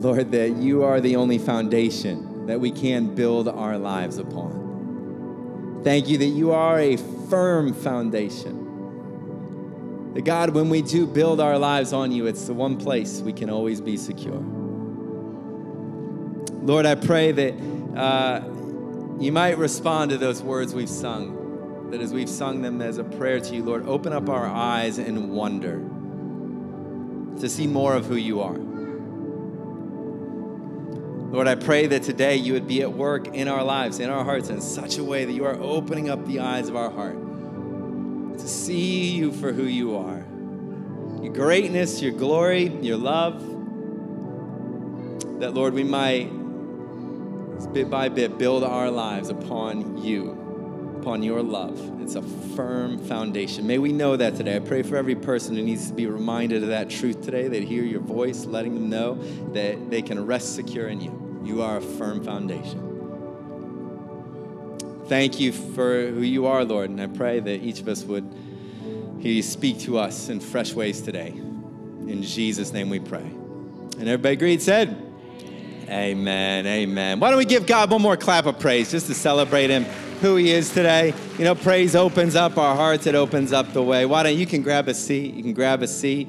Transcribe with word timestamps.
Lord, 0.00 0.32
that 0.32 0.56
you 0.56 0.82
are 0.82 1.00
the 1.00 1.14
only 1.16 1.36
foundation 1.36 2.46
that 2.46 2.58
we 2.58 2.70
can 2.70 3.14
build 3.14 3.48
our 3.48 3.76
lives 3.76 4.16
upon. 4.16 5.82
Thank 5.84 6.08
you 6.08 6.16
that 6.18 6.24
you 6.24 6.52
are 6.52 6.80
a 6.80 6.96
firm 6.96 7.74
foundation. 7.74 8.66
That 10.14 10.22
God, 10.22 10.50
when 10.50 10.70
we 10.70 10.80
do 10.80 11.06
build 11.06 11.38
our 11.38 11.58
lives 11.58 11.92
on 11.92 12.12
you, 12.12 12.26
it's 12.26 12.46
the 12.46 12.54
one 12.54 12.78
place 12.78 13.20
we 13.20 13.34
can 13.34 13.50
always 13.50 13.82
be 13.82 13.98
secure. 13.98 14.42
Lord, 16.62 16.86
I 16.86 16.94
pray 16.94 17.32
that 17.32 17.54
uh, 17.94 18.40
you 19.20 19.32
might 19.32 19.58
respond 19.58 20.12
to 20.12 20.18
those 20.18 20.42
words 20.42 20.74
we've 20.74 20.88
sung, 20.88 21.90
that 21.90 22.00
as 22.00 22.14
we've 22.14 22.28
sung 22.28 22.62
them 22.62 22.80
as 22.80 22.96
a 22.96 23.04
prayer 23.04 23.38
to 23.38 23.54
you, 23.54 23.62
Lord, 23.62 23.86
open 23.86 24.14
up 24.14 24.30
our 24.30 24.46
eyes 24.46 24.96
and 24.96 25.30
wonder 25.30 25.82
to 27.38 27.48
see 27.50 27.66
more 27.66 27.94
of 27.94 28.06
who 28.06 28.16
you 28.16 28.40
are. 28.40 28.69
Lord, 31.30 31.46
I 31.46 31.54
pray 31.54 31.86
that 31.86 32.02
today 32.02 32.36
you 32.36 32.54
would 32.54 32.66
be 32.66 32.82
at 32.82 32.92
work 32.92 33.28
in 33.28 33.46
our 33.46 33.62
lives, 33.62 34.00
in 34.00 34.10
our 34.10 34.24
hearts, 34.24 34.48
in 34.48 34.60
such 34.60 34.98
a 34.98 35.04
way 35.04 35.24
that 35.24 35.32
you 35.32 35.44
are 35.44 35.54
opening 35.54 36.10
up 36.10 36.26
the 36.26 36.40
eyes 36.40 36.68
of 36.68 36.74
our 36.74 36.90
heart 36.90 37.16
to 38.36 38.48
see 38.48 39.12
you 39.12 39.30
for 39.30 39.52
who 39.52 39.64
you 39.64 39.96
are 39.96 40.24
your 41.22 41.34
greatness, 41.34 42.00
your 42.00 42.12
glory, 42.12 42.68
your 42.80 42.96
love. 42.96 43.40
That, 45.40 45.52
Lord, 45.54 45.74
we 45.74 45.84
might, 45.84 46.30
bit 47.72 47.90
by 47.90 48.08
bit, 48.08 48.38
build 48.38 48.64
our 48.64 48.90
lives 48.90 49.28
upon 49.28 50.02
you, 50.02 50.49
upon 51.00 51.22
your 51.22 51.42
love. 51.42 52.02
It's 52.02 52.14
a 52.14 52.22
firm 52.22 52.98
foundation. 52.98 53.66
May 53.66 53.78
we 53.78 53.90
know 53.90 54.16
that 54.16 54.36
today. 54.36 54.56
I 54.56 54.58
pray 54.58 54.82
for 54.82 54.96
every 54.96 55.14
person 55.14 55.56
who 55.56 55.62
needs 55.62 55.88
to 55.88 55.94
be 55.94 56.06
reminded 56.06 56.62
of 56.62 56.68
that 56.68 56.90
truth 56.90 57.22
today, 57.22 57.48
that 57.48 57.62
hear 57.62 57.82
your 57.84 58.00
voice, 58.00 58.44
letting 58.44 58.74
them 58.74 58.90
know 58.90 59.14
that 59.52 59.90
they 59.90 60.02
can 60.02 60.26
rest 60.26 60.54
secure 60.54 60.88
in 60.88 61.00
you. 61.00 61.42
You 61.42 61.62
are 61.62 61.78
a 61.78 61.80
firm 61.80 62.22
foundation. 62.22 62.86
Thank 65.06 65.40
you 65.40 65.52
for 65.52 66.08
who 66.08 66.20
you 66.20 66.46
are, 66.46 66.64
Lord, 66.64 66.90
and 66.90 67.00
I 67.00 67.06
pray 67.06 67.40
that 67.40 67.62
each 67.62 67.80
of 67.80 67.88
us 67.88 68.04
would 68.04 68.24
hear 69.18 69.32
you 69.32 69.42
speak 69.42 69.80
to 69.80 69.98
us 69.98 70.28
in 70.28 70.38
fresh 70.38 70.74
ways 70.74 71.00
today. 71.00 71.28
In 71.28 72.22
Jesus' 72.22 72.72
name 72.72 72.90
we 72.90 73.00
pray. 73.00 73.20
And 73.20 74.02
everybody 74.02 74.34
agreed, 74.34 74.62
said, 74.62 75.06
Amen, 75.88 76.66
amen. 76.66 77.18
Why 77.18 77.30
don't 77.30 77.38
we 77.38 77.44
give 77.44 77.66
God 77.66 77.90
one 77.90 78.00
more 78.00 78.16
clap 78.16 78.46
of 78.46 78.60
praise 78.60 78.92
just 78.92 79.06
to 79.08 79.14
celebrate 79.14 79.70
Him, 79.70 79.84
who 80.20 80.36
He 80.36 80.50
is 80.50 80.68
today? 80.68 81.14
You 81.38 81.44
know, 81.44 81.54
praise 81.54 81.96
opens 81.96 82.36
up 82.36 82.58
our 82.58 82.76
hearts, 82.76 83.06
it 83.06 83.14
opens 83.14 83.52
up 83.52 83.72
the 83.72 83.82
way. 83.82 84.04
Why 84.04 84.22
don't 84.22 84.36
you 84.36 84.46
can 84.46 84.62
grab 84.62 84.86
a 84.88 84.94
seat? 84.94 85.34
You 85.34 85.42
can 85.42 85.54
grab 85.54 85.82
a 85.82 85.88
seat. 85.88 86.28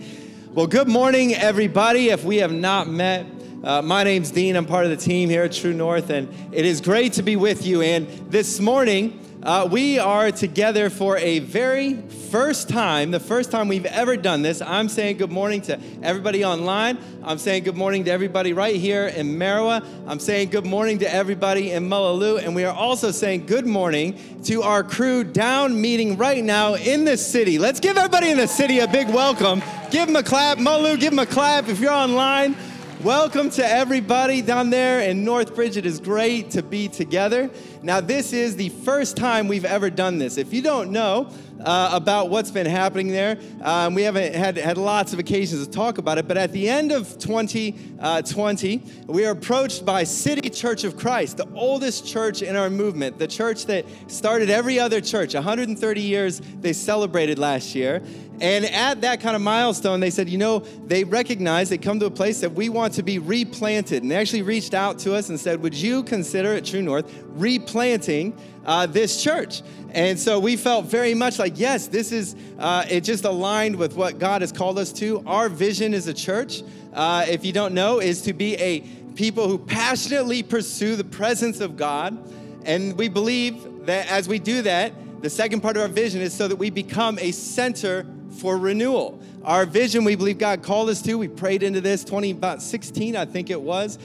Well, 0.54 0.68
good 0.68 0.88
morning, 0.88 1.36
everybody. 1.36 2.10
If 2.10 2.24
we 2.24 2.38
have 2.38 2.54
not 2.54 2.88
met, 2.88 3.26
uh, 3.64 3.82
my 3.82 4.04
name's 4.04 4.32
Dean. 4.32 4.56
I'm 4.56 4.66
part 4.66 4.86
of 4.86 4.92
the 4.92 4.98
team 4.98 5.30
here 5.30 5.44
at 5.44 5.52
True 5.52 5.74
North, 5.74 6.10
and 6.10 6.34
it 6.54 6.66
is 6.66 6.80
great 6.80 7.14
to 7.14 7.22
be 7.22 7.36
with 7.36 7.66
you. 7.66 7.82
And 7.82 8.08
this 8.32 8.60
morning, 8.62 9.20
uh, 9.44 9.68
we 9.72 9.98
are 9.98 10.32
together 10.32 10.90
for 10.90 11.18
a 11.18 11.40
very 11.40 11.96
first 11.96 12.70
time, 12.70 13.12
the 13.12 13.20
first 13.20 13.50
time 13.50 13.68
we've 13.68 13.86
ever 13.88 14.16
done 14.16 14.44
this. 14.44 14.62
I'm 14.62 14.88
saying 14.88 15.18
good 15.18 15.32
morning 15.32 15.62
to 15.64 15.80
everybody 16.04 16.46
online. 16.46 17.00
I'm 17.24 17.40
saying 17.40 17.64
good 17.64 17.76
morning 17.76 18.04
to 18.06 18.12
everybody 18.12 18.54
right 18.54 18.76
here 18.76 19.08
in 19.08 19.38
Marawa. 19.38 19.84
I'm 20.08 20.20
saying 20.20 20.50
good 20.50 20.66
morning 20.66 21.00
to 21.00 21.12
everybody 21.12 21.72
in 21.72 21.90
Mullaloo. 21.90 22.38
And 22.38 22.56
we 22.56 22.66
are 22.66 22.76
also 22.76 23.10
saying 23.10 23.48
good 23.48 23.66
morning 23.66 24.20
to 24.44 24.62
our 24.62 24.84
crew 24.84 25.24
down 25.24 25.80
meeting 25.80 26.18
right 26.18 26.44
now 26.44 26.76
in 26.76 27.04
the 27.04 27.18
city. 27.18 27.58
Let's 27.58 27.80
give 27.80 27.98
everybody 27.98 28.30
in 28.30 28.38
the 28.38 28.48
city 28.48 28.80
a 28.80 28.88
big 28.88 29.10
welcome. 29.10 29.64
Give 29.90 30.06
them 30.06 30.16
a 30.16 30.24
clap. 30.24 30.60
Mullaloo, 30.60 31.00
give 31.00 31.12
them 31.12 31.20
a 31.20 31.26
clap 31.26 31.68
if 31.68 31.80
you're 31.80 31.92
online. 31.92 32.56
Welcome 33.04 33.50
to 33.52 33.66
everybody 33.68 34.44
down 34.44 34.70
there 34.70 35.00
in 35.00 35.26
Northbridge. 35.26 35.76
It 35.76 35.88
is 35.88 36.00
great 36.00 36.52
to 36.52 36.62
be 36.62 36.88
together. 36.88 37.50
Now, 37.82 38.00
this 38.00 38.32
is 38.32 38.56
the 38.56 38.70
first 38.70 39.18
time 39.18 39.48
we've 39.48 39.66
ever 39.66 39.90
done 39.90 40.20
this. 40.20 40.38
If 40.38 40.54
you 40.54 40.62
don't 40.62 40.92
know 40.92 41.32
uh, 41.60 41.90
about 41.94 42.30
what's 42.30 42.52
been 42.52 42.68
happening 42.68 43.08
there, 43.08 43.40
um, 43.64 43.96
we 43.96 44.04
haven't 44.04 44.36
had, 44.36 44.56
had 44.56 44.78
lots 44.78 45.14
of 45.14 45.20
occasions 45.20 45.66
to 45.66 45.72
talk 45.72 45.98
about 45.98 46.20
it, 46.20 46.28
but 46.28 46.38
at 46.38 46.52
the 46.52 46.70
end 46.70 46.92
of 46.92 47.18
2020, 47.18 47.98
uh, 48.00 49.12
we 49.12 49.26
are 49.26 49.32
approached 49.32 49.84
by 49.84 50.04
City 50.04 50.48
Church 50.52 50.84
of 50.84 50.96
Christ, 50.96 51.38
the 51.38 51.52
oldest 51.56 52.06
church 52.06 52.44
in 52.44 52.56
our 52.56 52.70
movement, 52.70 53.18
the 53.18 53.28
church 53.28 53.66
that 53.66 53.84
started 54.12 54.52
every 54.52 54.80
other 54.80 55.02
church. 55.02 55.34
130 55.34 56.02
years 56.02 56.40
they 56.60 56.74
celebrated 56.74 57.40
last 57.40 57.74
year. 57.74 58.04
And 58.42 58.66
at 58.66 59.02
that 59.02 59.22
kind 59.22 59.36
of 59.36 59.42
milestone, 59.44 60.00
they 60.00 60.10
said, 60.10 60.28
you 60.28 60.40
know, 60.40 60.60
they 60.88 61.04
recognize 61.04 61.70
they 61.70 61.78
come 61.78 62.00
to 62.00 62.08
a 62.08 62.12
place 62.12 62.42
that 62.42 62.52
we 62.52 62.70
want 62.70 62.96
to 62.96 63.04
be 63.04 63.20
replanted. 63.20 64.02
And 64.02 64.12
they 64.12 64.16
actually 64.16 64.42
reached 64.42 64.74
out 64.74 64.98
to 65.00 65.14
us 65.14 65.30
and 65.30 65.40
said, 65.40 65.62
would 65.62 65.76
you 65.76 66.02
consider 66.02 66.56
at 66.56 66.66
True 66.66 66.82
North 66.82 67.06
replanting 67.28 68.36
uh, 68.66 68.88
this 68.88 69.24
church? 69.24 69.62
And 69.92 70.20
so 70.20 70.40
we 70.40 70.58
felt 70.58 70.88
very 70.88 71.14
much 71.14 71.38
like, 71.38 71.60
yes, 71.60 71.86
this 71.86 72.12
is, 72.12 72.36
uh, 72.58 72.84
it 72.90 73.02
just 73.02 73.26
aligned 73.26 73.76
with 73.76 73.96
what 73.96 74.18
God 74.18 74.42
has 74.42 74.52
called 74.52 74.80
us 74.80 74.92
to. 74.94 75.22
Our 75.28 75.48
vision 75.48 75.94
as 75.94 76.08
a 76.08 76.14
church, 76.14 76.64
uh, 76.94 77.26
if 77.28 77.46
you 77.46 77.54
don't 77.54 77.76
know, 77.76 78.00
is 78.00 78.24
to 78.24 78.34
be 78.34 78.56
a 78.56 78.80
people 79.14 79.50
who 79.50 79.60
passionately 79.60 80.42
pursue 80.42 80.96
the 80.96 81.04
presence 81.04 81.60
of 81.60 81.78
God. 81.78 82.18
And 82.66 82.98
we 82.98 83.08
believe 83.08 83.86
that 83.86 84.10
as 84.10 84.28
we 84.28 84.40
do 84.40 84.64
that, 84.64 84.94
the 85.22 85.30
second 85.30 85.62
part 85.62 85.78
of 85.78 85.84
our 85.84 85.88
vision 85.88 86.22
is 86.22 86.34
so 86.34 86.48
that 86.48 86.56
we 86.56 86.72
become 86.72 87.20
a 87.20 87.32
center 87.32 88.04
for 88.32 88.58
renewal. 88.58 89.22
Our 89.44 89.66
vision, 89.66 90.04
we 90.04 90.16
believe 90.16 90.38
God 90.38 90.64
called 90.64 90.90
us 90.90 91.02
to. 91.04 91.18
We 91.18 91.28
prayed 91.28 91.64
into 91.64 91.82
this 91.82 92.04
20, 92.04 92.32
about 92.32 92.62
16, 92.62 93.16
I 93.16 93.26
think 93.26 93.50
it 93.50 93.62
was. 93.62 93.98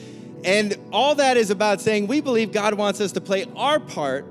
And 0.44 0.76
all 0.92 1.14
that 1.16 1.36
is 1.36 1.50
about 1.50 1.80
saying 1.80 2.06
we 2.06 2.20
believe 2.20 2.52
God 2.52 2.74
wants 2.74 3.00
us 3.00 3.12
to 3.12 3.20
play 3.20 3.46
our 3.56 3.80
part 3.80 4.26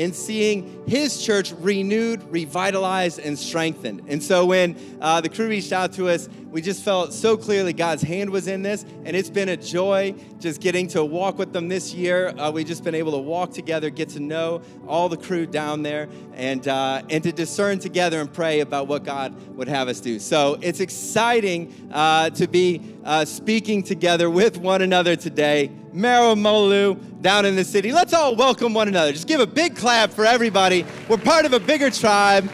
in 0.00 0.14
seeing 0.14 0.82
his 0.86 1.22
church 1.22 1.52
renewed, 1.58 2.22
revitalized, 2.32 3.18
and 3.18 3.38
strengthened. 3.38 4.00
And 4.08 4.22
so 4.22 4.46
when 4.46 4.74
uh, 4.98 5.20
the 5.20 5.28
crew 5.28 5.46
reached 5.46 5.72
out 5.72 5.92
to 5.92 6.08
us, 6.08 6.26
we 6.50 6.62
just 6.62 6.82
felt 6.82 7.12
so 7.12 7.36
clearly 7.36 7.74
God's 7.74 8.02
hand 8.02 8.30
was 8.30 8.48
in 8.48 8.62
this, 8.62 8.84
and 9.04 9.14
it's 9.14 9.28
been 9.28 9.50
a 9.50 9.58
joy 9.58 10.14
just 10.40 10.62
getting 10.62 10.88
to 10.88 11.04
walk 11.04 11.36
with 11.36 11.52
them 11.52 11.68
this 11.68 11.92
year. 11.92 12.28
Uh, 12.30 12.50
we've 12.50 12.66
just 12.66 12.82
been 12.82 12.94
able 12.94 13.12
to 13.12 13.18
walk 13.18 13.52
together, 13.52 13.90
get 13.90 14.08
to 14.10 14.20
know 14.20 14.62
all 14.88 15.10
the 15.10 15.18
crew 15.18 15.46
down 15.46 15.82
there, 15.82 16.08
and 16.32 16.66
uh, 16.66 17.02
and 17.10 17.22
to 17.22 17.30
discern 17.30 17.78
together 17.78 18.20
and 18.20 18.32
pray 18.32 18.60
about 18.60 18.88
what 18.88 19.04
God 19.04 19.34
would 19.54 19.68
have 19.68 19.86
us 19.88 20.00
do. 20.00 20.18
So 20.18 20.58
it's 20.62 20.80
exciting 20.80 21.90
uh, 21.92 22.30
to 22.30 22.48
be 22.48 22.96
uh, 23.10 23.24
speaking 23.24 23.82
together 23.82 24.30
with 24.30 24.56
one 24.56 24.82
another 24.82 25.16
today. 25.16 25.68
Marawa 25.92 26.38
Mullaloo 26.38 26.94
down 27.20 27.44
in 27.44 27.56
the 27.56 27.64
city. 27.64 27.90
Let's 27.90 28.12
all 28.12 28.36
welcome 28.36 28.72
one 28.72 28.86
another. 28.86 29.10
Just 29.10 29.26
give 29.26 29.40
a 29.40 29.48
big 29.48 29.74
clap 29.74 30.10
for 30.10 30.24
everybody. 30.24 30.86
We're 31.08 31.16
part 31.16 31.44
of 31.44 31.52
a 31.52 31.58
bigger 31.58 31.90
tribe, 31.90 32.48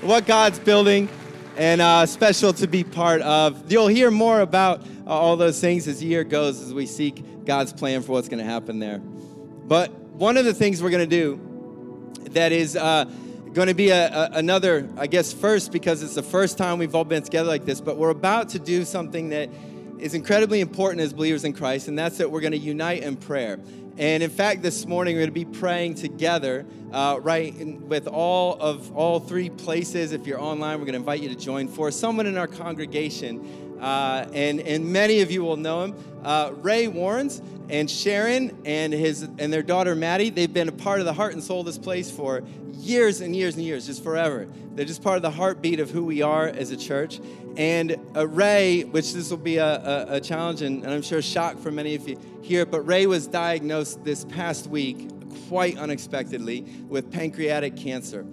what 0.00 0.24
God's 0.24 0.58
building 0.60 1.10
and 1.58 1.82
uh, 1.82 2.06
special 2.06 2.54
to 2.54 2.66
be 2.66 2.84
part 2.84 3.20
of. 3.20 3.70
You'll 3.70 3.88
hear 3.88 4.10
more 4.10 4.40
about 4.40 4.80
uh, 5.06 5.10
all 5.10 5.36
those 5.36 5.60
things 5.60 5.86
as 5.86 6.00
the 6.00 6.06
year 6.06 6.24
goes 6.24 6.62
as 6.62 6.72
we 6.72 6.86
seek 6.86 7.44
God's 7.44 7.74
plan 7.74 8.00
for 8.00 8.12
what's 8.12 8.30
going 8.30 8.42
to 8.42 8.50
happen 8.50 8.78
there. 8.78 9.00
But 9.00 9.92
one 9.92 10.38
of 10.38 10.46
the 10.46 10.54
things 10.54 10.82
we're 10.82 10.88
going 10.88 11.06
to 11.06 11.16
do 11.16 12.14
that 12.30 12.52
is 12.52 12.76
uh, 12.76 13.04
going 13.52 13.68
to 13.68 13.74
be 13.74 13.90
a, 13.90 14.08
a, 14.08 14.30
another, 14.32 14.88
I 14.96 15.06
guess, 15.06 15.34
first 15.34 15.70
because 15.70 16.02
it's 16.02 16.14
the 16.14 16.22
first 16.22 16.56
time 16.56 16.78
we've 16.78 16.94
all 16.94 17.04
been 17.04 17.22
together 17.22 17.50
like 17.50 17.66
this, 17.66 17.82
but 17.82 17.98
we're 17.98 18.08
about 18.08 18.48
to 18.50 18.58
do 18.58 18.86
something 18.86 19.28
that 19.28 19.50
is 20.00 20.14
incredibly 20.14 20.60
important 20.60 21.00
as 21.00 21.12
believers 21.12 21.44
in 21.44 21.52
Christ, 21.52 21.88
and 21.88 21.98
that's 21.98 22.18
that 22.18 22.30
we're 22.30 22.40
going 22.40 22.52
to 22.52 22.58
unite 22.58 23.02
in 23.02 23.16
prayer. 23.16 23.58
And 23.98 24.22
in 24.22 24.30
fact, 24.30 24.62
this 24.62 24.86
morning 24.86 25.16
we're 25.16 25.26
going 25.26 25.34
to 25.34 25.44
be 25.46 25.58
praying 25.58 25.96
together, 25.96 26.64
uh, 26.92 27.18
right, 27.20 27.54
in, 27.56 27.88
with 27.88 28.06
all 28.06 28.56
of 28.60 28.94
all 28.96 29.18
three 29.18 29.50
places. 29.50 30.12
If 30.12 30.26
you're 30.26 30.40
online, 30.40 30.78
we're 30.78 30.84
going 30.84 30.92
to 30.92 31.00
invite 31.00 31.20
you 31.20 31.28
to 31.28 31.34
join. 31.34 31.66
For 31.66 31.90
someone 31.90 32.26
in 32.26 32.38
our 32.38 32.46
congregation, 32.46 33.67
uh, 33.80 34.26
and 34.32 34.60
and 34.60 34.92
many 34.92 35.20
of 35.20 35.30
you 35.30 35.42
will 35.42 35.56
know 35.56 35.84
him, 35.84 35.94
uh, 36.24 36.52
Ray 36.56 36.88
Warrens 36.88 37.40
and 37.68 37.90
Sharon 37.90 38.56
and 38.64 38.92
his 38.92 39.22
and 39.22 39.52
their 39.52 39.62
daughter 39.62 39.94
Maddie. 39.94 40.30
They've 40.30 40.52
been 40.52 40.68
a 40.68 40.72
part 40.72 41.00
of 41.00 41.06
the 41.06 41.12
heart 41.12 41.34
and 41.34 41.42
soul 41.42 41.60
of 41.60 41.66
this 41.66 41.78
place 41.78 42.10
for 42.10 42.42
years 42.72 43.20
and 43.20 43.34
years 43.34 43.56
and 43.56 43.64
years, 43.64 43.86
just 43.86 44.02
forever. 44.02 44.48
They're 44.74 44.84
just 44.84 45.02
part 45.02 45.16
of 45.16 45.22
the 45.22 45.30
heartbeat 45.30 45.80
of 45.80 45.90
who 45.90 46.04
we 46.04 46.22
are 46.22 46.46
as 46.46 46.70
a 46.70 46.76
church. 46.76 47.20
And 47.56 47.96
uh, 48.14 48.28
Ray, 48.28 48.84
which 48.84 49.12
this 49.12 49.30
will 49.30 49.36
be 49.36 49.56
a, 49.56 49.66
a, 49.66 50.06
a 50.14 50.20
challenge 50.20 50.62
and, 50.62 50.84
and 50.84 50.92
I'm 50.92 51.02
sure 51.02 51.18
a 51.18 51.22
shock 51.22 51.58
for 51.58 51.72
many 51.72 51.96
of 51.96 52.08
you 52.08 52.18
here, 52.40 52.64
but 52.64 52.82
Ray 52.82 53.06
was 53.06 53.26
diagnosed 53.26 54.04
this 54.04 54.24
past 54.24 54.68
week, 54.68 55.08
quite 55.48 55.76
unexpectedly, 55.76 56.60
with 56.88 57.10
pancreatic 57.10 57.76
cancer. 57.76 58.24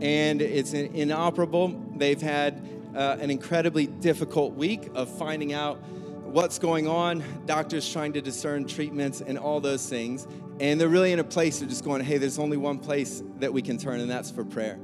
And 0.00 0.42
it's 0.42 0.74
inoperable. 0.74 1.68
They've 1.96 2.20
had 2.20 2.62
uh, 2.94 3.16
an 3.20 3.30
incredibly 3.30 3.86
difficult 3.86 4.54
week 4.54 4.90
of 4.94 5.08
finding 5.08 5.52
out 5.52 5.76
what's 6.24 6.58
going 6.58 6.88
on, 6.88 7.22
doctors 7.46 7.90
trying 7.92 8.12
to 8.12 8.20
discern 8.20 8.66
treatments 8.66 9.20
and 9.20 9.38
all 9.38 9.60
those 9.60 9.88
things. 9.88 10.26
And 10.60 10.80
they're 10.80 10.88
really 10.88 11.12
in 11.12 11.18
a 11.18 11.24
place 11.24 11.62
of 11.62 11.68
just 11.68 11.84
going, 11.84 12.02
hey, 12.02 12.18
there's 12.18 12.38
only 12.38 12.56
one 12.56 12.78
place 12.78 13.22
that 13.38 13.52
we 13.52 13.62
can 13.62 13.78
turn, 13.78 14.00
and 14.00 14.10
that's 14.10 14.30
for 14.30 14.44
prayer. 14.44 14.78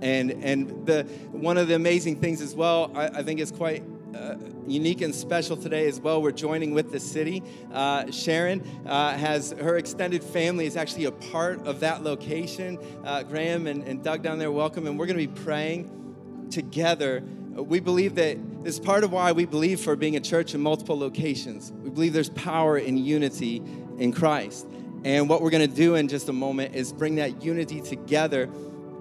And, 0.00 0.30
and 0.30 0.86
the, 0.86 1.04
one 1.32 1.56
of 1.56 1.68
the 1.68 1.74
amazing 1.74 2.20
things 2.20 2.40
as 2.40 2.54
well, 2.54 2.90
I, 2.94 3.06
I 3.06 3.22
think 3.22 3.40
is 3.40 3.50
quite 3.50 3.82
uh, 4.14 4.36
unique 4.66 5.00
and 5.00 5.14
special 5.14 5.56
today 5.56 5.88
as 5.88 6.00
well. 6.00 6.22
We're 6.22 6.32
joining 6.32 6.72
with 6.72 6.92
the 6.92 7.00
city. 7.00 7.42
Uh, 7.72 8.10
Sharon 8.10 8.62
uh, 8.86 9.16
has 9.16 9.52
her 9.60 9.76
extended 9.76 10.22
family 10.22 10.66
is 10.66 10.76
actually 10.76 11.06
a 11.06 11.12
part 11.12 11.66
of 11.66 11.80
that 11.80 12.02
location. 12.02 12.78
Uh, 13.04 13.22
Graham 13.22 13.66
and, 13.66 13.82
and 13.84 14.02
Doug 14.02 14.22
down 14.22 14.38
there, 14.38 14.52
welcome. 14.52 14.86
And 14.86 14.98
we're 14.98 15.06
going 15.06 15.18
to 15.18 15.26
be 15.26 15.42
praying 15.42 16.48
together. 16.50 17.22
We 17.54 17.80
believe 17.80 18.16
that 18.16 18.64
this 18.64 18.74
is 18.74 18.80
part 18.80 19.04
of 19.04 19.12
why 19.12 19.32
we 19.32 19.44
believe 19.44 19.80
for 19.80 19.94
being 19.96 20.16
a 20.16 20.20
church 20.20 20.54
in 20.54 20.60
multiple 20.60 20.98
locations. 20.98 21.72
We 21.72 21.90
believe 21.90 22.12
there's 22.12 22.30
power 22.30 22.76
in 22.78 22.96
unity 22.96 23.62
in 23.98 24.12
Christ. 24.12 24.66
And 25.04 25.28
what 25.28 25.42
we're 25.42 25.50
going 25.50 25.68
to 25.68 25.76
do 25.76 25.94
in 25.94 26.08
just 26.08 26.28
a 26.28 26.32
moment 26.32 26.74
is 26.74 26.92
bring 26.92 27.16
that 27.16 27.42
unity 27.42 27.80
together. 27.80 28.48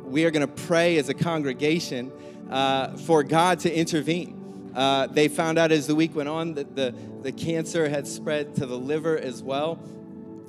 We 0.03 0.25
are 0.25 0.31
going 0.31 0.45
to 0.47 0.53
pray 0.65 0.97
as 0.97 1.09
a 1.09 1.13
congregation 1.13 2.11
uh, 2.49 2.95
for 2.97 3.23
God 3.23 3.59
to 3.61 3.73
intervene. 3.73 4.71
Uh, 4.75 5.07
they 5.07 5.27
found 5.27 5.57
out 5.57 5.71
as 5.71 5.87
the 5.87 5.95
week 5.95 6.15
went 6.15 6.29
on 6.29 6.55
that 6.55 6.75
the, 6.75 6.93
the 7.21 7.31
cancer 7.31 7.87
had 7.87 8.07
spread 8.07 8.55
to 8.55 8.65
the 8.65 8.77
liver 8.77 9.17
as 9.17 9.41
well. 9.41 9.79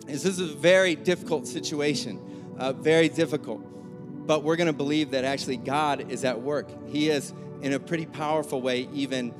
This 0.06 0.24
is 0.24 0.40
a 0.40 0.46
very 0.46 0.94
difficult 0.94 1.46
situation, 1.46 2.20
uh, 2.58 2.72
very 2.72 3.08
difficult. 3.08 3.62
But 4.26 4.42
we're 4.42 4.56
going 4.56 4.66
to 4.66 4.72
believe 4.72 5.12
that 5.12 5.24
actually 5.24 5.58
God 5.58 6.10
is 6.10 6.24
at 6.24 6.40
work. 6.40 6.68
He 6.88 7.10
is, 7.10 7.32
in 7.64 7.72
a 7.72 7.80
pretty 7.80 8.04
powerful 8.04 8.60
way, 8.60 8.86
even 8.92 9.32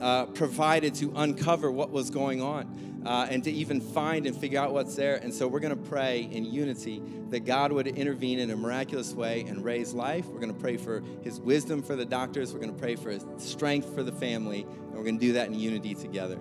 uh, 0.00 0.26
provided 0.26 0.94
to 0.94 1.12
uncover 1.16 1.70
what 1.70 1.90
was 1.90 2.10
going 2.10 2.40
on 2.40 3.02
uh, 3.04 3.26
and 3.28 3.42
to 3.42 3.50
even 3.50 3.80
find 3.80 4.24
and 4.24 4.36
figure 4.36 4.60
out 4.60 4.72
what's 4.72 4.94
there. 4.94 5.16
And 5.16 5.34
so 5.34 5.48
we're 5.48 5.58
going 5.58 5.76
to 5.76 5.88
pray 5.88 6.28
in 6.30 6.44
unity 6.44 7.02
that 7.30 7.40
God 7.40 7.72
would 7.72 7.88
intervene 7.88 8.38
in 8.38 8.52
a 8.52 8.56
miraculous 8.56 9.12
way 9.14 9.40
and 9.48 9.64
raise 9.64 9.92
life. 9.94 10.26
We're 10.26 10.38
going 10.38 10.54
to 10.54 10.60
pray 10.60 10.76
for 10.76 11.02
his 11.22 11.40
wisdom 11.40 11.82
for 11.82 11.96
the 11.96 12.04
doctors. 12.04 12.52
We're 12.52 12.60
going 12.60 12.72
to 12.72 12.80
pray 12.80 12.94
for 12.94 13.10
his 13.10 13.26
strength 13.38 13.92
for 13.92 14.04
the 14.04 14.12
family. 14.12 14.62
And 14.62 14.94
we're 14.94 15.02
going 15.02 15.18
to 15.18 15.26
do 15.26 15.32
that 15.32 15.48
in 15.48 15.54
unity 15.54 15.96
together. 15.96 16.38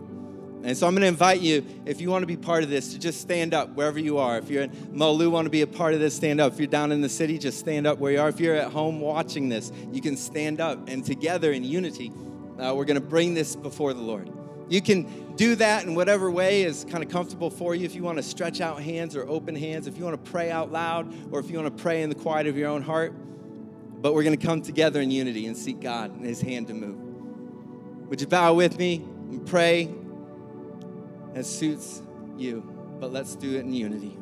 And 0.63 0.77
so 0.77 0.85
I'm 0.85 0.93
going 0.93 1.01
to 1.01 1.07
invite 1.07 1.41
you, 1.41 1.65
if 1.85 2.01
you 2.01 2.09
want 2.09 2.21
to 2.21 2.27
be 2.27 2.37
part 2.37 2.63
of 2.63 2.69
this, 2.69 2.93
to 2.93 2.99
just 2.99 3.19
stand 3.19 3.53
up 3.53 3.69
wherever 3.75 3.97
you 3.97 4.19
are. 4.19 4.37
If 4.37 4.49
you're 4.49 4.63
in 4.63 4.69
Molu, 4.69 5.31
want 5.31 5.45
to 5.45 5.49
be 5.49 5.61
a 5.61 5.67
part 5.67 5.93
of 5.95 5.99
this, 5.99 6.15
stand 6.15 6.39
up. 6.39 6.53
If 6.53 6.59
you're 6.59 6.67
down 6.67 6.91
in 6.91 7.01
the 7.01 7.09
city, 7.09 7.39
just 7.39 7.57
stand 7.57 7.87
up 7.87 7.97
where 7.97 8.11
you 8.11 8.21
are. 8.21 8.29
If 8.29 8.39
you're 8.39 8.55
at 8.55 8.71
home 8.71 8.99
watching 8.99 9.49
this, 9.49 9.71
you 9.91 10.01
can 10.01 10.15
stand 10.15 10.61
up. 10.61 10.87
And 10.87 11.03
together 11.03 11.51
in 11.51 11.63
unity, 11.63 12.11
uh, 12.59 12.75
we're 12.75 12.85
going 12.85 12.99
to 12.99 13.05
bring 13.05 13.33
this 13.33 13.55
before 13.55 13.93
the 13.93 14.01
Lord. 14.01 14.31
You 14.69 14.81
can 14.81 15.35
do 15.35 15.55
that 15.55 15.83
in 15.83 15.95
whatever 15.95 16.29
way 16.29 16.61
is 16.61 16.85
kind 16.89 17.03
of 17.03 17.09
comfortable 17.09 17.49
for 17.49 17.73
you. 17.73 17.83
If 17.83 17.95
you 17.95 18.03
want 18.03 18.19
to 18.19 18.23
stretch 18.23 18.61
out 18.61 18.81
hands 18.81 19.15
or 19.15 19.27
open 19.27 19.55
hands, 19.55 19.87
if 19.87 19.97
you 19.97 20.03
want 20.03 20.23
to 20.23 20.31
pray 20.31 20.51
out 20.51 20.71
loud, 20.71 21.11
or 21.33 21.39
if 21.39 21.49
you 21.49 21.59
want 21.59 21.75
to 21.75 21.83
pray 21.83 22.03
in 22.03 22.09
the 22.09 22.15
quiet 22.15 22.45
of 22.45 22.55
your 22.55 22.69
own 22.69 22.83
heart. 22.83 23.13
But 24.01 24.13
we're 24.13 24.23
going 24.23 24.37
to 24.37 24.45
come 24.45 24.61
together 24.61 25.01
in 25.01 25.11
unity 25.11 25.47
and 25.47 25.57
seek 25.57 25.79
God 25.79 26.11
and 26.15 26.23
His 26.23 26.41
hand 26.41 26.67
to 26.67 26.73
move. 26.73 26.97
Would 28.09 28.21
you 28.21 28.27
bow 28.27 28.53
with 28.53 28.77
me 28.77 28.97
and 29.29 29.45
pray 29.45 29.93
as 31.35 31.47
suits 31.49 32.01
you? 32.37 32.61
But 32.99 33.11
let's 33.11 33.35
do 33.35 33.55
it 33.55 33.61
in 33.61 33.73
unity. 33.73 34.17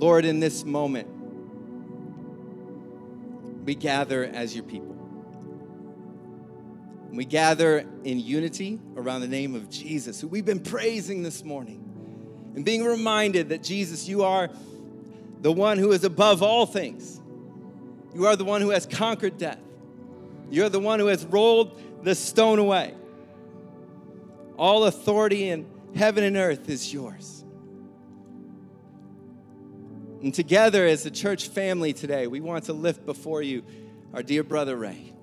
Lord, 0.00 0.24
in 0.24 0.40
this 0.40 0.64
moment, 0.64 1.08
we 3.66 3.74
gather 3.74 4.24
as 4.24 4.54
your 4.54 4.64
people. 4.64 4.96
We 7.12 7.26
gather 7.26 7.84
in 8.04 8.18
unity 8.18 8.80
around 8.96 9.20
the 9.20 9.28
name 9.28 9.54
of 9.54 9.68
Jesus, 9.68 10.20
who 10.20 10.28
we've 10.28 10.46
been 10.46 10.60
praising 10.60 11.22
this 11.22 11.44
morning, 11.44 11.84
and 12.54 12.64
being 12.64 12.82
reminded 12.82 13.50
that 13.50 13.62
Jesus, 13.62 14.08
you 14.08 14.22
are 14.22 14.48
the 15.40 15.52
one 15.52 15.76
who 15.76 15.92
is 15.92 16.04
above 16.04 16.42
all 16.42 16.64
things. 16.64 17.19
You 18.14 18.26
are 18.26 18.36
the 18.36 18.44
one 18.44 18.60
who 18.60 18.70
has 18.70 18.86
conquered 18.86 19.38
death. 19.38 19.60
You're 20.50 20.68
the 20.68 20.80
one 20.80 20.98
who 20.98 21.06
has 21.06 21.24
rolled 21.24 21.80
the 22.02 22.14
stone 22.14 22.58
away. 22.58 22.94
All 24.58 24.84
authority 24.84 25.48
in 25.48 25.66
heaven 25.94 26.24
and 26.24 26.36
earth 26.36 26.68
is 26.68 26.92
yours. 26.92 27.44
And 30.22 30.34
together 30.34 30.86
as 30.86 31.06
a 31.06 31.10
church 31.10 31.48
family 31.48 31.92
today, 31.92 32.26
we 32.26 32.40
want 32.40 32.64
to 32.64 32.72
lift 32.72 33.06
before 33.06 33.42
you 33.42 33.64
our 34.12 34.22
dear 34.22 34.42
brother 34.42 34.76
Ray. 34.76 35.14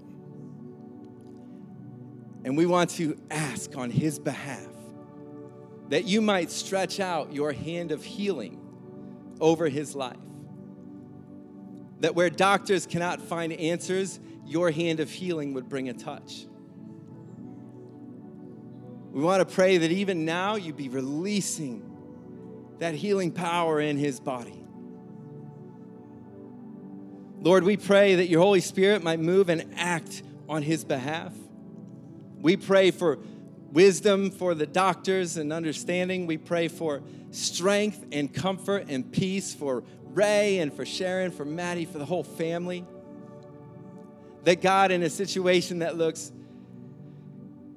And 2.44 2.58
we 2.58 2.66
want 2.66 2.92
to 2.92 3.20
ask 3.30 3.76
on 3.76 3.92
his 3.92 4.18
behalf 4.18 4.66
that 5.90 6.06
you 6.06 6.22
might 6.22 6.50
stretch 6.50 7.00
out 7.00 7.34
your 7.34 7.52
hand 7.52 7.92
of 7.92 8.04
healing 8.04 8.60
over 9.40 9.68
his 9.70 9.96
life. 9.96 10.18
That 12.00 12.16
where 12.16 12.30
doctors 12.30 12.86
cannot 12.86 13.22
find 13.22 13.52
answers, 13.54 14.20
your 14.46 14.72
hand 14.72 15.00
of 15.00 15.10
healing 15.10 15.54
would 15.54 15.68
bring 15.68 15.90
a 15.90 15.94
touch. 15.94 16.46
We 19.12 19.24
want 19.24 19.48
to 19.48 19.56
pray 19.56 19.78
that 19.78 19.92
even 19.92 20.26
now 20.26 20.56
you 20.56 20.74
be 20.74 20.90
releasing 20.90 21.84
that 22.80 22.94
healing 22.94 23.32
power 23.32 23.80
in 23.80 23.98
his 23.98 24.20
body. 24.20 24.64
Lord, 27.40 27.64
we 27.64 27.78
pray 27.78 28.16
that 28.16 28.28
your 28.28 28.42
Holy 28.42 28.62
Spirit 28.62 29.04
might 29.04 29.20
move 29.20 29.50
and 29.50 29.74
act 29.76 30.22
on 30.48 30.62
his 30.62 30.84
behalf. 30.84 31.34
We 32.40 32.58
pray 32.58 32.92
for 32.92 33.20
wisdom 33.72 34.32
for 34.32 34.54
the 34.54 34.66
doctors 34.66 35.38
and 35.38 35.52
understanding. 35.52 36.28
We 36.28 36.38
pray 36.38 36.68
for 36.68 37.02
strength 37.32 38.06
and 38.12 38.34
comfort 38.34 38.86
and 38.90 39.12
peace 39.12 39.54
for 39.54 39.84
Ray 40.14 40.60
and 40.60 40.74
for 40.74 40.86
Sharon, 40.86 41.32
for 41.32 41.46
Maddie, 41.46 41.86
for 41.86 41.98
the 41.98 42.06
whole 42.06 42.24
family. 42.24 42.86
That 44.44 44.62
God, 44.62 44.92
in 44.92 45.04
a 45.04 45.10
situation 45.10 45.80
that 45.80 45.98
looks 45.98 46.32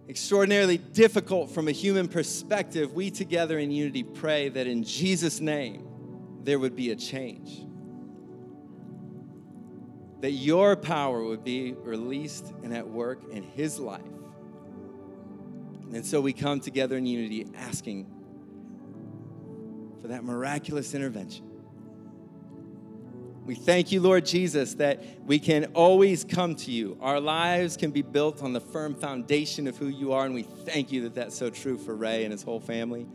extraordinarily 0.08 0.78
difficult 0.78 1.50
from 1.50 1.68
a 1.68 1.72
human 1.72 2.08
perspective, 2.08 2.92
we 2.92 3.10
together 3.10 3.58
in 3.58 3.70
unity 3.70 4.02
pray 4.02 4.48
that 4.48 4.66
in 4.66 4.84
Jesus' 4.84 5.40
name 5.40 5.86
there 6.42 6.58
would 6.58 6.76
be 6.76 6.90
a 6.90 6.96
change 6.96 7.64
that 10.20 10.32
your 10.32 10.76
power 10.76 11.22
would 11.24 11.44
be 11.44 11.72
released 11.72 12.52
and 12.62 12.74
at 12.74 12.86
work 12.86 13.20
in 13.32 13.42
his 13.42 13.78
life. 13.78 14.02
And 15.92 16.04
so 16.04 16.20
we 16.20 16.32
come 16.32 16.60
together 16.60 16.96
in 16.96 17.06
unity 17.06 17.46
asking 17.56 18.06
for 20.00 20.08
that 20.08 20.22
miraculous 20.22 20.94
intervention. 20.94 21.49
We 23.44 23.54
thank 23.54 23.90
you, 23.90 24.00
Lord 24.00 24.26
Jesus, 24.26 24.74
that 24.74 25.02
we 25.24 25.38
can 25.38 25.66
always 25.74 26.24
come 26.24 26.54
to 26.56 26.70
you. 26.70 26.96
Our 27.00 27.18
lives 27.18 27.76
can 27.76 27.90
be 27.90 28.02
built 28.02 28.42
on 28.42 28.52
the 28.52 28.60
firm 28.60 28.94
foundation 28.94 29.66
of 29.66 29.76
who 29.76 29.88
you 29.88 30.12
are, 30.12 30.26
and 30.26 30.34
we 30.34 30.42
thank 30.42 30.92
you 30.92 31.02
that 31.02 31.14
that's 31.14 31.36
so 31.36 31.50
true 31.50 31.78
for 31.78 31.96
Ray 31.96 32.24
and 32.24 32.32
his 32.32 32.42
whole 32.42 32.60
family. 32.60 33.06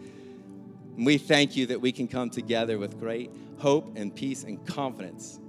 And 0.98 1.06
we 1.06 1.18
thank 1.18 1.56
you 1.56 1.68
that 1.68 1.80
we 1.80 1.92
can 1.92 2.08
come 2.08 2.30
together 2.30 2.78
with 2.78 3.00
great 3.00 3.32
hope 3.60 3.96
and 3.96 4.14
peace 4.14 4.44
and 4.44 4.66
confidence 4.66 5.40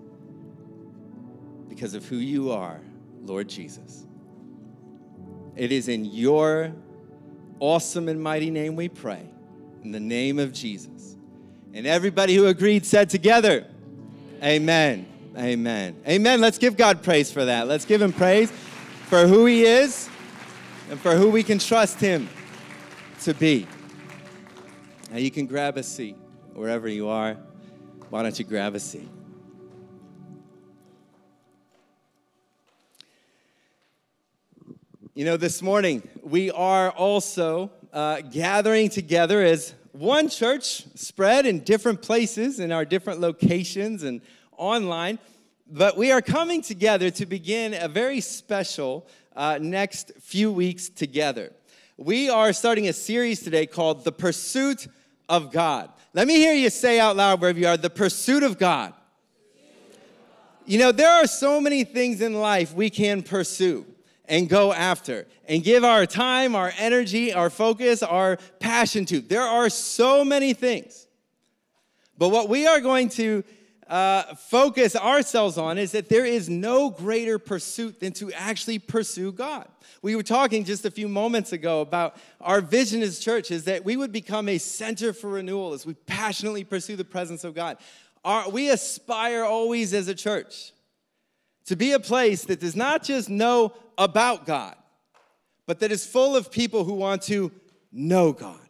because 1.68 1.94
of 1.94 2.04
who 2.06 2.16
you 2.16 2.52
are, 2.52 2.80
Lord 3.22 3.48
Jesus. 3.48 4.06
It 5.56 5.72
is 5.72 5.88
in 5.88 6.04
your 6.04 6.72
awesome 7.60 8.08
and 8.08 8.22
mighty 8.22 8.50
name 8.50 8.76
we 8.76 8.88
pray, 8.88 9.28
in 9.82 9.90
the 9.92 10.00
name 10.00 10.38
of 10.38 10.52
Jesus. 10.52 11.16
And 11.72 11.86
everybody 11.86 12.34
who 12.34 12.46
agreed 12.46 12.84
said 12.84 13.10
together, 13.10 13.66
Amen. 14.46 15.06
Amen. 15.36 16.00
Amen. 16.06 16.40
Let's 16.40 16.58
give 16.58 16.76
God 16.76 17.02
praise 17.02 17.32
for 17.32 17.46
that. 17.46 17.66
Let's 17.66 17.84
give 17.84 18.00
Him 18.00 18.12
praise 18.12 18.48
for 19.08 19.26
who 19.26 19.44
He 19.44 19.64
is 19.64 20.08
and 20.88 21.00
for 21.00 21.16
who 21.16 21.30
we 21.30 21.42
can 21.42 21.58
trust 21.58 21.98
Him 21.98 22.28
to 23.22 23.34
be. 23.34 23.66
Now 25.10 25.18
you 25.18 25.32
can 25.32 25.46
grab 25.46 25.76
a 25.76 25.82
seat 25.82 26.14
wherever 26.54 26.86
you 26.86 27.08
are. 27.08 27.36
Why 28.08 28.22
don't 28.22 28.38
you 28.38 28.44
grab 28.44 28.76
a 28.76 28.78
seat? 28.78 29.08
You 35.16 35.24
know, 35.24 35.36
this 35.36 35.60
morning 35.60 36.08
we 36.22 36.52
are 36.52 36.92
also 36.92 37.72
uh, 37.92 38.20
gathering 38.20 38.90
together 38.90 39.42
as 39.42 39.74
one 39.98 40.28
church 40.28 40.84
spread 40.94 41.46
in 41.46 41.60
different 41.60 42.02
places 42.02 42.60
in 42.60 42.70
our 42.70 42.84
different 42.84 43.20
locations 43.20 44.02
and 44.02 44.20
online, 44.56 45.18
but 45.66 45.96
we 45.96 46.12
are 46.12 46.20
coming 46.20 46.60
together 46.60 47.10
to 47.10 47.26
begin 47.26 47.74
a 47.74 47.88
very 47.88 48.20
special 48.20 49.06
uh, 49.34 49.58
next 49.60 50.12
few 50.20 50.52
weeks 50.52 50.88
together. 50.88 51.52
We 51.96 52.28
are 52.28 52.52
starting 52.52 52.88
a 52.88 52.92
series 52.92 53.40
today 53.40 53.66
called 53.66 54.04
The 54.04 54.12
Pursuit 54.12 54.86
of 55.28 55.50
God. 55.50 55.90
Let 56.12 56.26
me 56.26 56.36
hear 56.36 56.52
you 56.52 56.68
say 56.68 57.00
out 57.00 57.16
loud 57.16 57.40
wherever 57.40 57.58
you 57.58 57.66
are 57.66 57.76
the 57.76 57.90
pursuit 57.90 58.42
of 58.42 58.58
God. 58.58 58.92
You 60.66 60.78
know, 60.78 60.92
there 60.92 61.10
are 61.10 61.26
so 61.26 61.60
many 61.60 61.84
things 61.84 62.20
in 62.20 62.34
life 62.34 62.74
we 62.74 62.90
can 62.90 63.22
pursue 63.22 63.86
and 64.28 64.49
go 64.49 64.73
after 64.73 65.26
and 65.49 65.62
give 65.62 65.85
our 65.85 66.06
time, 66.06 66.54
our 66.54 66.73
energy, 66.78 67.33
our 67.33 67.50
focus, 67.50 68.02
our 68.02 68.38
passion 68.61 69.04
to. 69.06 69.21
There 69.21 69.42
are 69.42 69.68
so 69.68 70.25
many 70.25 70.54
things. 70.54 71.06
But 72.18 72.30
what 72.30 72.49
we 72.49 72.66
are 72.66 72.80
going 72.80 73.09
to 73.11 73.45
uh, 73.88 74.35
focus 74.35 74.97
ourselves 74.97 75.59
on 75.59 75.78
is 75.78 75.92
that 75.92 76.09
there 76.09 76.25
is 76.25 76.49
no 76.49 76.90
greater 76.90 77.38
pursuit 77.38 78.00
than 78.00 78.12
to 78.14 78.33
actually 78.33 78.78
pursue 78.78 79.33
God. 79.33 79.68
We 80.02 80.16
were 80.16 80.23
talking 80.23 80.64
just 80.64 80.85
a 80.85 80.90
few 80.90 81.09
moments 81.09 81.52
ago 81.52 81.80
about 81.80 82.16
our 82.40 82.61
vision 82.61 83.02
as 83.02 83.18
church 83.18 83.50
is 83.50 83.64
that 83.64 83.85
we 83.85 83.97
would 83.97 84.12
become 84.12 84.49
a 84.49 84.59
center 84.59 85.12
for 85.12 85.30
renewal 85.30 85.73
as 85.73 85.87
we 85.87 85.95
passionately 85.95 86.64
pursue 86.64 86.97
the 86.97 87.04
presence 87.04 87.45
of 87.45 87.54
God. 87.54 87.78
Our, 88.25 88.50
we 88.50 88.71
aspire 88.71 89.45
always 89.45 89.95
as 89.95 90.09
a 90.09 90.14
church 90.14 90.73
to 91.66 91.76
be 91.76 91.92
a 91.92 92.00
place 92.00 92.44
that 92.44 92.61
does 92.61 92.76
not 92.76 93.02
just 93.02 93.28
know 93.28 93.73
about 93.99 94.46
God, 94.46 94.75
but 95.66 95.80
that 95.80 95.92
is 95.92 96.06
full 96.06 96.37
of 96.37 96.50
people 96.50 96.85
who 96.85 96.94
want 96.94 97.23
to 97.23 97.52
know 97.92 98.32
God. 98.32 98.61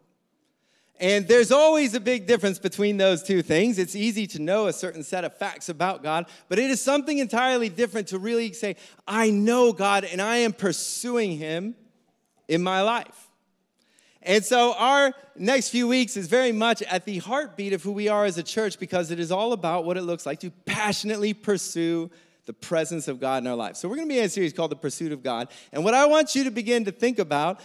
And 0.98 1.28
there's 1.28 1.52
always 1.52 1.92
a 1.92 2.00
big 2.00 2.26
difference 2.26 2.58
between 2.58 2.96
those 2.96 3.22
two 3.22 3.42
things. 3.42 3.78
It's 3.78 3.94
easy 3.94 4.26
to 4.28 4.40
know 4.40 4.66
a 4.66 4.72
certain 4.72 5.02
set 5.02 5.24
of 5.24 5.36
facts 5.36 5.68
about 5.68 6.02
God, 6.02 6.26
but 6.48 6.58
it 6.58 6.70
is 6.70 6.80
something 6.80 7.18
entirely 7.18 7.68
different 7.68 8.08
to 8.08 8.18
really 8.18 8.52
say, 8.54 8.76
I 9.06 9.30
know 9.30 9.72
God 9.72 10.04
and 10.04 10.22
I 10.22 10.38
am 10.38 10.54
pursuing 10.54 11.36
Him 11.36 11.74
in 12.48 12.62
my 12.62 12.80
life. 12.80 13.28
And 14.22 14.42
so, 14.42 14.74
our 14.74 15.12
next 15.36 15.68
few 15.68 15.86
weeks 15.86 16.16
is 16.16 16.26
very 16.26 16.50
much 16.50 16.82
at 16.82 17.04
the 17.04 17.18
heartbeat 17.18 17.74
of 17.74 17.82
who 17.82 17.92
we 17.92 18.08
are 18.08 18.24
as 18.24 18.38
a 18.38 18.42
church 18.42 18.78
because 18.78 19.10
it 19.10 19.20
is 19.20 19.30
all 19.30 19.52
about 19.52 19.84
what 19.84 19.96
it 19.96 20.02
looks 20.02 20.26
like 20.26 20.40
to 20.40 20.50
passionately 20.64 21.32
pursue 21.32 22.10
the 22.46 22.52
presence 22.52 23.08
of 23.08 23.20
God 23.20 23.42
in 23.42 23.46
our 23.46 23.56
life. 23.56 23.76
So, 23.76 23.88
we're 23.88 23.96
going 23.96 24.08
to 24.08 24.14
be 24.14 24.18
in 24.18 24.24
a 24.24 24.28
series 24.28 24.52
called 24.52 24.70
The 24.70 24.76
Pursuit 24.76 25.12
of 25.12 25.22
God. 25.22 25.48
And 25.72 25.84
what 25.84 25.94
I 25.94 26.06
want 26.06 26.34
you 26.34 26.44
to 26.44 26.50
begin 26.50 26.86
to 26.86 26.92
think 26.92 27.18
about 27.18 27.60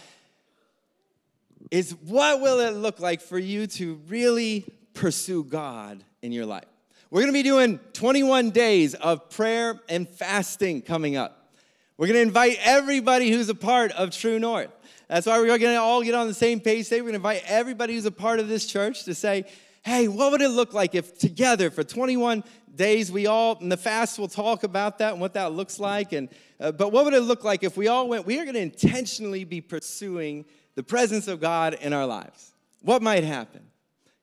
is 1.70 1.92
what 2.04 2.40
will 2.40 2.60
it 2.60 2.74
look 2.74 3.00
like 3.00 3.20
for 3.20 3.38
you 3.38 3.66
to 3.66 4.00
really 4.08 4.66
pursue 4.94 5.44
God 5.44 6.04
in 6.20 6.32
your 6.32 6.44
life? 6.46 6.66
We're 7.10 7.20
gonna 7.20 7.32
be 7.32 7.42
doing 7.42 7.78
21 7.92 8.50
days 8.50 8.94
of 8.94 9.28
prayer 9.28 9.78
and 9.88 10.08
fasting 10.08 10.80
coming 10.80 11.16
up. 11.16 11.52
We're 11.98 12.06
gonna 12.06 12.20
invite 12.20 12.58
everybody 12.62 13.30
who's 13.30 13.48
a 13.48 13.54
part 13.54 13.92
of 13.92 14.10
True 14.10 14.38
North. 14.38 14.70
That's 15.08 15.26
why 15.26 15.38
we're 15.38 15.58
gonna 15.58 15.74
all 15.74 16.02
get 16.02 16.14
on 16.14 16.26
the 16.26 16.34
same 16.34 16.58
page 16.58 16.88
today. 16.88 17.02
We're 17.02 17.08
gonna 17.08 17.16
invite 17.16 17.42
everybody 17.46 17.94
who's 17.94 18.06
a 18.06 18.10
part 18.10 18.40
of 18.40 18.48
this 18.48 18.66
church 18.66 19.04
to 19.04 19.14
say, 19.14 19.44
hey, 19.82 20.08
what 20.08 20.32
would 20.32 20.40
it 20.40 20.48
look 20.48 20.72
like 20.72 20.94
if 20.94 21.18
together 21.18 21.70
for 21.70 21.84
21 21.84 22.44
days 22.74 23.12
we 23.12 23.26
all, 23.26 23.58
in 23.60 23.68
the 23.68 23.76
fast, 23.76 24.18
we'll 24.18 24.28
talk 24.28 24.62
about 24.62 24.98
that 24.98 25.12
and 25.12 25.20
what 25.20 25.34
that 25.34 25.52
looks 25.52 25.78
like. 25.78 26.12
And, 26.12 26.28
uh, 26.58 26.72
but 26.72 26.92
what 26.92 27.04
would 27.04 27.14
it 27.14 27.20
look 27.20 27.44
like 27.44 27.62
if 27.62 27.76
we 27.76 27.88
all 27.88 28.08
went, 28.08 28.26
we 28.26 28.38
are 28.38 28.44
gonna 28.44 28.58
intentionally 28.58 29.44
be 29.44 29.60
pursuing 29.60 30.44
the 30.74 30.82
presence 30.82 31.28
of 31.28 31.40
God 31.40 31.74
in 31.74 31.92
our 31.92 32.06
lives. 32.06 32.52
What 32.80 33.02
might 33.02 33.24
happen? 33.24 33.62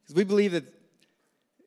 Because 0.02 0.16
we 0.16 0.24
believe 0.24 0.52
that, 0.54 0.66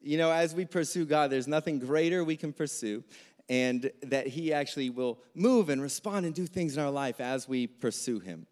you 0.00 0.18
know, 0.18 0.32
as 0.32 0.54
we 0.54 0.64
pursue 0.64 1.04
God, 1.04 1.30
there's 1.30 1.48
nothing 1.48 1.78
greater 1.78 2.24
we 2.24 2.36
can 2.36 2.52
pursue, 2.52 3.04
and 3.48 3.90
that 4.02 4.26
He 4.26 4.52
actually 4.52 4.90
will 4.90 5.18
move 5.34 5.68
and 5.68 5.80
respond 5.80 6.26
and 6.26 6.34
do 6.34 6.46
things 6.46 6.76
in 6.76 6.82
our 6.82 6.90
life 6.90 7.20
as 7.20 7.48
we 7.48 7.66
pursue 7.66 8.18
Him. 8.18 8.46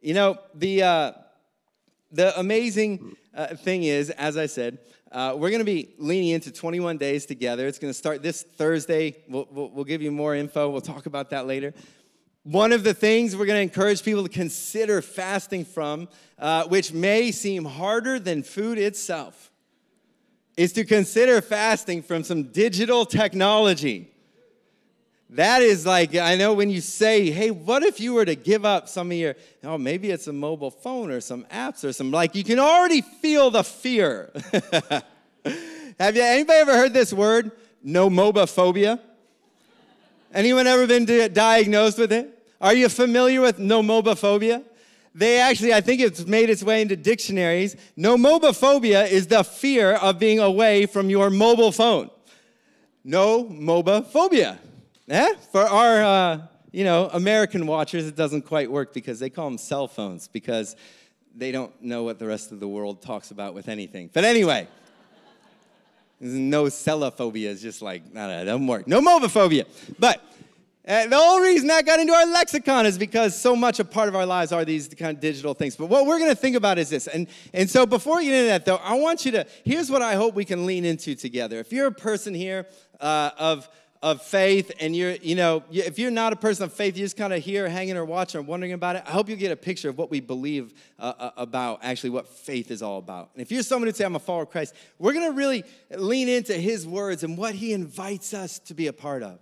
You 0.00 0.14
know, 0.14 0.38
the, 0.54 0.82
uh, 0.82 1.12
the 2.10 2.38
amazing 2.38 3.16
uh, 3.34 3.54
thing 3.54 3.84
is, 3.84 4.10
as 4.10 4.36
I 4.36 4.46
said, 4.46 4.78
uh, 5.10 5.34
we're 5.34 5.48
going 5.50 5.60
to 5.60 5.64
be 5.64 5.94
leaning 5.98 6.30
into 6.30 6.52
21 6.52 6.98
days 6.98 7.24
together. 7.24 7.66
It's 7.66 7.78
going 7.78 7.90
to 7.90 7.98
start 7.98 8.22
this 8.22 8.42
Thursday. 8.42 9.16
We'll, 9.28 9.48
we'll, 9.50 9.70
we'll, 9.70 9.84
give 9.84 10.02
you 10.02 10.12
more 10.12 10.34
info. 10.34 10.68
We'll 10.68 10.82
talk 10.82 11.06
about 11.06 11.30
that 11.30 11.46
later. 11.46 11.72
One 12.42 12.72
of 12.72 12.84
the 12.84 12.92
things 12.92 13.34
we're 13.34 13.46
going 13.46 13.58
to 13.58 13.62
encourage 13.62 14.02
people 14.02 14.22
to 14.22 14.28
consider 14.28 15.00
fasting 15.00 15.64
from, 15.64 16.08
uh, 16.38 16.64
which 16.64 16.92
may 16.92 17.32
seem 17.32 17.64
harder 17.64 18.18
than 18.18 18.42
food 18.42 18.78
itself, 18.78 19.50
is 20.56 20.72
to 20.74 20.84
consider 20.84 21.40
fasting 21.40 22.02
from 22.02 22.22
some 22.22 22.44
digital 22.44 23.06
technology. 23.06 24.10
That 25.30 25.60
is 25.60 25.84
like, 25.84 26.14
I 26.14 26.36
know 26.36 26.54
when 26.54 26.70
you 26.70 26.80
say, 26.80 27.30
hey, 27.30 27.50
what 27.50 27.82
if 27.82 28.00
you 28.00 28.14
were 28.14 28.24
to 28.24 28.34
give 28.34 28.64
up 28.64 28.88
some 28.88 29.10
of 29.10 29.16
your, 29.16 29.36
oh, 29.62 29.76
maybe 29.76 30.10
it's 30.10 30.26
a 30.26 30.32
mobile 30.32 30.70
phone 30.70 31.10
or 31.10 31.20
some 31.20 31.44
apps 31.52 31.84
or 31.84 31.92
some, 31.92 32.10
like, 32.10 32.34
you 32.34 32.44
can 32.44 32.58
already 32.58 33.02
feel 33.02 33.50
the 33.50 33.62
fear. 33.62 34.30
Have 36.00 36.16
you, 36.16 36.22
anybody 36.22 36.58
ever 36.58 36.74
heard 36.74 36.94
this 36.94 37.12
word, 37.12 37.50
No 37.82 38.08
nomobophobia? 38.08 39.00
Anyone 40.32 40.66
ever 40.66 40.86
been 40.86 41.04
diagnosed 41.32 41.98
with 41.98 42.12
it? 42.12 42.34
Are 42.60 42.74
you 42.74 42.88
familiar 42.88 43.40
with 43.42 43.58
nomobophobia? 43.58 44.64
They 45.14 45.40
actually, 45.40 45.74
I 45.74 45.80
think 45.80 46.00
it's 46.00 46.26
made 46.26 46.48
its 46.48 46.62
way 46.62 46.80
into 46.80 46.96
dictionaries. 46.96 47.76
Nomobophobia 47.98 49.10
is 49.10 49.26
the 49.26 49.42
fear 49.42 49.94
of 49.94 50.18
being 50.18 50.38
away 50.38 50.86
from 50.86 51.10
your 51.10 51.28
mobile 51.28 51.72
phone. 51.72 52.10
Nomobophobia. 53.06 54.58
Eh? 55.08 55.34
For 55.52 55.62
our, 55.62 56.02
uh, 56.02 56.38
you 56.70 56.84
know, 56.84 57.08
American 57.12 57.66
watchers, 57.66 58.06
it 58.06 58.14
doesn't 58.14 58.42
quite 58.42 58.70
work 58.70 58.92
because 58.92 59.18
they 59.18 59.30
call 59.30 59.48
them 59.48 59.56
cell 59.56 59.88
phones 59.88 60.28
because 60.28 60.76
they 61.34 61.50
don't 61.50 61.72
know 61.82 62.02
what 62.02 62.18
the 62.18 62.26
rest 62.26 62.52
of 62.52 62.60
the 62.60 62.68
world 62.68 63.00
talks 63.00 63.30
about 63.30 63.54
with 63.54 63.68
anything. 63.68 64.10
But 64.12 64.24
anyway, 64.24 64.68
no 66.20 66.64
cellophobia 66.64 67.46
is 67.46 67.62
just 67.62 67.80
like, 67.80 68.12
no, 68.12 68.28
no, 68.28 68.42
it 68.42 68.44
doesn't 68.44 68.66
work. 68.66 68.86
Nomobophobia. 68.86 69.64
But 69.98 70.22
and 70.84 71.12
the 71.12 71.16
whole 71.16 71.40
reason 71.40 71.68
that 71.68 71.84
got 71.84 72.00
into 72.00 72.14
our 72.14 72.24
lexicon 72.24 72.86
is 72.86 72.96
because 72.96 73.38
so 73.38 73.54
much 73.54 73.78
a 73.78 73.84
part 73.84 74.08
of 74.08 74.16
our 74.16 74.24
lives 74.24 74.52
are 74.52 74.64
these 74.64 74.88
kind 74.88 75.14
of 75.14 75.20
digital 75.20 75.52
things. 75.52 75.76
But 75.76 75.86
what 75.86 76.06
we're 76.06 76.18
going 76.18 76.30
to 76.30 76.36
think 76.36 76.56
about 76.56 76.78
is 76.78 76.88
this. 76.88 77.06
And, 77.06 77.28
and 77.52 77.68
so 77.68 77.84
before 77.84 78.16
we 78.16 78.24
get 78.24 78.34
into 78.34 78.46
that, 78.46 78.64
though, 78.64 78.76
I 78.76 78.94
want 78.94 79.26
you 79.26 79.32
to, 79.32 79.46
here's 79.64 79.90
what 79.90 80.00
I 80.00 80.14
hope 80.14 80.34
we 80.34 80.46
can 80.46 80.64
lean 80.64 80.86
into 80.86 81.14
together. 81.14 81.58
If 81.58 81.72
you're 81.72 81.88
a 81.88 81.92
person 81.92 82.32
here 82.32 82.66
uh, 83.00 83.32
of, 83.36 83.68
of 84.02 84.22
faith 84.22 84.70
and 84.80 84.94
you're, 84.94 85.12
you 85.12 85.34
know, 85.34 85.62
if 85.70 85.98
you're 85.98 86.10
not 86.10 86.32
a 86.32 86.36
person 86.36 86.64
of 86.64 86.72
faith, 86.72 86.96
you're 86.96 87.04
just 87.04 87.16
kind 87.16 87.32
of 87.32 87.42
here 87.42 87.68
hanging 87.68 87.96
or 87.96 88.04
watching 88.04 88.38
or 88.38 88.42
wondering 88.42 88.72
about 88.72 88.96
it, 88.96 89.02
I 89.06 89.10
hope 89.10 89.28
you 89.28 89.36
get 89.36 89.50
a 89.50 89.56
picture 89.56 89.88
of 89.88 89.98
what 89.98 90.10
we 90.10 90.20
believe 90.20 90.72
uh, 90.98 91.12
uh 91.18 91.30
about, 91.36 91.80
actually, 91.82 92.10
what 92.10 92.28
faith 92.28 92.70
is 92.70 92.82
all 92.82 92.98
about. 92.98 93.30
And 93.34 93.42
if 93.42 93.50
you're 93.50 93.62
someone 93.62 93.88
who 93.88 93.94
say, 93.94 94.04
I'm 94.04 94.14
a 94.14 94.20
follower 94.20 94.44
of 94.44 94.50
Christ, 94.50 94.74
we're 94.98 95.12
going 95.12 95.30
to 95.30 95.36
really 95.36 95.64
lean 95.90 96.28
into 96.28 96.54
his 96.54 96.86
words 96.86 97.24
and 97.24 97.36
what 97.36 97.54
he 97.54 97.72
invites 97.72 98.34
us 98.34 98.58
to 98.60 98.74
be 98.74 98.86
a 98.86 98.92
part 98.92 99.22
of. 99.22 99.40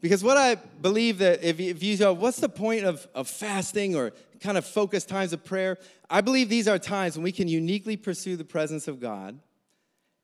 Because 0.00 0.24
what 0.24 0.38
I 0.38 0.54
believe 0.54 1.18
that 1.18 1.44
if, 1.44 1.60
if 1.60 1.82
you 1.82 1.96
go, 1.98 2.12
what's 2.12 2.40
the 2.40 2.48
point 2.48 2.84
of, 2.84 3.06
of 3.14 3.28
fasting 3.28 3.94
or 3.94 4.12
kind 4.40 4.56
of 4.56 4.64
focused 4.64 5.08
times 5.08 5.34
of 5.34 5.44
prayer? 5.44 5.76
I 6.08 6.22
believe 6.22 6.48
these 6.48 6.68
are 6.68 6.78
times 6.78 7.16
when 7.16 7.24
we 7.24 7.32
can 7.32 7.48
uniquely 7.48 7.98
pursue 7.98 8.36
the 8.36 8.44
presence 8.44 8.88
of 8.88 9.00
God. 9.00 9.38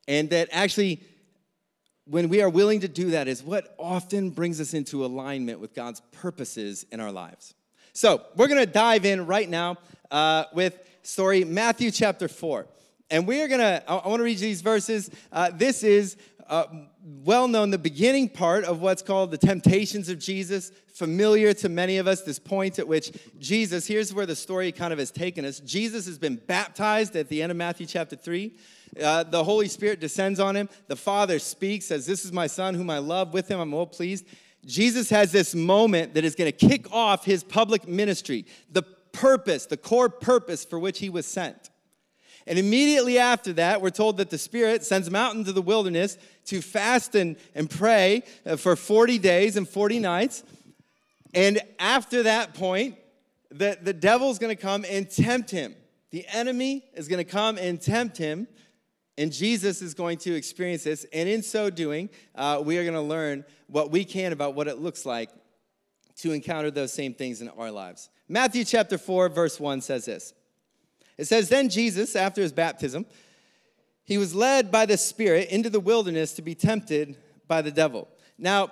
And 0.07 0.29
that 0.31 0.49
actually, 0.51 1.03
when 2.09 2.29
we 2.29 2.41
are 2.41 2.49
willing 2.49 2.81
to 2.81 2.87
do 2.87 3.11
that, 3.11 3.27
is 3.27 3.43
what 3.43 3.75
often 3.77 4.29
brings 4.29 4.61
us 4.61 4.73
into 4.73 5.05
alignment 5.05 5.59
with 5.59 5.73
God's 5.73 6.01
purposes 6.11 6.85
in 6.91 6.99
our 6.99 7.11
lives. 7.11 7.53
So 7.93 8.21
we're 8.35 8.47
going 8.47 8.59
to 8.59 8.71
dive 8.71 9.05
in 9.05 9.25
right 9.25 9.49
now 9.49 9.77
uh, 10.11 10.45
with 10.53 10.77
story 11.03 11.43
Matthew 11.43 11.91
chapter 11.91 12.27
4. 12.27 12.67
And 13.09 13.25
we 13.25 13.41
are 13.41 13.47
going 13.47 13.61
to, 13.61 13.83
I 13.87 14.07
want 14.07 14.19
to 14.19 14.23
read 14.23 14.37
these 14.37 14.61
verses. 14.61 15.09
Uh, 15.31 15.51
this 15.53 15.83
is 15.83 16.17
uh, 16.49 16.65
well 17.23 17.47
known, 17.47 17.71
the 17.71 17.77
beginning 17.77 18.29
part 18.29 18.63
of 18.63 18.81
what's 18.81 19.01
called 19.01 19.31
the 19.31 19.37
temptations 19.37 20.09
of 20.09 20.19
Jesus, 20.19 20.71
familiar 20.93 21.53
to 21.55 21.69
many 21.69 21.97
of 21.97 22.07
us, 22.07 22.21
this 22.21 22.39
point 22.39 22.79
at 22.79 22.87
which 22.87 23.11
Jesus, 23.39 23.85
here's 23.85 24.13
where 24.13 24.25
the 24.25 24.35
story 24.35 24.71
kind 24.71 24.93
of 24.93 24.99
has 24.99 25.11
taken 25.11 25.45
us. 25.45 25.59
Jesus 25.59 26.05
has 26.05 26.17
been 26.17 26.35
baptized 26.35 27.15
at 27.15 27.29
the 27.29 27.41
end 27.41 27.51
of 27.51 27.57
Matthew 27.57 27.85
chapter 27.85 28.15
3. 28.15 28.55
Uh, 29.01 29.23
the 29.23 29.43
Holy 29.43 29.67
Spirit 29.67 29.99
descends 29.99 30.39
on 30.39 30.55
him. 30.55 30.69
The 30.87 30.95
Father 30.95 31.39
speaks, 31.39 31.85
says, 31.85 32.05
This 32.05 32.23
is 32.23 32.31
my 32.31 32.47
Son 32.47 32.73
whom 32.73 32.89
I 32.89 32.99
love. 32.99 33.33
With 33.33 33.49
him 33.49 33.59
I'm 33.59 33.71
well 33.71 33.85
pleased. 33.85 34.25
Jesus 34.65 35.09
has 35.09 35.31
this 35.31 35.53
moment 35.53 36.13
that 36.13 36.25
is 36.25 36.35
going 36.35 36.51
to 36.51 36.67
kick 36.67 36.91
off 36.91 37.25
his 37.25 37.43
public 37.43 37.87
ministry, 37.87 38.45
the 38.71 38.83
purpose, 39.11 39.65
the 39.65 39.77
core 39.77 40.09
purpose 40.09 40.65
for 40.65 40.79
which 40.79 40.99
he 40.99 41.09
was 41.09 41.25
sent. 41.25 41.69
And 42.47 42.57
immediately 42.57 43.17
after 43.17 43.51
that, 43.53 43.81
we're 43.81 43.89
told 43.89 44.17
that 44.17 44.29
the 44.29 44.37
Spirit 44.37 44.85
sends 44.85 45.07
him 45.07 45.15
out 45.15 45.35
into 45.35 45.51
the 45.51 45.61
wilderness 45.61 46.17
to 46.47 46.61
fast 46.61 47.15
and, 47.15 47.37
and 47.55 47.69
pray 47.69 48.23
uh, 48.45 48.55
for 48.55 48.75
40 48.75 49.19
days 49.19 49.55
and 49.55 49.67
40 49.67 49.99
nights. 49.99 50.43
And 51.33 51.61
after 51.79 52.23
that 52.23 52.53
point, 52.53 52.97
the, 53.49 53.77
the 53.81 53.93
devil's 53.93 54.39
gonna 54.39 54.55
come 54.55 54.85
and 54.89 55.09
tempt 55.09 55.51
him. 55.51 55.75
The 56.11 56.25
enemy 56.31 56.83
is 56.93 57.07
gonna 57.07 57.23
come 57.23 57.57
and 57.57 57.81
tempt 57.81 58.17
him, 58.17 58.47
and 59.17 59.31
Jesus 59.31 59.81
is 59.81 59.93
going 59.93 60.17
to 60.19 60.33
experience 60.33 60.83
this. 60.83 61.05
And 61.13 61.29
in 61.29 61.43
so 61.43 61.69
doing, 61.69 62.09
uh, 62.35 62.61
we 62.63 62.77
are 62.77 62.85
gonna 62.85 63.01
learn 63.01 63.45
what 63.67 63.91
we 63.91 64.05
can 64.05 64.33
about 64.33 64.55
what 64.55 64.67
it 64.67 64.79
looks 64.79 65.05
like 65.05 65.29
to 66.17 66.31
encounter 66.31 66.71
those 66.71 66.91
same 66.91 67.13
things 67.13 67.41
in 67.41 67.49
our 67.49 67.71
lives. 67.71 68.09
Matthew 68.27 68.63
chapter 68.63 68.97
4, 68.97 69.29
verse 69.29 69.59
1 69.59 69.81
says 69.81 70.05
this 70.05 70.33
it 71.17 71.25
says, 71.25 71.49
Then 71.49 71.69
Jesus, 71.69 72.15
after 72.15 72.41
his 72.41 72.51
baptism, 72.51 73.05
he 74.07 74.17
was 74.17 74.33
led 74.33 74.71
by 74.71 74.85
the 74.85 74.97
Spirit 74.97 75.49
into 75.49 75.69
the 75.69 75.81
wilderness 75.81 76.31
to 76.33 76.41
be 76.41 76.55
tempted 76.55 77.17
by 77.45 77.61
the 77.61 77.71
devil. 77.71 78.07
Now, 78.37 78.71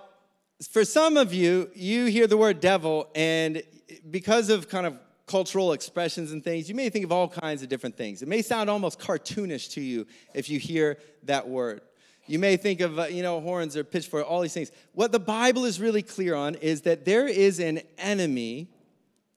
for 0.72 0.86
some 0.86 1.18
of 1.18 1.34
you, 1.34 1.70
you 1.76 2.06
hear 2.06 2.26
the 2.26 2.38
word 2.38 2.62
devil, 2.62 3.10
and 3.14 3.62
because 4.10 4.50
of 4.50 4.70
kind 4.70 4.88
of 4.88 4.98
cultural 5.28 5.74
expressions 5.74 6.32
and 6.32 6.42
things, 6.42 6.70
you 6.70 6.76
may 6.76 6.90
think 6.90 7.04
of 7.04 7.12
all 7.12 7.28
kinds 7.28 7.62
of 7.62 7.68
different 7.68 7.98
things. 7.98 8.22
It 8.22 8.30
may 8.30 8.42
sound 8.42 8.70
almost 8.70 8.98
cartoonish 8.98 9.72
to 9.72 9.82
you 9.82 10.08
if 10.34 10.50
you 10.50 10.58
hear 10.58 11.00
that 11.24 11.50
word. 11.50 11.82
You 12.28 12.40
may 12.40 12.56
think 12.56 12.80
of, 12.80 12.98
uh, 12.98 13.08
you 13.08 13.22
know, 13.22 13.42
horns 13.42 13.76
or 13.76 13.84
pitchfork, 13.84 14.26
all 14.26 14.40
these 14.40 14.54
things. 14.54 14.72
What 14.94 15.12
the 15.12 15.20
Bible 15.20 15.66
is 15.66 15.82
really 15.82 16.02
clear 16.02 16.34
on 16.34 16.56
is 16.56 16.82
that 16.84 17.04
there 17.04 17.28
is 17.28 17.60
an 17.60 17.82
enemy 17.98 18.70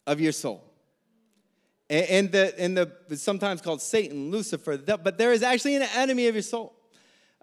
of 0.06 0.20
your 0.20 0.32
soul. 0.32 0.67
And, 1.90 2.30
the, 2.30 2.54
and 2.60 2.76
the, 2.76 3.16
sometimes 3.16 3.62
called 3.62 3.80
Satan, 3.80 4.30
Lucifer, 4.30 4.76
but 4.76 5.16
there 5.16 5.32
is 5.32 5.42
actually 5.42 5.76
an 5.76 5.82
enemy 5.82 6.26
of 6.26 6.34
your 6.34 6.42
soul. 6.42 6.74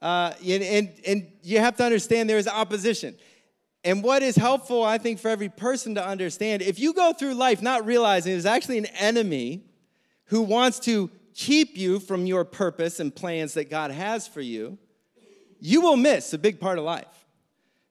Uh, 0.01 0.33
and, 0.45 0.61
and, 0.61 0.93
and 1.07 1.27
you 1.41 1.59
have 1.59 1.75
to 1.77 1.83
understand 1.83 2.29
there 2.29 2.37
is 2.37 2.47
opposition. 2.47 3.15
And 3.83 4.03
what 4.03 4.21
is 4.21 4.35
helpful, 4.35 4.83
I 4.83 4.97
think, 4.97 5.19
for 5.19 5.29
every 5.29 5.49
person 5.49 5.95
to 5.95 6.05
understand, 6.05 6.61
if 6.61 6.79
you 6.79 6.93
go 6.93 7.13
through 7.13 7.33
life 7.35 7.61
not 7.61 7.85
realizing 7.85 8.33
there's 8.33 8.45
actually 8.45 8.77
an 8.77 8.87
enemy 8.97 9.63
who 10.25 10.41
wants 10.41 10.79
to 10.81 11.09
keep 11.33 11.77
you 11.77 11.99
from 11.99 12.25
your 12.25 12.45
purpose 12.45 12.99
and 12.99 13.15
plans 13.15 13.55
that 13.55 13.69
God 13.69 13.91
has 13.91 14.27
for 14.27 14.41
you, 14.41 14.77
you 15.59 15.81
will 15.81 15.97
miss 15.97 16.33
a 16.33 16.37
big 16.37 16.59
part 16.59 16.77
of 16.77 16.83
life. 16.83 17.24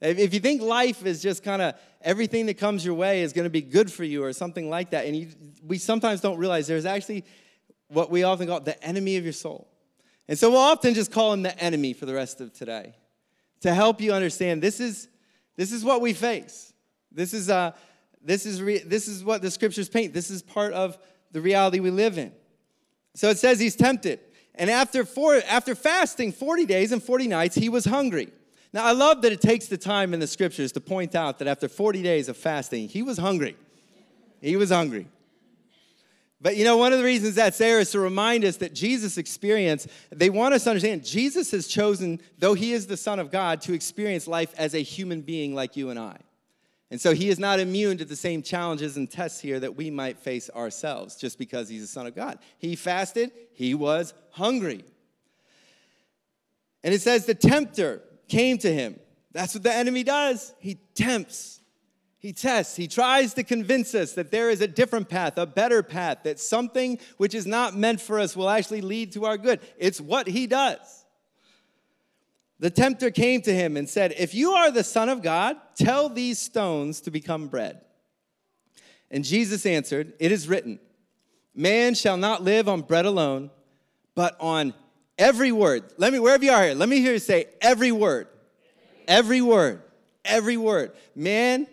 If 0.01 0.35
you 0.35 0.41
think 0.41 0.61
life 0.61 1.07
is 1.07 1.23
just 1.23 1.43
kind 1.43 1.63
of 1.63 1.75
everything 2.03 2.47
that 2.47 2.59
comes 2.59 2.85
your 2.85 2.95
way 2.95 3.23
is 3.23 3.33
going 3.33 3.45
to 3.45 3.51
be 3.51 3.63
good 3.63 3.91
for 3.91 4.05
you 4.05 4.23
or 4.23 4.33
something 4.33 4.69
like 4.69 4.91
that, 4.91 5.07
and 5.07 5.17
you, 5.17 5.29
we 5.67 5.79
sometimes 5.79 6.21
don't 6.21 6.37
realize 6.37 6.67
there's 6.67 6.85
actually 6.85 7.25
what 7.89 8.11
we 8.11 8.23
often 8.23 8.47
call 8.47 8.61
the 8.61 8.83
enemy 8.85 9.17
of 9.17 9.25
your 9.25 9.33
soul. 9.33 9.69
And 10.29 10.39
so 10.39 10.51
we'll 10.51 10.59
often 10.59 10.95
just 10.95 11.13
call 11.13 11.33
him 11.33 11.43
the 11.43 11.59
enemy 11.59 11.93
for 11.93 12.07
the 12.07 12.15
rest 12.15 12.41
of 12.41 12.53
today 12.53 12.95
to 13.61 13.73
help 13.73 14.01
you 14.01 14.13
understand 14.13 14.63
this 14.63 14.81
is, 14.81 15.09
this 15.57 15.73
is 15.73 15.85
what 15.85 16.01
we 16.01 16.13
face. 16.13 16.73
This 17.13 17.33
is, 17.33 17.49
uh, 17.49 17.73
this, 18.23 18.47
is 18.47 18.61
re- 18.61 18.83
this 18.85 19.09
is 19.09 19.23
what 19.25 19.43
the 19.43 19.51
scriptures 19.51 19.89
paint. 19.89 20.13
This 20.13 20.31
is 20.31 20.43
part 20.43 20.73
of 20.73 20.99
the 21.33 21.41
reality 21.41 21.81
we 21.81 21.91
live 21.91 22.19
in. 22.19 22.33
So 23.15 23.31
it 23.31 23.39
says 23.39 23.61
he's 23.61 23.77
tempted. 23.77 24.21
And 24.55 24.71
after, 24.71 25.05
four, 25.05 25.41
after 25.49 25.75
fasting 25.75 26.33
40 26.33 26.67
days 26.67 26.93
and 26.93 27.03
40 27.03 27.29
nights, 27.29 27.55
he 27.55 27.69
was 27.69 27.85
hungry. 27.85 28.33
Now, 28.75 28.83
I 28.83 28.91
love 28.91 29.23
that 29.23 29.31
it 29.31 29.41
takes 29.41 29.67
the 29.67 29.79
time 29.79 30.13
in 30.15 30.19
the 30.19 30.27
scriptures 30.27 30.73
to 30.73 30.81
point 30.81 31.15
out 31.15 31.39
that 31.39 31.47
after 31.47 31.69
40 31.69 32.03
days 32.03 32.29
of 32.29 32.37
fasting, 32.37 32.89
he 32.89 33.03
was 33.03 33.19
hungry. 33.19 33.57
He 34.41 34.57
was 34.57 34.71
hungry. 34.71 35.07
But 36.41 36.57
you 36.57 36.65
know, 36.65 36.77
one 36.77 36.93
of 36.93 36.99
the 36.99 37.05
reasons 37.05 37.37
that's 37.37 37.57
there 37.57 37.79
is 37.79 37.93
to 37.93 38.01
remind 38.01 38.45
us 38.45 38.57
that 38.57 38.75
Jesus 38.75 39.17
experienced, 39.17 39.87
they 40.11 40.29
want 40.29 40.55
us 40.55 40.65
to 40.65 40.71
understand 40.71 41.05
Jesus 41.05 41.53
has 41.53 41.69
chosen, 41.69 42.21
though 42.41 42.55
he 42.55 42.73
is 42.73 42.89
the 42.89 42.97
Son 42.97 43.21
of 43.21 43.31
God, 43.31 43.61
to 43.63 43.75
experience 43.75 44.27
life 44.27 44.53
as 44.59 44.75
a 44.75 44.83
human 44.83 45.21
being 45.21 45.55
like 45.55 45.77
you 45.77 45.91
and 45.91 45.99
I. 45.99 46.19
And 46.91 47.01
so 47.01 47.15
he 47.15 47.29
is 47.29 47.39
not 47.39 47.61
immune 47.61 47.99
to 47.99 48.05
the 48.05 48.17
same 48.17 48.43
challenges 48.43 48.97
and 48.97 49.09
tests 49.09 49.39
here 49.39 49.61
that 49.61 49.77
we 49.77 49.89
might 49.89 50.19
face 50.19 50.51
ourselves 50.51 51.15
just 51.15 51.39
because 51.39 51.69
he's 51.69 51.83
the 51.83 51.87
Son 51.87 52.09
of 52.09 52.17
God. 52.17 52.41
He 52.59 52.75
fasted, 52.75 53.31
he 53.53 53.73
was 53.73 54.15
hungry. 54.31 54.85
And 56.83 56.93
it 56.93 57.01
says 57.01 57.25
the 57.25 57.37
tempter 57.37 58.03
came 58.35 58.59
to 58.59 58.73
him. 58.73 58.99
That's 59.33 59.55
what 59.55 59.63
the 59.63 59.73
enemy 59.73 60.03
does. 60.03 60.55
He 60.59 60.79
tempts, 60.95 61.61
he 62.19 62.33
tests, 62.33 62.77
he 62.77 62.89
tries 62.89 63.35
to 63.35 63.45
convince 63.45 63.95
us 63.95 64.13
that 64.15 64.31
there 64.31 64.51
is 64.51 64.61
a 64.61 64.67
different 64.67 65.09
path, 65.09 65.39
a 65.39 65.47
better 65.47 65.83
path, 65.83 66.19
that 66.25 66.41
something 66.41 66.99
which 67.17 67.35
is 67.35 67.47
not 67.47 67.77
meant 67.77 68.01
for 68.01 68.19
us 68.19 68.37
will 68.37 68.49
actually 68.49 68.81
lead 68.81 69.13
to 69.13 69.25
our 69.27 69.37
good. 69.37 69.61
It's 69.79 70.01
what 70.01 70.27
he 70.27 70.47
does. 70.47 71.05
The 72.61 72.71
tempter 72.71 73.11
came 73.11 73.43
to 73.43 73.55
him 73.55 73.77
and 73.77 73.89
said, 73.89 74.15
If 74.17 74.35
you 74.35 74.53
are 74.53 74.71
the 74.71 74.85
Son 74.85 75.09
of 75.09 75.23
God, 75.23 75.57
tell 75.77 76.09
these 76.09 76.39
stones 76.39 77.01
to 77.03 77.11
become 77.11 77.49
bread. 77.49 77.81
And 79.11 79.25
Jesus 79.25 79.67
answered, 79.67 80.15
It 80.19 80.33
is 80.33 80.49
written, 80.49 80.79
Man 81.55 81.95
shall 81.95 82.17
not 82.17 82.43
live 82.43 82.69
on 82.69 82.83
bread 82.83 83.07
alone, 83.07 83.51
but 84.15 84.37
on 84.41 84.75
every 85.19 85.53
word. 85.53 85.85
Let 85.97 86.13
me, 86.13 86.19
wherever 86.19 86.45
you 86.45 86.53
are 86.53 86.65
here, 86.65 86.75
let 86.75 86.89
me 86.89 87.01
hear 87.01 87.13
you 87.13 87.19
say, 87.19 87.47
Every 87.61 87.93
word. 87.93 88.29
Every 89.07 89.41
word. 89.41 89.83
Every 90.25 90.57
word. 90.57 90.93
Man 91.15 91.67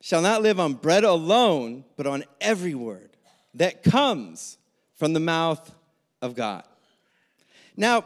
shall 0.00 0.22
not 0.22 0.42
live 0.42 0.58
on 0.58 0.74
bread 0.74 1.04
alone, 1.04 1.84
but 1.96 2.06
on 2.06 2.24
every 2.40 2.74
word 2.74 3.10
that 3.54 3.82
comes 3.82 4.58
from 4.96 5.12
the 5.12 5.20
mouth 5.20 5.72
of 6.20 6.34
God. 6.34 6.64
Now, 7.76 8.04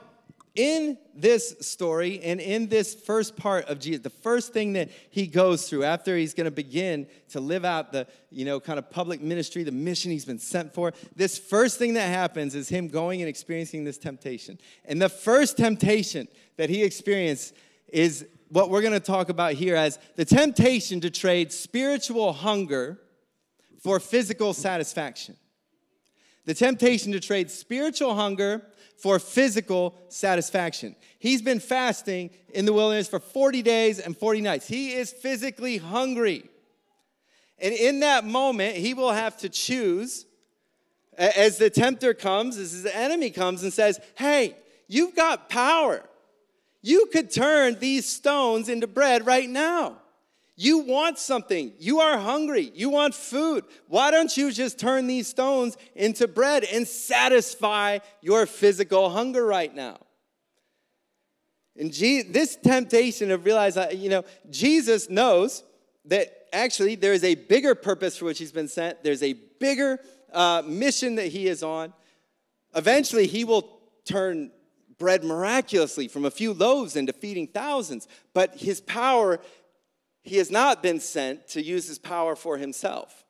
in 0.54 0.98
this 1.16 1.56
story 1.60 2.20
and 2.22 2.40
in 2.40 2.68
this 2.68 2.94
first 2.94 3.36
part 3.36 3.66
of 3.66 3.78
Jesus, 3.78 4.02
the 4.02 4.10
first 4.10 4.52
thing 4.52 4.74
that 4.74 4.90
he 5.10 5.26
goes 5.26 5.68
through 5.68 5.84
after 5.84 6.16
he's 6.16 6.34
going 6.34 6.46
to 6.46 6.50
begin 6.50 7.06
to 7.30 7.40
live 7.40 7.64
out 7.64 7.92
the, 7.92 8.06
you 8.30 8.44
know, 8.44 8.60
kind 8.60 8.78
of 8.78 8.90
public 8.90 9.20
ministry, 9.20 9.62
the 9.62 9.72
mission 9.72 10.10
he's 10.10 10.24
been 10.24 10.38
sent 10.38 10.74
for, 10.74 10.92
this 11.14 11.38
first 11.38 11.78
thing 11.78 11.94
that 11.94 12.08
happens 12.08 12.54
is 12.54 12.68
him 12.68 12.88
going 12.88 13.20
and 13.22 13.28
experiencing 13.28 13.84
this 13.84 13.98
temptation. 13.98 14.58
And 14.84 15.00
the 15.00 15.08
first 15.08 15.56
temptation 15.56 16.28
that 16.56 16.70
he 16.70 16.82
experienced 16.82 17.54
is 17.88 18.26
what 18.48 18.70
we're 18.70 18.82
going 18.82 18.92
to 18.92 19.00
talk 19.00 19.28
about 19.28 19.54
here 19.54 19.76
as 19.76 19.98
the 20.16 20.24
temptation 20.24 21.00
to 21.00 21.10
trade 21.10 21.52
spiritual 21.52 22.32
hunger 22.32 22.98
for 23.82 24.00
physical 24.00 24.52
satisfaction. 24.52 25.36
The 26.44 26.54
temptation 26.54 27.12
to 27.12 27.20
trade 27.20 27.50
spiritual 27.50 28.14
hunger 28.14 28.62
for 28.98 29.18
physical 29.18 29.94
satisfaction. 30.08 30.96
He's 31.18 31.42
been 31.42 31.60
fasting 31.60 32.30
in 32.54 32.64
the 32.64 32.72
wilderness 32.72 33.08
for 33.08 33.20
40 33.20 33.62
days 33.62 33.98
and 33.98 34.16
40 34.16 34.40
nights. 34.40 34.66
He 34.66 34.92
is 34.92 35.12
physically 35.12 35.76
hungry. 35.78 36.48
And 37.58 37.74
in 37.74 38.00
that 38.00 38.24
moment, 38.24 38.76
he 38.76 38.94
will 38.94 39.12
have 39.12 39.36
to 39.38 39.48
choose 39.48 40.26
as 41.16 41.58
the 41.58 41.70
tempter 41.70 42.14
comes, 42.14 42.58
as 42.58 42.82
the 42.82 42.94
enemy 42.94 43.30
comes 43.30 43.62
and 43.62 43.72
says, 43.72 43.98
Hey, 44.16 44.56
you've 44.86 45.14
got 45.14 45.48
power. 45.48 46.02
You 46.82 47.06
could 47.12 47.30
turn 47.30 47.78
these 47.78 48.06
stones 48.06 48.68
into 48.68 48.86
bread 48.86 49.26
right 49.26 49.48
now. 49.48 49.96
You 50.56 50.78
want 50.78 51.18
something. 51.18 51.74
You 51.78 52.00
are 52.00 52.16
hungry. 52.16 52.72
You 52.74 52.88
want 52.88 53.14
food. 53.14 53.64
Why 53.88 54.10
don't 54.10 54.34
you 54.36 54.50
just 54.50 54.78
turn 54.78 55.06
these 55.06 55.28
stones 55.28 55.76
into 55.94 56.26
bread 56.26 56.64
and 56.64 56.88
satisfy 56.88 57.98
your 58.22 58.46
physical 58.46 59.10
hunger 59.10 59.44
right 59.44 59.74
now? 59.74 59.98
And 61.78 61.92
Jesus, 61.92 62.32
this 62.32 62.56
temptation 62.56 63.30
of 63.30 63.44
realize, 63.44 63.76
you 63.92 64.08
know, 64.08 64.24
Jesus 64.48 65.10
knows 65.10 65.62
that 66.06 66.46
actually 66.54 66.94
there 66.94 67.12
is 67.12 67.22
a 67.22 67.34
bigger 67.34 67.74
purpose 67.74 68.16
for 68.16 68.24
which 68.24 68.38
he's 68.38 68.52
been 68.52 68.68
sent. 68.68 69.04
There's 69.04 69.22
a 69.22 69.34
bigger 69.60 69.98
uh, 70.32 70.62
mission 70.66 71.16
that 71.16 71.26
he 71.26 71.48
is 71.48 71.62
on. 71.62 71.92
Eventually, 72.74 73.26
he 73.26 73.44
will 73.44 73.78
turn 74.06 74.50
bread 74.98 75.22
miraculously 75.22 76.08
from 76.08 76.24
a 76.24 76.30
few 76.30 76.54
loaves 76.54 76.96
into 76.96 77.12
feeding 77.12 77.46
thousands. 77.46 78.08
But 78.32 78.56
his 78.56 78.80
power 78.80 79.40
he 80.26 80.38
has 80.38 80.50
not 80.50 80.82
been 80.82 80.98
sent 80.98 81.46
to 81.48 81.62
use 81.62 81.86
his 81.86 82.00
power 82.00 82.34
for 82.34 82.58
himself. 82.58 83.24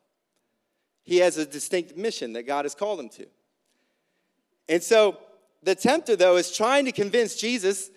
He 1.04 1.18
has 1.18 1.36
a 1.36 1.44
distinct 1.44 1.96
mission 1.96 2.32
that 2.32 2.44
God 2.44 2.64
has 2.64 2.74
called 2.74 2.98
him 2.98 3.10
to. 3.10 3.26
And 4.68 4.82
so 4.82 5.18
the 5.62 5.74
tempter, 5.74 6.16
though, 6.16 6.36
is 6.36 6.50
trying 6.50 6.86
to 6.86 6.92
convince 6.92 7.36
Jesus 7.36 7.90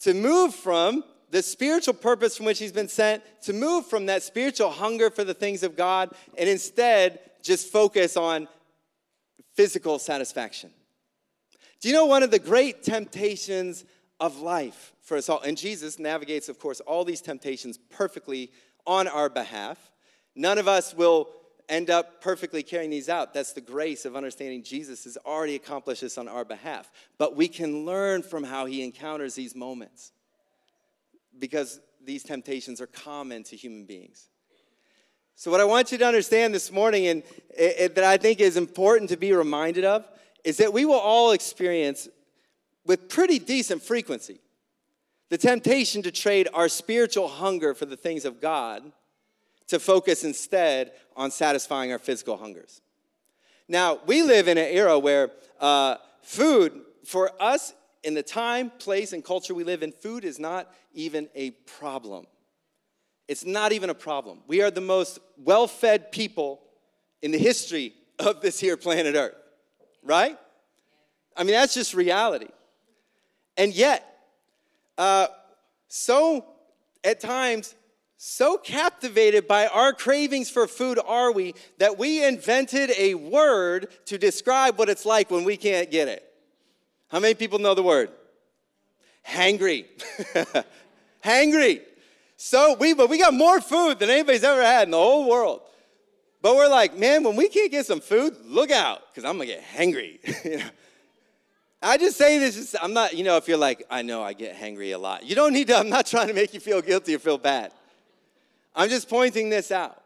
to 0.00 0.14
move 0.14 0.54
from 0.54 1.02
the 1.30 1.42
spiritual 1.42 1.94
purpose 1.94 2.36
from 2.36 2.46
which 2.46 2.60
he's 2.60 2.72
been 2.72 2.88
sent, 2.88 3.24
to 3.42 3.52
move 3.52 3.86
from 3.86 4.06
that 4.06 4.22
spiritual 4.22 4.70
hunger 4.70 5.10
for 5.10 5.24
the 5.24 5.34
things 5.34 5.64
of 5.64 5.76
God, 5.76 6.14
and 6.38 6.48
instead 6.48 7.18
just 7.42 7.72
focus 7.72 8.16
on 8.16 8.46
physical 9.54 9.98
satisfaction. 9.98 10.70
Do 11.80 11.88
you 11.88 11.94
know 11.94 12.06
one 12.06 12.22
of 12.22 12.30
the 12.30 12.38
great 12.38 12.84
temptations 12.84 13.84
of 14.20 14.40
life 14.40 14.93
for 15.04 15.16
us 15.16 15.28
all. 15.28 15.40
And 15.42 15.56
Jesus 15.56 15.98
navigates, 15.98 16.48
of 16.48 16.58
course, 16.58 16.80
all 16.80 17.04
these 17.04 17.20
temptations 17.20 17.78
perfectly 17.78 18.50
on 18.86 19.06
our 19.06 19.28
behalf. 19.28 19.92
None 20.34 20.58
of 20.58 20.66
us 20.66 20.94
will 20.94 21.28
end 21.68 21.90
up 21.90 22.20
perfectly 22.20 22.62
carrying 22.62 22.90
these 22.90 23.08
out. 23.08 23.32
That's 23.32 23.52
the 23.52 23.60
grace 23.60 24.04
of 24.04 24.16
understanding 24.16 24.62
Jesus 24.62 25.04
has 25.04 25.16
already 25.24 25.54
accomplished 25.54 26.00
this 26.00 26.18
on 26.18 26.26
our 26.26 26.44
behalf. 26.44 26.90
But 27.18 27.36
we 27.36 27.48
can 27.48 27.84
learn 27.84 28.22
from 28.22 28.42
how 28.42 28.66
he 28.66 28.82
encounters 28.82 29.34
these 29.34 29.54
moments 29.54 30.12
because 31.38 31.80
these 32.02 32.22
temptations 32.22 32.80
are 32.80 32.86
common 32.86 33.44
to 33.44 33.56
human 33.56 33.84
beings. 33.84 34.28
So, 35.36 35.50
what 35.50 35.60
I 35.60 35.64
want 35.64 35.90
you 35.90 35.98
to 35.98 36.06
understand 36.06 36.54
this 36.54 36.70
morning, 36.70 37.08
and 37.08 37.22
it, 37.50 37.76
it, 37.78 37.94
that 37.96 38.04
I 38.04 38.18
think 38.18 38.40
is 38.40 38.56
important 38.56 39.10
to 39.10 39.16
be 39.16 39.32
reminded 39.32 39.84
of, 39.84 40.06
is 40.44 40.58
that 40.58 40.72
we 40.72 40.84
will 40.84 40.94
all 40.94 41.32
experience 41.32 42.08
with 42.86 43.08
pretty 43.08 43.38
decent 43.40 43.82
frequency 43.82 44.38
the 45.30 45.38
temptation 45.38 46.02
to 46.02 46.10
trade 46.10 46.48
our 46.54 46.68
spiritual 46.68 47.28
hunger 47.28 47.74
for 47.74 47.86
the 47.86 47.96
things 47.96 48.24
of 48.24 48.40
God 48.40 48.92
to 49.68 49.78
focus 49.78 50.24
instead 50.24 50.92
on 51.16 51.30
satisfying 51.30 51.92
our 51.92 51.98
physical 51.98 52.36
hungers. 52.36 52.80
Now, 53.68 53.98
we 54.06 54.22
live 54.22 54.48
in 54.48 54.58
an 54.58 54.68
era 54.68 54.98
where 54.98 55.30
uh, 55.60 55.96
food, 56.22 56.82
for 57.04 57.30
us, 57.40 57.72
in 58.02 58.12
the 58.14 58.22
time, 58.22 58.70
place, 58.78 59.12
and 59.14 59.24
culture 59.24 59.54
we 59.54 59.64
live 59.64 59.82
in, 59.82 59.90
food 59.90 60.24
is 60.24 60.38
not 60.38 60.70
even 60.92 61.28
a 61.34 61.52
problem. 61.52 62.26
It's 63.26 63.46
not 63.46 63.72
even 63.72 63.88
a 63.88 63.94
problem. 63.94 64.40
We 64.46 64.60
are 64.60 64.70
the 64.70 64.82
most 64.82 65.18
well 65.38 65.66
fed 65.66 66.12
people 66.12 66.60
in 67.22 67.30
the 67.30 67.38
history 67.38 67.94
of 68.18 68.42
this 68.42 68.60
here 68.60 68.76
planet 68.76 69.16
Earth, 69.16 69.34
right? 70.02 70.36
I 71.34 71.44
mean, 71.44 71.54
that's 71.54 71.74
just 71.74 71.94
reality. 71.94 72.48
And 73.56 73.74
yet, 73.74 74.13
uh, 74.98 75.26
so 75.88 76.44
at 77.02 77.20
times 77.20 77.74
so 78.16 78.56
captivated 78.56 79.46
by 79.46 79.66
our 79.66 79.92
cravings 79.92 80.48
for 80.48 80.66
food 80.66 80.98
are 81.04 81.30
we 81.30 81.54
that 81.78 81.98
we 81.98 82.24
invented 82.24 82.90
a 82.96 83.14
word 83.14 83.88
to 84.06 84.16
describe 84.16 84.78
what 84.78 84.88
it's 84.88 85.04
like 85.04 85.30
when 85.30 85.44
we 85.44 85.56
can't 85.56 85.90
get 85.90 86.08
it. 86.08 86.24
How 87.08 87.20
many 87.20 87.34
people 87.34 87.58
know 87.58 87.74
the 87.74 87.82
word? 87.82 88.10
Hangry. 89.28 89.84
Hangry. 91.24 91.82
So 92.36 92.76
we 92.80 92.94
but 92.94 93.10
we 93.10 93.18
got 93.18 93.34
more 93.34 93.60
food 93.60 93.98
than 93.98 94.10
anybody's 94.10 94.44
ever 94.44 94.62
had 94.62 94.88
in 94.88 94.92
the 94.92 94.96
whole 94.96 95.28
world. 95.28 95.60
But 96.40 96.56
we're 96.56 96.68
like, 96.68 96.96
man, 96.96 97.24
when 97.24 97.36
we 97.36 97.48
can't 97.48 97.70
get 97.70 97.86
some 97.86 98.00
food, 98.00 98.36
look 98.44 98.70
out, 98.70 99.00
because 99.08 99.28
I'm 99.28 99.38
gonna 99.38 99.46
get 99.46 99.62
hangry. 99.62 100.18
you 100.44 100.58
know? 100.58 100.70
I 101.84 101.98
just 101.98 102.16
say 102.16 102.38
this, 102.38 102.54
just, 102.56 102.76
I'm 102.80 102.94
not, 102.94 103.14
you 103.14 103.24
know, 103.24 103.36
if 103.36 103.46
you're 103.46 103.58
like, 103.58 103.84
I 103.90 104.00
know 104.00 104.22
I 104.22 104.32
get 104.32 104.56
hangry 104.56 104.94
a 104.94 104.98
lot. 104.98 105.24
You 105.24 105.34
don't 105.34 105.52
need 105.52 105.66
to, 105.68 105.76
I'm 105.76 105.90
not 105.90 106.06
trying 106.06 106.28
to 106.28 106.34
make 106.34 106.54
you 106.54 106.60
feel 106.60 106.80
guilty 106.80 107.14
or 107.14 107.18
feel 107.18 107.36
bad. 107.36 107.72
I'm 108.74 108.88
just 108.88 109.08
pointing 109.08 109.50
this 109.50 109.70
out. 109.70 110.02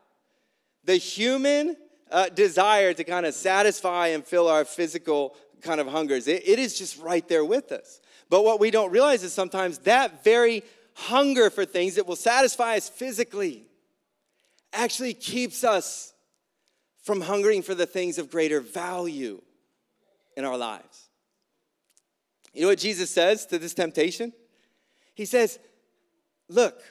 The 0.85 0.97
human 0.97 1.77
uh, 2.11 2.31
desire 2.31 2.93
to 2.95 3.05
kind 3.05 3.27
of 3.27 3.35
satisfy 3.35 4.09
and 4.09 4.25
fill 4.25 4.49
our 4.49 4.65
physical 4.65 5.37
kind 5.63 5.81
of 5.81 5.87
hungers, 5.87 6.27
it, 6.27 6.43
it 6.47 6.59
is 6.59 6.77
just 6.77 6.99
right 7.01 7.27
there 7.29 7.45
with 7.45 7.71
us. 7.71 8.01
But 8.29 8.45
what 8.45 8.59
we 8.59 8.71
don't 8.71 8.91
realize 8.91 9.23
is 9.23 9.33
sometimes 9.33 9.79
that 9.81 10.25
very 10.25 10.65
hunger 10.95 11.49
for 11.49 11.65
things 11.65 11.95
that 11.95 12.07
will 12.07 12.17
satisfy 12.17 12.77
us 12.77 12.89
physically 12.89 13.67
actually 14.73 15.15
keeps 15.15 15.63
us 15.63 16.13
from 17.05 17.21
hungering 17.21 17.63
for 17.63 17.75
the 17.75 17.87
things 17.87 18.19
of 18.19 18.31
greater 18.31 18.61
value 18.61 19.41
in 20.37 20.45
our 20.45 20.59
lives. 20.59 21.08
You 22.59 22.65
know 22.65 22.71
what 22.71 22.81
Jesus 22.81 23.09
says 23.09 23.47
to 23.47 23.59
this 23.61 23.73
temptation? 23.73 24.33
He 25.15 25.27
says, 25.27 25.61
Look, 26.49 26.83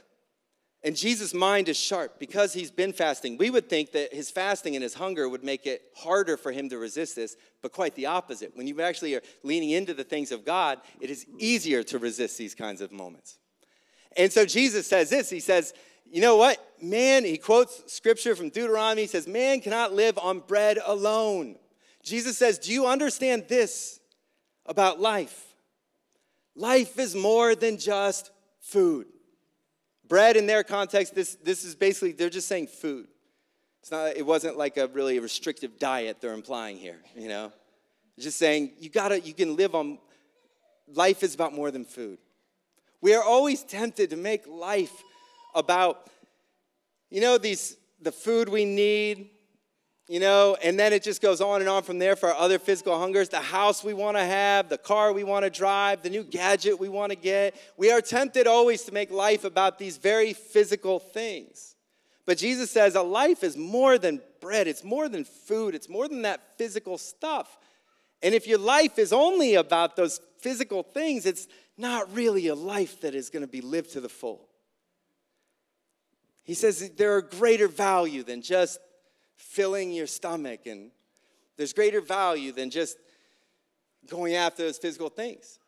and 0.81 0.95
Jesus' 0.95 1.33
mind 1.33 1.67
is 1.67 1.75
sharp 1.75 2.19
because 2.19 2.53
he's 2.53 2.71
been 2.71 2.93
fasting. 2.93 3.37
We 3.37 3.49
would 3.49 3.67
think 3.67 3.91
that 3.91 4.13
his 4.13 4.31
fasting 4.31 4.77
and 4.77 4.83
his 4.83 4.93
hunger 4.93 5.27
would 5.27 5.43
make 5.43 5.65
it 5.65 5.81
harder 5.93 6.37
for 6.37 6.53
him 6.53 6.69
to 6.69 6.77
resist 6.77 7.17
this, 7.17 7.35
but 7.61 7.73
quite 7.73 7.95
the 7.95 8.05
opposite. 8.05 8.55
When 8.55 8.65
you 8.65 8.79
actually 8.81 9.15
are 9.15 9.21
leaning 9.43 9.71
into 9.71 9.93
the 9.93 10.05
things 10.05 10.31
of 10.31 10.45
God, 10.45 10.79
it 11.01 11.09
is 11.09 11.25
easier 11.37 11.83
to 11.83 11.99
resist 11.99 12.37
these 12.37 12.55
kinds 12.55 12.79
of 12.79 12.93
moments. 12.93 13.37
And 14.15 14.31
so 14.31 14.45
Jesus 14.45 14.87
says 14.87 15.09
this 15.09 15.29
He 15.29 15.41
says, 15.41 15.73
You 16.09 16.21
know 16.21 16.37
what? 16.37 16.65
Man, 16.81 17.25
he 17.25 17.37
quotes 17.37 17.91
scripture 17.91 18.37
from 18.37 18.51
Deuteronomy. 18.51 19.01
He 19.01 19.07
says, 19.07 19.27
Man 19.27 19.59
cannot 19.59 19.91
live 19.91 20.17
on 20.17 20.39
bread 20.39 20.79
alone. 20.85 21.57
Jesus 22.03 22.37
says, 22.37 22.57
Do 22.57 22.71
you 22.71 22.87
understand 22.87 23.49
this 23.49 23.99
about 24.65 25.01
life? 25.01 25.43
Life 26.57 26.97
is 26.97 27.15
more 27.15 27.53
than 27.53 27.77
just 27.77 28.31
food. 28.59 29.05
Bread 30.07 30.35
in 30.35 30.47
their 30.47 30.63
context, 30.63 31.13
this, 31.13 31.35
this 31.35 31.63
is 31.63 31.75
basically, 31.75 32.13
they're 32.13 32.29
just 32.31 32.47
saying 32.47 32.67
food. 32.67 33.07
It's 33.81 33.91
not, 33.91 34.17
it 34.17 34.25
wasn't 34.25 34.57
like 34.57 34.75
a 34.77 34.87
really 34.87 35.19
restrictive 35.19 35.77
diet 35.77 36.17
they're 36.19 36.33
implying 36.33 36.77
here, 36.77 36.97
you 37.15 37.29
know? 37.29 37.53
just 38.19 38.39
saying 38.39 38.71
you 38.79 38.89
gotta, 38.89 39.19
you 39.19 39.33
can 39.33 39.55
live 39.55 39.75
on, 39.75 39.99
life 40.91 41.21
is 41.21 41.35
about 41.35 41.53
more 41.53 41.69
than 41.69 41.85
food. 41.85 42.17
We 43.01 43.13
are 43.13 43.23
always 43.23 43.61
tempted 43.63 44.09
to 44.09 44.15
make 44.15 44.47
life 44.47 45.03
about, 45.53 46.09
you 47.11 47.21
know, 47.21 47.37
these, 47.37 47.77
the 48.01 48.11
food 48.11 48.49
we 48.49 48.65
need, 48.65 49.29
you 50.07 50.21
know, 50.21 50.55
and 50.63 50.79
then 50.79 50.93
it 50.93 51.03
just 51.03 51.21
goes 51.21 51.41
on 51.41 51.59
and 51.59 51.69
on 51.69 51.83
from 51.83 51.99
there 51.99 52.15
for 52.15 52.29
our 52.29 52.35
other 52.35 52.59
physical 52.59 52.97
hungers 52.97 53.27
the 53.27 53.41
house 53.41 53.83
we 53.83 53.93
want 53.93 54.15
to 54.15 54.23
have, 54.23 54.69
the 54.69 54.77
car 54.77 55.11
we 55.11 55.25
want 55.25 55.43
to 55.43 55.49
drive, 55.49 56.01
the 56.01 56.09
new 56.09 56.23
gadget 56.23 56.79
we 56.79 56.87
want 56.87 57.11
to 57.11 57.17
get. 57.17 57.55
We 57.75 57.91
are 57.91 57.99
tempted 57.99 58.47
always 58.47 58.83
to 58.83 58.93
make 58.93 59.11
life 59.11 59.43
about 59.43 59.77
these 59.77 59.97
very 59.97 60.31
physical 60.31 60.99
things. 60.99 61.75
But 62.25 62.37
Jesus 62.37 62.71
says 62.71 62.95
a 62.95 63.01
life 63.01 63.43
is 63.43 63.57
more 63.57 63.97
than 63.97 64.21
bread, 64.39 64.67
it's 64.67 64.83
more 64.83 65.09
than 65.09 65.25
food, 65.25 65.75
it's 65.75 65.89
more 65.89 66.07
than 66.07 66.21
that 66.21 66.57
physical 66.57 66.97
stuff. 66.97 67.57
And 68.23 68.33
if 68.33 68.47
your 68.47 68.59
life 68.59 68.97
is 68.97 69.11
only 69.11 69.55
about 69.55 69.95
those 69.95 70.21
physical 70.39 70.83
things, 70.83 71.25
it's 71.25 71.47
not 71.77 72.13
really 72.13 72.47
a 72.47 72.55
life 72.55 73.01
that 73.01 73.13
is 73.13 73.29
going 73.29 73.41
to 73.41 73.47
be 73.47 73.61
lived 73.61 73.91
to 73.93 74.01
the 74.01 74.09
full. 74.09 74.47
He 76.43 76.53
says 76.53 76.91
there 76.91 77.15
are 77.17 77.21
greater 77.21 77.67
value 77.67 78.23
than 78.23 78.41
just 78.41 78.79
filling 79.37 79.91
your 79.91 80.07
stomach. 80.07 80.65
And 80.65 80.91
there's 81.55 81.73
greater 81.73 82.01
value 82.01 82.51
than 82.51 82.69
just 82.69 82.97
going 84.09 84.35
after 84.35 84.63
those 84.63 84.77
physical 84.77 85.09
things. 85.09 85.59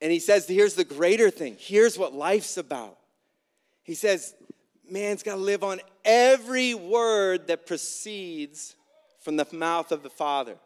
And 0.00 0.10
he 0.12 0.18
says, 0.18 0.46
here's 0.46 0.74
the 0.74 0.84
greater 0.84 1.30
thing. 1.30 1.56
Here's 1.58 1.98
what 1.98 2.12
life's 2.12 2.56
about. 2.56 2.98
He 3.82 3.94
says, 3.94 4.34
man's 4.90 5.22
got 5.22 5.36
to 5.36 5.40
live 5.40 5.62
on 5.64 5.80
every 6.04 6.74
word 6.74 7.46
that 7.46 7.66
proceeds 7.66 8.76
from 9.20 9.36
the 9.36 9.46
mouth 9.52 9.92
of 9.92 10.02
the 10.02 10.10
Father. 10.10 10.56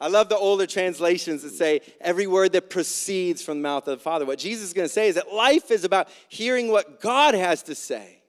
I 0.00 0.08
love 0.08 0.28
the 0.28 0.36
older 0.36 0.66
translations 0.66 1.42
that 1.42 1.50
say 1.50 1.80
every 2.00 2.26
word 2.26 2.52
that 2.52 2.70
proceeds 2.70 3.40
from 3.42 3.58
the 3.58 3.68
mouth 3.68 3.86
of 3.86 3.98
the 3.98 4.02
Father. 4.02 4.26
What 4.26 4.38
Jesus 4.38 4.66
is 4.66 4.72
going 4.72 4.88
to 4.88 4.92
say 4.92 5.08
is 5.08 5.14
that 5.14 5.32
life 5.32 5.70
is 5.70 5.84
about 5.84 6.08
hearing 6.28 6.68
what 6.68 7.00
God 7.00 7.34
has 7.34 7.62
to 7.64 7.74
say. 7.74 8.20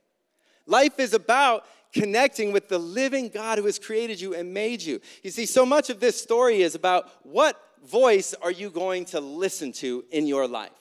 Life 0.68 1.00
is 1.00 1.14
about 1.14 1.66
connecting 1.94 2.52
with 2.52 2.68
the 2.68 2.80
living 2.80 3.30
God 3.30 3.58
who 3.60 3.66
has 3.66 3.80
created 3.80 4.20
you 4.20 4.34
and 4.34 4.54
made 4.54 4.82
you. 4.82 5.00
You 5.24 5.32
see, 5.32 5.46
so 5.46 5.66
much 5.66 5.90
of 5.90 6.00
this 6.00 6.22
story 6.22 6.62
is 6.62 6.76
about 6.76 7.10
what 7.24 7.62
voice 7.86 8.34
are 8.42 8.52
you 8.52 8.70
going 8.70 9.06
to 9.06 9.20
listen 9.20 9.72
to 9.74 10.04
in 10.12 10.28
your 10.28 10.48
life? 10.48 10.72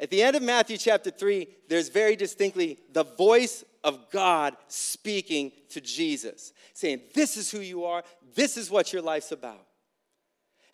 At 0.00 0.10
the 0.10 0.22
end 0.22 0.34
of 0.34 0.42
Matthew 0.42 0.78
chapter 0.78 1.10
3, 1.10 1.46
there's 1.68 1.88
very 1.88 2.16
distinctly 2.16 2.78
the 2.92 3.04
voice 3.04 3.64
of 3.84 4.10
God 4.10 4.56
speaking 4.66 5.52
to 5.70 5.80
Jesus, 5.80 6.52
saying, 6.74 7.02
This 7.14 7.36
is 7.36 7.50
who 7.50 7.60
you 7.60 7.84
are, 7.84 8.02
this 8.34 8.56
is 8.56 8.70
what 8.70 8.92
your 8.92 9.02
life's 9.02 9.30
about. 9.30 9.64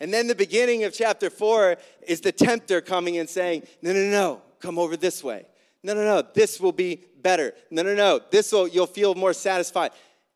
And 0.01 0.15
then 0.15 0.29
the 0.29 0.35
beginning 0.35 0.85
of 0.85 0.95
chapter 0.95 1.29
4 1.29 1.77
is 2.07 2.21
the 2.21 2.33
tempter 2.33 2.81
coming 2.81 3.19
and 3.19 3.29
saying, 3.29 3.65
No, 3.83 3.93
no, 3.93 4.11
no, 4.11 4.43
come 4.61 4.79
over 4.79 4.97
this 4.97 5.23
way. 5.23 5.45
No, 5.83 5.95
no, 5.95 6.05
no, 6.05 6.23
this 6.23 6.61
will 6.61 6.73
be 6.73 7.05
better. 7.29 7.53
No, 7.71 7.83
no, 7.83 7.95
no, 7.95 8.21
this 8.31 8.51
will, 8.53 8.67
you'll 8.67 8.87
feel 8.87 9.14
more 9.14 9.35
satisfied. 9.35 9.91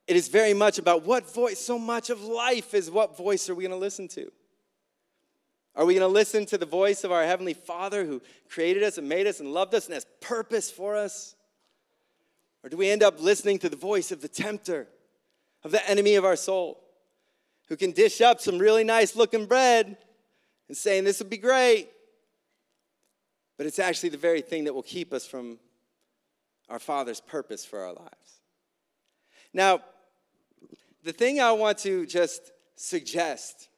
It 0.06 0.14
is 0.14 0.28
very 0.28 0.52
much 0.52 0.76
about 0.76 1.06
what 1.06 1.32
voice, 1.32 1.58
so 1.58 1.78
much 1.78 2.10
of 2.10 2.22
life 2.22 2.74
is 2.74 2.90
what 2.90 3.16
voice 3.16 3.48
are 3.48 3.54
we 3.54 3.62
going 3.62 3.70
to 3.70 3.78
listen 3.78 4.08
to? 4.08 4.30
Are 5.74 5.86
we 5.86 5.94
going 5.94 6.06
to 6.06 6.18
listen 6.20 6.44
to 6.46 6.58
the 6.58 6.66
voice 6.66 7.02
of 7.02 7.10
our 7.10 7.24
Heavenly 7.24 7.54
Father 7.54 8.04
who 8.04 8.20
created 8.50 8.82
us 8.82 8.98
and 8.98 9.08
made 9.08 9.26
us 9.26 9.40
and 9.40 9.54
loved 9.54 9.74
us 9.74 9.86
and 9.86 9.94
has 9.94 10.04
purpose 10.20 10.70
for 10.70 10.94
us? 10.94 11.34
Or 12.62 12.68
do 12.68 12.76
we 12.76 12.90
end 12.90 13.02
up 13.02 13.22
listening 13.22 13.58
to 13.60 13.70
the 13.70 13.76
voice 13.76 14.12
of 14.12 14.20
the 14.20 14.28
tempter, 14.28 14.86
of 15.64 15.70
the 15.70 15.88
enemy 15.88 16.16
of 16.16 16.26
our 16.26 16.36
soul, 16.36 16.78
who 17.70 17.76
can 17.76 17.92
dish 17.92 18.20
up 18.20 18.38
some 18.38 18.58
really 18.58 18.84
nice 18.84 19.16
looking 19.16 19.46
bread 19.46 19.96
and 20.68 20.76
saying, 20.76 21.04
This 21.04 21.20
would 21.20 21.30
be 21.30 21.38
great, 21.38 21.88
but 23.56 23.66
it's 23.66 23.78
actually 23.78 24.10
the 24.10 24.18
very 24.18 24.42
thing 24.42 24.64
that 24.64 24.74
will 24.74 24.82
keep 24.82 25.14
us 25.14 25.26
from 25.26 25.58
our 26.72 26.78
Father's 26.78 27.20
purpose 27.20 27.66
for 27.66 27.80
our 27.80 27.92
lives. 27.92 28.40
Now, 29.52 29.82
the 31.04 31.12
thing 31.12 31.38
I 31.38 31.52
want 31.52 31.76
to 31.78 32.06
just 32.06 32.50
suggest 32.76 33.68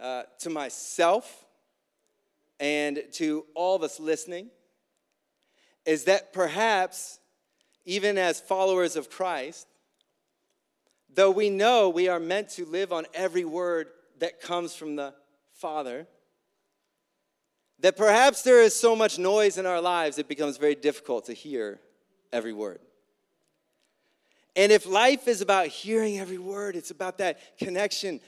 uh, 0.00 0.22
to 0.38 0.48
myself 0.48 1.44
and 2.58 3.02
to 3.12 3.44
all 3.54 3.76
of 3.76 3.82
us 3.82 4.00
listening 4.00 4.48
is 5.84 6.04
that 6.04 6.32
perhaps, 6.32 7.18
even 7.84 8.16
as 8.16 8.40
followers 8.40 8.96
of 8.96 9.10
Christ, 9.10 9.66
though 11.14 11.30
we 11.30 11.50
know 11.50 11.90
we 11.90 12.08
are 12.08 12.18
meant 12.18 12.48
to 12.52 12.64
live 12.64 12.94
on 12.94 13.04
every 13.12 13.44
word 13.44 13.88
that 14.20 14.40
comes 14.40 14.74
from 14.74 14.96
the 14.96 15.12
Father, 15.52 16.06
that 17.80 17.98
perhaps 17.98 18.40
there 18.40 18.62
is 18.62 18.74
so 18.74 18.96
much 18.96 19.18
noise 19.18 19.58
in 19.58 19.66
our 19.66 19.82
lives 19.82 20.16
it 20.16 20.28
becomes 20.28 20.56
very 20.56 20.74
difficult 20.74 21.26
to 21.26 21.34
hear 21.34 21.78
every 22.32 22.52
word. 22.52 22.80
And 24.56 24.72
if 24.72 24.86
life 24.86 25.28
is 25.28 25.40
about 25.40 25.68
hearing 25.68 26.18
every 26.18 26.38
word, 26.38 26.76
it's 26.76 26.90
about 26.90 27.18
that 27.18 27.58
connection. 27.58 28.20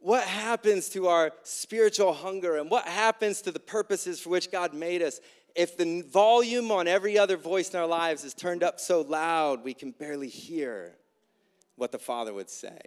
What 0.00 0.24
happens 0.24 0.88
to 0.90 1.08
our 1.08 1.32
spiritual 1.42 2.12
hunger 2.12 2.56
and 2.58 2.70
what 2.70 2.86
happens 2.86 3.40
to 3.42 3.52
the 3.52 3.60
purposes 3.60 4.20
for 4.20 4.28
which 4.28 4.52
God 4.52 4.74
made 4.74 5.00
us 5.02 5.20
if 5.54 5.76
the 5.76 6.02
volume 6.02 6.70
on 6.70 6.88
every 6.88 7.16
other 7.16 7.36
voice 7.36 7.70
in 7.70 7.78
our 7.78 7.86
lives 7.86 8.24
is 8.24 8.34
turned 8.34 8.62
up 8.62 8.80
so 8.80 9.02
loud 9.02 9.64
we 9.64 9.72
can 9.72 9.92
barely 9.92 10.28
hear 10.28 10.96
what 11.76 11.92
the 11.92 11.98
Father 11.98 12.34
would 12.34 12.50
say? 12.50 12.78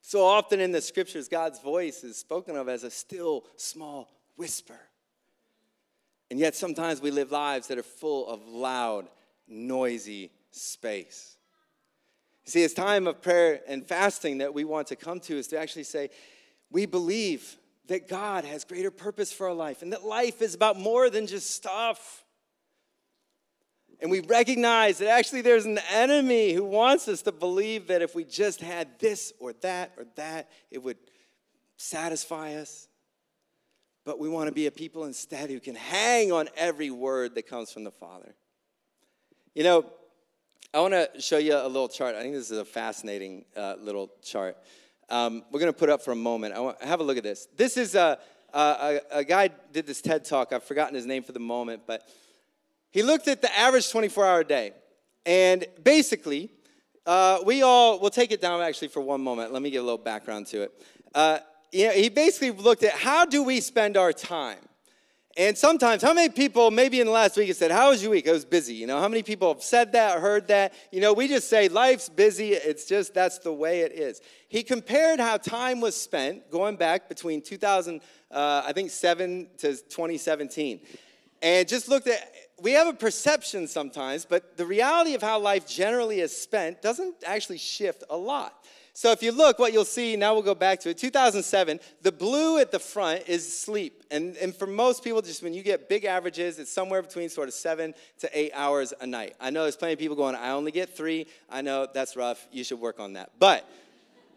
So 0.00 0.24
often 0.24 0.60
in 0.60 0.72
the 0.72 0.80
scriptures, 0.80 1.28
God's 1.28 1.60
voice 1.60 2.02
is 2.02 2.16
spoken 2.16 2.56
of 2.56 2.68
as 2.68 2.82
a 2.82 2.90
still 2.90 3.44
small 3.56 4.10
whisper. 4.36 4.78
And 6.30 6.40
yet 6.40 6.56
sometimes 6.56 7.00
we 7.00 7.10
live 7.10 7.30
lives 7.30 7.68
that 7.68 7.78
are 7.78 7.84
full 7.84 8.26
of 8.26 8.46
loud, 8.46 9.06
noisy 9.52 10.32
space. 10.50 11.36
You 12.44 12.50
see, 12.50 12.62
it's 12.62 12.74
time 12.74 13.06
of 13.06 13.22
prayer 13.22 13.60
and 13.68 13.86
fasting 13.86 14.38
that 14.38 14.52
we 14.52 14.64
want 14.64 14.88
to 14.88 14.96
come 14.96 15.20
to 15.20 15.36
is 15.36 15.46
to 15.48 15.58
actually 15.58 15.84
say, 15.84 16.10
we 16.70 16.86
believe 16.86 17.56
that 17.86 18.08
God 18.08 18.44
has 18.44 18.64
greater 18.64 18.90
purpose 18.90 19.32
for 19.32 19.48
our 19.48 19.54
life 19.54 19.82
and 19.82 19.92
that 19.92 20.04
life 20.04 20.42
is 20.42 20.54
about 20.54 20.78
more 20.78 21.10
than 21.10 21.26
just 21.26 21.50
stuff. 21.50 22.24
And 24.00 24.10
we 24.10 24.20
recognize 24.20 24.98
that 24.98 25.08
actually 25.08 25.42
there's 25.42 25.66
an 25.66 25.78
enemy 25.92 26.52
who 26.52 26.64
wants 26.64 27.06
us 27.06 27.22
to 27.22 27.32
believe 27.32 27.86
that 27.86 28.02
if 28.02 28.14
we 28.14 28.24
just 28.24 28.60
had 28.60 28.98
this 28.98 29.32
or 29.38 29.52
that 29.60 29.92
or 29.96 30.06
that, 30.16 30.50
it 30.70 30.82
would 30.82 30.96
satisfy 31.76 32.54
us. 32.54 32.88
But 34.04 34.18
we 34.18 34.28
want 34.28 34.48
to 34.48 34.52
be 34.52 34.66
a 34.66 34.72
people 34.72 35.04
instead 35.04 35.50
who 35.50 35.60
can 35.60 35.76
hang 35.76 36.32
on 36.32 36.48
every 36.56 36.90
word 36.90 37.36
that 37.36 37.46
comes 37.46 37.70
from 37.70 37.84
the 37.84 37.92
Father. 37.92 38.34
You 39.54 39.64
know, 39.64 39.84
I 40.72 40.80
want 40.80 40.94
to 40.94 41.20
show 41.20 41.36
you 41.36 41.54
a 41.54 41.68
little 41.68 41.86
chart. 41.88 42.14
I 42.14 42.22
think 42.22 42.32
this 42.32 42.50
is 42.50 42.56
a 42.56 42.64
fascinating 42.64 43.44
uh, 43.54 43.74
little 43.78 44.10
chart. 44.22 44.56
Um, 45.10 45.42
we're 45.50 45.60
going 45.60 45.70
to 45.70 45.78
put 45.78 45.90
up 45.90 46.00
for 46.00 46.12
a 46.12 46.16
moment. 46.16 46.54
I 46.54 46.60
want, 46.60 46.82
have 46.82 47.00
a 47.00 47.02
look 47.02 47.18
at 47.18 47.22
this. 47.22 47.48
This 47.54 47.76
is 47.76 47.94
a, 47.94 48.18
a, 48.54 49.00
a 49.10 49.24
guy 49.24 49.50
did 49.70 49.86
this 49.86 50.00
TED 50.00 50.24
talk. 50.24 50.54
I've 50.54 50.64
forgotten 50.64 50.94
his 50.94 51.04
name 51.04 51.22
for 51.22 51.32
the 51.32 51.38
moment, 51.38 51.82
but 51.86 52.08
he 52.92 53.02
looked 53.02 53.28
at 53.28 53.42
the 53.42 53.54
average 53.54 53.90
24 53.90 54.26
hour 54.26 54.42
day. 54.42 54.72
And 55.26 55.66
basically, 55.84 56.50
uh, 57.04 57.40
we 57.44 57.60
all, 57.60 58.00
we'll 58.00 58.08
take 58.08 58.32
it 58.32 58.40
down 58.40 58.62
actually 58.62 58.88
for 58.88 59.02
one 59.02 59.20
moment. 59.20 59.52
Let 59.52 59.60
me 59.60 59.70
give 59.70 59.82
a 59.82 59.84
little 59.84 59.98
background 59.98 60.46
to 60.46 60.62
it. 60.62 60.72
Uh, 61.14 61.40
you 61.72 61.88
know, 61.88 61.92
he 61.92 62.08
basically 62.08 62.52
looked 62.52 62.84
at 62.84 62.94
how 62.94 63.26
do 63.26 63.42
we 63.42 63.60
spend 63.60 63.98
our 63.98 64.14
time? 64.14 64.60
And 65.36 65.56
sometimes, 65.56 66.02
how 66.02 66.12
many 66.12 66.28
people, 66.28 66.70
maybe 66.70 67.00
in 67.00 67.06
the 67.06 67.12
last 67.12 67.38
week, 67.38 67.48
have 67.48 67.56
said, 67.56 67.70
How 67.70 67.90
was 67.90 68.02
your 68.02 68.10
week? 68.10 68.28
I 68.28 68.32
was 68.32 68.44
busy. 68.44 68.74
You 68.74 68.86
know, 68.86 69.00
how 69.00 69.08
many 69.08 69.22
people 69.22 69.52
have 69.54 69.62
said 69.62 69.92
that, 69.92 70.20
heard 70.20 70.48
that? 70.48 70.74
You 70.90 71.00
know, 71.00 71.14
we 71.14 71.26
just 71.26 71.48
say, 71.48 71.68
Life's 71.68 72.10
busy. 72.10 72.52
It's 72.52 72.84
just, 72.84 73.14
that's 73.14 73.38
the 73.38 73.52
way 73.52 73.80
it 73.80 73.92
is. 73.92 74.20
He 74.48 74.62
compared 74.62 75.20
how 75.20 75.38
time 75.38 75.80
was 75.80 75.96
spent 75.96 76.50
going 76.50 76.76
back 76.76 77.08
between 77.08 77.40
2000, 77.40 78.02
uh, 78.30 78.62
I 78.66 78.74
think, 78.74 78.90
7 78.90 79.48
to 79.58 79.68
2017. 79.68 80.80
And 81.40 81.66
just 81.66 81.88
looked 81.88 82.08
at, 82.08 82.30
we 82.60 82.72
have 82.72 82.86
a 82.86 82.92
perception 82.92 83.66
sometimes, 83.66 84.26
but 84.26 84.56
the 84.56 84.66
reality 84.66 85.14
of 85.14 85.22
how 85.22 85.40
life 85.40 85.66
generally 85.66 86.20
is 86.20 86.36
spent 86.36 86.82
doesn't 86.82 87.16
actually 87.26 87.58
shift 87.58 88.04
a 88.10 88.16
lot. 88.16 88.64
So 88.94 89.10
if 89.10 89.22
you 89.22 89.32
look, 89.32 89.58
what 89.58 89.72
you'll 89.72 89.86
see, 89.86 90.16
now 90.16 90.34
we'll 90.34 90.42
go 90.42 90.54
back 90.54 90.80
to 90.80 90.90
it, 90.90 90.98
2007, 90.98 91.80
the 92.02 92.12
blue 92.12 92.58
at 92.58 92.70
the 92.70 92.78
front 92.78 93.26
is 93.26 93.58
sleep. 93.58 94.02
And, 94.10 94.36
and 94.36 94.54
for 94.54 94.66
most 94.66 95.02
people, 95.02 95.22
just 95.22 95.42
when 95.42 95.54
you 95.54 95.62
get 95.62 95.88
big 95.88 96.04
averages, 96.04 96.58
it's 96.58 96.70
somewhere 96.70 97.00
between 97.00 97.30
sort 97.30 97.48
of 97.48 97.54
seven 97.54 97.94
to 98.18 98.38
eight 98.38 98.52
hours 98.54 98.92
a 99.00 99.06
night. 99.06 99.34
I 99.40 99.48
know 99.48 99.62
there's 99.62 99.76
plenty 99.76 99.94
of 99.94 99.98
people 99.98 100.16
going, 100.16 100.34
I 100.34 100.50
only 100.50 100.72
get 100.72 100.94
three. 100.94 101.26
I 101.48 101.62
know 101.62 101.88
that's 101.92 102.16
rough. 102.16 102.46
You 102.52 102.64
should 102.64 102.80
work 102.80 103.00
on 103.00 103.14
that. 103.14 103.30
But 103.38 103.66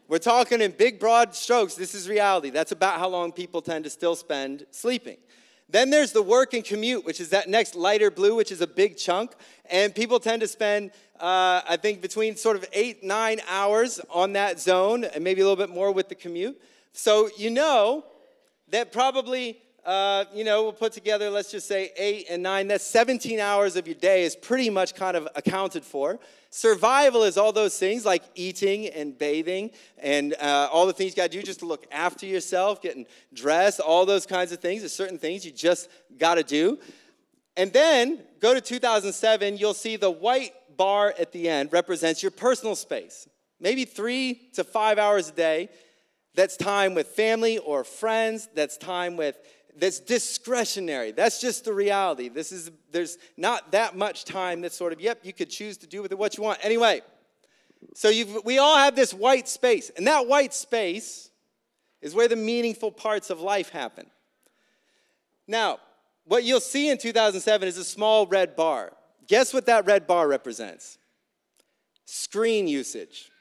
we're 0.08 0.20
talking 0.20 0.62
in 0.62 0.72
big, 0.72 1.02
broad 1.02 1.36
strokes. 1.36 1.76
This 1.76 1.94
is 1.94 2.08
reality. 2.08 2.50
That's 2.50 2.72
about 2.72 3.00
how 3.00 3.10
long 3.10 3.34
people 3.34 3.62
tend 3.62 3.84
to 3.84 3.90
still 3.90 4.16
spend 4.16 4.66
sleeping. 4.72 5.18
Then 5.68 5.90
there's 5.90 6.12
the 6.12 6.22
work 6.22 6.54
and 6.54 6.64
commute, 6.64 7.06
which 7.06 7.20
is 7.20 7.30
that 7.30 7.50
next 7.50 7.76
lighter 7.76 8.12
blue, 8.12 8.36
which 8.36 8.52
is 8.52 8.62
a 8.62 8.68
big 8.68 8.98
chunk. 8.98 9.32
And 9.70 9.96
people 9.96 10.20
tend 10.20 10.42
to 10.42 10.48
spend, 10.48 10.92
uh, 11.20 11.62
I 11.68 11.78
think, 11.82 12.02
between 12.02 12.36
sort 12.36 12.56
of 12.56 12.66
eight, 12.72 13.04
nine 13.04 13.42
hours 13.50 14.00
on 14.10 14.34
that 14.34 14.60
zone, 14.60 15.06
and 15.06 15.24
maybe 15.24 15.42
a 15.42 15.44
little 15.44 15.56
bit 15.56 15.74
more 15.74 15.92
with 15.92 16.08
the 16.08 16.16
commute. 16.16 16.62
So 16.94 17.30
you 17.38 17.50
know 17.50 18.06
that 18.70 18.92
probably, 18.92 19.58
uh, 19.86 20.26
you 20.34 20.44
know, 20.44 20.64
we'll 20.64 20.74
put 20.74 20.94
together, 20.94 21.30
let's 21.32 21.52
just 21.52 21.68
say 21.68 21.92
eight 21.98 22.28
and 22.30 22.44
nine, 22.44 22.68
that's 22.68 22.86
17 22.86 23.40
hours 23.40 23.76
of 23.76 23.88
your 23.88 23.96
day 23.96 24.24
is 24.24 24.36
pretty 24.36 24.70
much 24.70 24.94
kind 24.94 25.18
of 25.18 25.28
accounted 25.36 25.84
for. 25.84 26.20
Survival 26.56 27.24
is 27.24 27.38
all 27.38 27.52
those 27.52 27.78
things 27.78 28.06
like 28.06 28.24
eating 28.34 28.88
and 28.88 29.18
bathing 29.18 29.72
and 29.98 30.34
uh, 30.36 30.70
all 30.72 30.86
the 30.86 30.94
things 30.94 31.12
you 31.12 31.18
got 31.18 31.30
to 31.30 31.38
do 31.38 31.44
just 31.44 31.60
to 31.60 31.66
look 31.66 31.86
after 31.92 32.26
yourself, 32.26 32.82
getting 32.82 33.06
dressed, 33.34 33.82
all 33.82 34.06
those 34.06 34.26
kinds 34.26 34.54
of 34.54 34.60
things. 34.60 34.82
There's 34.82 34.96
certain 34.96 35.18
things 35.18 35.46
you 35.46 35.52
just 35.52 35.90
got 36.18 36.36
to 36.36 36.44
do. 36.44 36.80
And 37.58 37.74
then 37.74 38.24
go 38.40 38.54
to 38.54 38.62
2007, 38.62 39.58
you'll 39.58 39.74
see 39.74 39.98
the 39.98 40.10
white 40.10 40.54
bar 40.78 41.14
at 41.20 41.34
the 41.34 41.50
end 41.50 41.74
represents 41.74 42.24
your 42.24 42.32
personal 42.32 42.78
space. 42.78 43.28
Maybe 43.60 43.84
three 43.84 44.40
to 44.54 44.64
five 44.64 44.98
hours 44.98 45.28
a 45.28 45.34
day. 45.34 45.68
That's 46.36 46.56
time 46.56 46.94
with 46.94 47.08
family 47.08 47.58
or 47.58 47.84
friends. 47.84 48.48
That's 48.56 48.78
time 48.78 49.18
with 49.18 49.38
that's 49.78 50.00
discretionary. 50.00 51.12
That's 51.12 51.40
just 51.40 51.66
the 51.66 51.74
reality. 51.74 52.30
This 52.30 52.52
is 52.52 52.72
there's 52.92 53.18
not 53.38 53.72
that 53.72 53.96
much 53.96 54.26
time 54.26 54.62
that's 54.62 54.76
sort 54.78 54.94
of 54.94 55.02
yep, 55.02 55.20
you 55.24 55.34
could 55.34 55.50
choose 55.50 55.78
to 55.78 55.88
do 55.88 56.02
with 56.02 56.12
it 56.12 56.18
what 56.18 56.38
you 56.38 56.44
want. 56.44 56.60
Anyway, 56.62 57.02
so 57.94 58.10
you 58.10 58.42
we 58.44 58.58
all 58.58 58.78
have 58.78 58.96
this 58.96 59.14
white 59.14 59.48
space, 59.48 59.92
and 59.98 60.08
that 60.08 60.28
white 60.28 60.54
space 60.54 61.30
is 62.02 62.14
where 62.14 62.28
the 62.28 62.36
meaningful 62.36 62.92
parts 62.92 63.30
of 63.30 63.42
life 63.42 63.70
happen. 63.70 64.06
Now, 65.48 65.80
what 66.26 66.44
you'll 66.44 66.60
see 66.60 66.90
in 66.90 66.98
2007 66.98 67.68
is 67.68 67.78
a 67.78 67.84
small 67.84 68.26
red 68.28 68.56
bar. 68.56 68.94
Guess 69.28 69.54
what 69.54 69.66
that 69.68 69.86
red 69.86 70.08
bar 70.08 70.28
represents? 70.28 70.98
Screen 72.06 72.68
usage. 72.68 73.32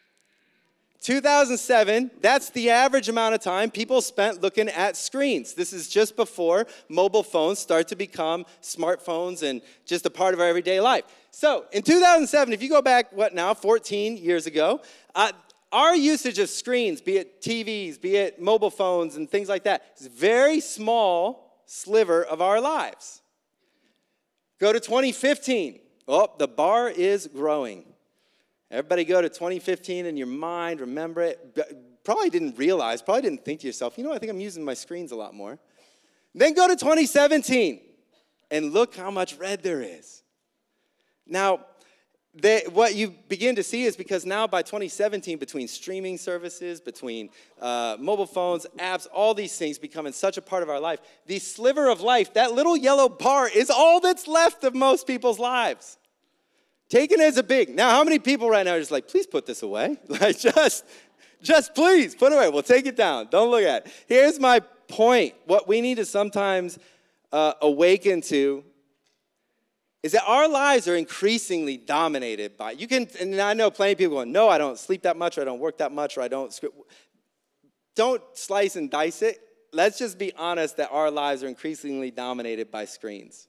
2007, 1.05 2.11
that's 2.23 2.49
the 2.49 2.71
average 2.71 3.11
amount 3.11 3.35
of 3.35 3.43
time 3.43 3.71
people 3.71 4.01
spent 4.01 4.41
looking 4.41 4.71
at 4.71 4.97
screens. 4.97 5.53
This 5.53 5.75
is 5.75 5.87
just 5.87 6.17
before 6.17 6.67
mobile 6.89 7.23
phones 7.23 7.59
start 7.59 7.89
to 7.89 7.97
become 7.97 8.47
smartphones 8.63 9.43
and 9.43 9.61
just 9.85 10.07
a 10.07 10.11
part 10.11 10.33
of 10.33 10.41
our 10.41 10.49
everyday 10.49 10.81
life. 10.81 11.05
So, 11.31 11.67
in 11.73 11.83
2007, 11.83 12.55
if 12.55 12.63
you 12.63 12.71
go 12.71 12.81
back, 12.81 13.13
what 13.13 13.35
now, 13.35 13.53
14 13.53 14.17
years 14.17 14.47
ago, 14.47 14.81
uh, 15.15 15.33
our 15.73 15.95
usage 15.95 16.39
of 16.39 16.49
screens, 16.49 17.03
be 17.03 17.19
it 17.19 17.43
TVs, 17.43 18.01
be 18.01 18.17
it 18.17 18.41
mobile 18.41 18.71
phones, 18.71 19.17
and 19.17 19.29
things 19.29 19.51
like 19.51 19.65
that, 19.65 19.85
is 19.99 20.07
a 20.07 20.09
very 20.11 20.59
small 20.59 21.61
sliver 21.67 22.25
of 22.25 22.41
our 22.41 22.63
lives. 22.63 23.21
Go 24.59 24.73
to 24.73 24.81
2015. 24.81 25.81
Oh, 26.09 26.29
the 26.39 26.49
bar 26.49 26.89
is 26.89 27.27
growing. 27.27 27.94
Everybody 28.75 29.05
go 29.05 29.23
to 29.23 29.29
2015 29.29 30.05
in 30.05 30.17
your 30.17 30.27
mind, 30.27 30.81
remember 30.81 31.23
it. 31.23 32.03
Probably 32.03 32.29
didn't 32.29 32.59
realize, 32.59 33.03
probably 33.03 33.23
didn't 33.23 33.45
think 33.45 33.61
to 33.61 33.69
yourself, 33.69 33.97
you 33.97 34.03
know, 34.03 34.13
I 34.13 34.19
think 34.19 34.33
I'm 34.33 34.41
using 34.41 34.65
my 34.65 34.75
screens 34.75 35.13
a 35.13 35.17
lot 35.17 35.33
more. 35.33 35.61
Then 36.35 36.55
go 36.55 36.67
to 36.67 36.75
2017 36.75 37.81
and 38.51 38.73
look 38.73 38.97
how 38.97 39.13
much 39.13 39.37
red 39.37 39.63
there 39.63 39.81
is. 39.81 40.25
Now, 41.25 41.61
they, 42.35 42.65
what 42.73 42.97
you 42.97 43.15
begin 43.29 43.55
to 43.55 43.63
see 43.63 43.85
is 43.85 43.97
because 43.97 44.27
now 44.27 44.49
by 44.49 44.63
2017, 44.63 45.39
between 45.39 45.69
streaming 45.69 46.19
services, 46.19 46.81
between 46.81 47.31
uh, 47.61 47.97
mobile 48.01 48.27
phones, 48.27 48.67
apps, 48.81 49.07
all 49.15 49.35
these 49.35 49.57
things 49.57 49.79
becoming 49.79 50.13
such 50.13 50.37
a 50.37 50.43
part 50.43 50.65
of 50.65 50.69
our 50.69 50.81
life, 50.81 50.99
the 51.27 51.39
sliver 51.39 51.89
of 51.89 52.01
life, 52.01 52.35
that 52.35 52.55
little 52.55 52.77
yellow 52.77 53.09
bar, 53.09 53.49
is 53.49 53.71
all 53.71 54.01
that's 54.01 54.27
left 54.27 54.65
of 54.65 54.75
most 54.75 55.07
people's 55.07 55.39
lives. 55.39 55.97
Taken 56.89 57.21
as 57.21 57.37
a 57.39 57.43
big. 57.43 57.75
Now, 57.75 57.91
how 57.91 58.05
many 58.05 58.19
people 58.19 58.49
right 58.49 58.65
now 58.65 58.75
are 58.75 58.79
just 58.79 58.91
like, 58.91 59.09
please 59.09 59.27
put 59.27 59.47
this 59.47 59.63
away? 59.63 59.97
Like, 60.09 60.39
just, 60.39 60.85
just 61.43 61.75
please 61.75 62.15
put 62.15 62.33
it 62.33 62.37
away. 62.37 62.49
We'll 62.51 62.63
take 62.63 62.87
it 62.87 62.97
down. 62.97 63.29
Don't 63.31 63.51
look 63.51 63.65
at 63.65 63.87
it. 63.87 63.93
Here's 64.07 64.39
my 64.39 64.61
point. 64.61 65.35
What 65.47 65.67
we 65.67 65.81
need 65.81 65.97
to 65.97 66.05
sometimes 66.05 66.79
uh, 67.33 67.55
awaken 67.61 68.21
to 68.23 68.65
is 70.05 70.13
that 70.13 70.23
our 70.27 70.47
lives 70.47 70.87
are 70.87 70.97
increasingly 70.97 71.79
dominated 71.79 72.59
by 72.59 72.73
you 72.73 72.87
can 72.87 73.09
and 73.19 73.41
i 73.41 73.55
know 73.55 73.71
plenty 73.71 73.93
of 73.93 73.99
people 73.99 74.17
going 74.17 74.31
no 74.31 74.49
i 74.49 74.59
don't 74.59 74.79
sleep 74.79 75.03
that 75.03 75.17
much 75.17 75.39
or 75.39 75.41
i 75.41 75.45
don't 75.45 75.59
work 75.59 75.79
that 75.79 75.91
much 75.91 76.19
or 76.19 76.21
i 76.21 76.29
don't 76.29 76.61
don't 77.97 78.23
slice 78.35 78.77
and 78.77 78.91
dice 78.91 79.23
it 79.23 79.41
let's 79.73 79.99
just 79.99 80.19
be 80.19 80.33
honest 80.37 80.77
that 80.77 80.91
our 80.93 81.11
lives 81.11 81.43
are 81.43 81.49
increasingly 81.49 82.11
dominated 82.11 82.71
by 82.71 82.85
screens 82.85 83.49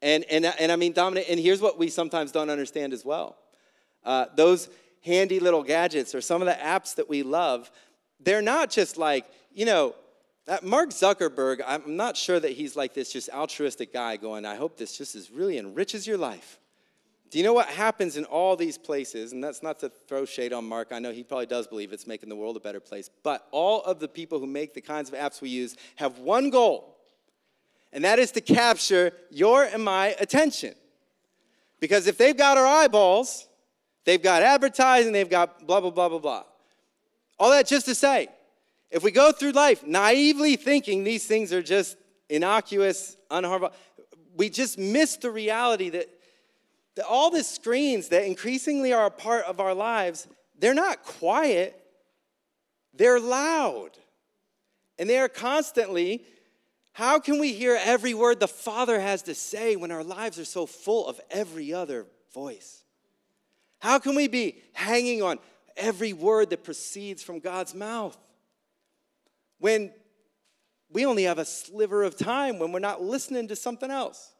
and, 0.00 0.24
and, 0.24 0.46
and 0.46 0.70
I 0.70 0.76
mean, 0.76 0.92
dominate, 0.92 1.28
and 1.28 1.40
here's 1.40 1.60
what 1.60 1.78
we 1.78 1.88
sometimes 1.88 2.32
don't 2.32 2.50
understand 2.50 2.92
as 2.92 3.04
well. 3.04 3.36
Uh, 4.04 4.26
those 4.36 4.68
handy 5.04 5.40
little 5.40 5.62
gadgets 5.62 6.14
or 6.14 6.20
some 6.20 6.42
of 6.42 6.46
the 6.46 6.54
apps 6.54 6.94
that 6.96 7.08
we 7.08 7.22
love, 7.22 7.70
they're 8.20 8.42
not 8.42 8.70
just 8.70 8.96
like, 8.96 9.26
you 9.52 9.64
know, 9.64 9.94
Mark 10.62 10.90
Zuckerberg, 10.90 11.60
I'm 11.66 11.96
not 11.96 12.16
sure 12.16 12.40
that 12.40 12.52
he's 12.52 12.74
like 12.74 12.94
this 12.94 13.12
just 13.12 13.28
altruistic 13.28 13.92
guy 13.92 14.16
going, 14.16 14.46
I 14.46 14.56
hope 14.56 14.76
this 14.78 14.96
just 14.96 15.14
is 15.14 15.30
really 15.30 15.58
enriches 15.58 16.06
your 16.06 16.16
life. 16.16 16.58
Do 17.30 17.36
you 17.36 17.44
know 17.44 17.52
what 17.52 17.66
happens 17.66 18.16
in 18.16 18.24
all 18.24 18.56
these 18.56 18.78
places? 18.78 19.32
And 19.32 19.44
that's 19.44 19.62
not 19.62 19.78
to 19.80 19.90
throw 20.08 20.24
shade 20.24 20.54
on 20.54 20.66
Mark. 20.66 20.88
I 20.92 20.98
know 20.98 21.12
he 21.12 21.22
probably 21.22 21.44
does 21.44 21.66
believe 21.66 21.92
it's 21.92 22.06
making 22.06 22.30
the 22.30 22.36
world 22.36 22.56
a 22.56 22.60
better 22.60 22.80
place. 22.80 23.10
But 23.22 23.46
all 23.50 23.82
of 23.82 24.00
the 24.00 24.08
people 24.08 24.38
who 24.38 24.46
make 24.46 24.72
the 24.72 24.80
kinds 24.80 25.10
of 25.10 25.14
apps 25.14 25.42
we 25.42 25.50
use 25.50 25.76
have 25.96 26.18
one 26.20 26.48
goal, 26.48 26.96
and 27.92 28.04
that 28.04 28.18
is 28.18 28.32
to 28.32 28.40
capture 28.40 29.12
your 29.30 29.64
and 29.64 29.84
my 29.84 30.08
attention. 30.20 30.74
Because 31.80 32.06
if 32.06 32.18
they've 32.18 32.36
got 32.36 32.58
our 32.58 32.66
eyeballs, 32.66 33.48
they've 34.04 34.22
got 34.22 34.42
advertising, 34.42 35.12
they've 35.12 35.30
got 35.30 35.66
blah, 35.66 35.80
blah, 35.80 35.90
blah, 35.90 36.08
blah, 36.08 36.18
blah. 36.18 36.44
All 37.38 37.50
that 37.50 37.66
just 37.66 37.86
to 37.86 37.94
say, 37.94 38.28
if 38.90 39.02
we 39.02 39.10
go 39.10 39.32
through 39.32 39.52
life 39.52 39.86
naively 39.86 40.56
thinking 40.56 41.04
these 41.04 41.26
things 41.26 41.52
are 41.52 41.62
just 41.62 41.96
innocuous, 42.28 43.16
unharmful, 43.30 43.72
we 44.36 44.48
just 44.48 44.78
miss 44.78 45.16
the 45.16 45.30
reality 45.30 45.90
that, 45.90 46.08
that 46.96 47.06
all 47.06 47.30
the 47.30 47.44
screens 47.44 48.08
that 48.08 48.24
increasingly 48.24 48.92
are 48.92 49.06
a 49.06 49.10
part 49.10 49.44
of 49.44 49.60
our 49.60 49.74
lives, 49.74 50.26
they're 50.58 50.74
not 50.74 51.04
quiet, 51.04 51.80
they're 52.94 53.20
loud. 53.20 53.90
And 54.98 55.08
they 55.08 55.18
are 55.18 55.28
constantly, 55.28 56.24
how 56.98 57.20
can 57.20 57.38
we 57.38 57.52
hear 57.52 57.78
every 57.80 58.12
word 58.12 58.40
the 58.40 58.48
Father 58.48 58.98
has 58.98 59.22
to 59.22 59.34
say 59.36 59.76
when 59.76 59.92
our 59.92 60.02
lives 60.02 60.36
are 60.36 60.44
so 60.44 60.66
full 60.66 61.06
of 61.06 61.20
every 61.30 61.72
other 61.72 62.06
voice? 62.34 62.82
How 63.78 64.00
can 64.00 64.16
we 64.16 64.26
be 64.26 64.60
hanging 64.72 65.22
on 65.22 65.38
every 65.76 66.12
word 66.12 66.50
that 66.50 66.64
proceeds 66.64 67.22
from 67.22 67.38
God's 67.38 67.72
mouth 67.72 68.18
when 69.60 69.92
we 70.90 71.06
only 71.06 71.22
have 71.22 71.38
a 71.38 71.44
sliver 71.44 72.02
of 72.02 72.16
time 72.16 72.58
when 72.58 72.72
we're 72.72 72.80
not 72.80 73.00
listening 73.00 73.46
to 73.46 73.54
something 73.54 73.92
else? 73.92 74.32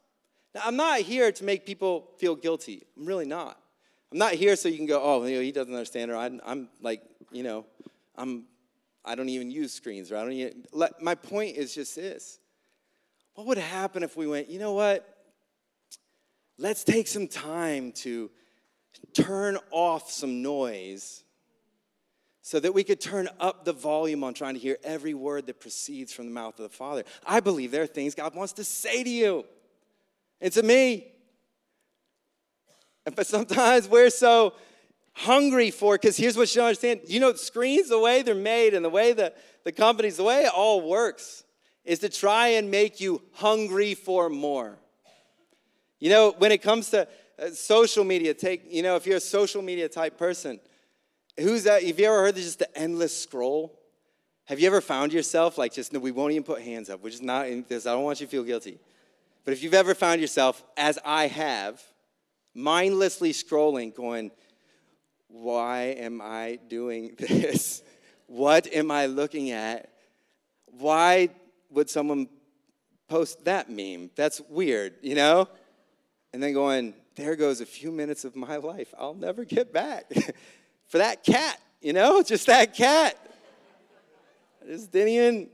Now, 0.53 0.63
I'm 0.65 0.75
not 0.75 0.99
here 0.99 1.31
to 1.31 1.45
make 1.45 1.65
people 1.65 2.11
feel 2.19 2.35
guilty. 2.35 2.83
I'm 2.97 3.07
really 3.07 3.25
not. 3.25 3.57
I'm 4.11 4.19
not 4.19 4.33
here 4.33 4.57
so 4.57 4.69
you 4.69 4.79
can 4.79 4.87
go, 4.87 5.01
oh, 5.01 5.25
you 5.27 5.37
know, 5.37 5.43
he 5.43 5.53
doesn't 5.53 5.73
understand, 5.73 6.11
or 6.11 6.17
I'm, 6.17 6.41
I'm 6.45 6.71
like, 6.83 7.03
you 7.31 7.45
know, 7.45 7.67
I'm, 8.17 8.47
I 9.05 9.15
don't 9.15 9.29
even 9.29 9.49
use 9.49 9.73
screens, 9.73 10.11
or 10.11 10.17
I 10.17 10.23
don't 10.23 10.33
even. 10.33 10.65
Let, 10.73 11.01
my 11.01 11.15
point 11.15 11.57
is 11.57 11.73
just 11.73 11.95
this: 11.95 12.41
What 13.39 13.47
would 13.47 13.59
happen 13.59 14.03
if 14.03 14.17
we 14.17 14.27
went, 14.27 14.49
you 14.49 14.59
know 14.59 14.73
what? 14.73 15.09
Let's 16.59 16.83
take 16.83 17.07
some 17.07 17.29
time 17.29 17.93
to 17.93 18.33
turn 19.15 19.59
off 19.71 20.11
some 20.11 20.43
noise 20.43 21.23
so 22.43 22.59
that 22.59 22.75
we 22.75 22.83
could 22.83 23.01
turn 23.01 23.29
up 23.39 23.65
the 23.65 23.73
volume 23.73 24.25
on 24.25 24.35
trying 24.35 24.55
to 24.55 24.61
hear 24.61 24.77
every 24.83 25.15
word 25.15 25.47
that 25.47 25.61
proceeds 25.61 26.13
from 26.13 26.25
the 26.25 26.33
mouth 26.33 26.59
of 26.59 26.65
the 26.65 26.77
Father. 26.77 27.05
I 27.25 27.39
believe 27.39 27.71
there 27.71 27.85
are 27.85 27.87
things 27.87 28.17
God 28.17 28.35
wants 28.35 28.55
to 28.55 28.65
say 28.65 29.05
to 29.05 29.09
you 29.09 29.45
and 30.41 30.53
to 30.55 30.65
me. 30.65 31.07
But 33.15 33.25
sometimes 33.29 33.89
we're 33.89 34.11
so 34.11 34.55
hungry 35.13 35.71
for 35.71 35.95
because 35.95 36.17
here's 36.17 36.37
what 36.37 36.53
you 36.53 36.59
don't 36.59 36.71
understand. 36.71 37.03
You 37.07 37.21
know, 37.21 37.33
screens, 37.35 37.89
the 37.89 38.01
way 38.01 38.23
they're 38.23 38.35
made 38.35 38.75
and 38.75 38.85
the 38.85 38.91
way 38.91 39.13
the, 39.13 39.33
the 39.63 39.71
companies, 39.71 40.17
the 40.17 40.25
way 40.25 40.43
it 40.43 40.53
all 40.53 40.81
works 40.81 41.45
is 41.89 42.01
to 42.01 42.09
try 42.11 42.49
and 42.49 42.71
make 42.71 43.01
you 43.01 43.23
hungry 43.33 43.95
for 43.95 44.29
more. 44.29 44.79
You 45.99 46.11
know, 46.11 46.35
when 46.37 46.53
it 46.53 46.61
comes 46.61 46.91
to 46.91 47.09
uh, 47.39 47.49
social 47.49 48.05
media, 48.05 48.35
take, 48.35 48.71
you 48.71 48.83
know, 48.83 48.97
if 48.97 49.07
you're 49.07 49.17
a 49.17 49.21
social 49.21 49.63
media 49.63 49.89
type 49.89 50.19
person, 50.19 50.61
who's 51.41 51.65
that? 51.65 51.83
Have 51.83 51.99
you 51.99 52.05
ever 52.05 52.21
heard 52.21 52.37
of 52.37 52.43
just 52.43 52.59
the 52.59 52.79
endless 52.79 53.19
scroll? 53.19 53.75
Have 54.45 54.61
you 54.61 54.67
ever 54.67 54.83
found 54.83 55.15
yourself 55.15 55.57
like 55.57 55.73
just, 55.73 55.95
no, 55.95 55.99
we 55.99 56.11
won't 56.11 56.33
even 56.33 56.43
put 56.43 56.61
hands 56.61 56.91
up. 56.91 57.03
We're 57.03 57.09
just 57.09 57.23
not 57.23 57.49
in 57.49 57.65
this. 57.67 57.87
I 57.87 57.93
don't 57.93 58.05
want 58.05 58.21
you 58.21 58.27
to 58.27 58.31
feel 58.31 58.45
guilty. 58.45 58.79
But 59.47 59.53
if 59.53 59.63
you've 59.63 59.73
ever 59.73 59.95
found 59.95 60.21
yourself, 60.21 60.63
as 60.77 60.99
I 61.07 61.27
have, 61.27 61.83
mindlessly 62.53 63.33
scrolling, 63.33 63.95
going, 63.95 64.31
why 65.29 65.97
am 65.99 66.21
I 66.21 66.59
doing 66.69 67.15
this? 67.19 67.83
What 68.27 68.71
am 68.75 68.91
I 68.91 69.07
looking 69.07 69.53
at? 69.53 69.89
Why 70.67 71.31
would 71.71 71.91
someone 71.91 72.29
post 73.09 73.45
that 73.45 73.71
meme? 73.71 74.11
That's 74.17 74.41
weird, 74.49 74.95
you 75.03 75.15
know? 75.15 75.49
And 76.33 76.43
then 76.43 76.53
going, 76.53 76.95
there 77.17 77.37
goes 77.37 77.61
a 77.61 77.67
few 77.67 77.91
minutes 77.91 78.25
of 78.25 78.37
my 78.37 78.57
life 78.57 78.95
I'll 78.99 79.15
never 79.15 79.45
get 79.45 79.73
back. 79.73 80.13
For 80.87 80.99
that 80.99 81.25
cat, 81.25 81.61
you 81.81 81.93
know, 81.93 82.23
just 82.27 82.47
that 82.47 82.75
cat. 82.75 83.17
Just 84.67 84.93
didn't 84.93 85.09
even 85.09 85.49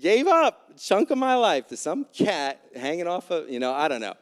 gave 0.00 0.26
up 0.26 0.70
a 0.74 0.78
chunk 0.78 1.10
of 1.10 1.18
my 1.18 1.34
life 1.34 1.68
to 1.68 1.76
some 1.76 2.06
cat 2.12 2.60
hanging 2.74 3.06
off 3.06 3.30
of, 3.30 3.48
you 3.48 3.58
know, 3.58 3.72
I 3.72 3.88
don't 3.88 4.00
know. 4.00 4.14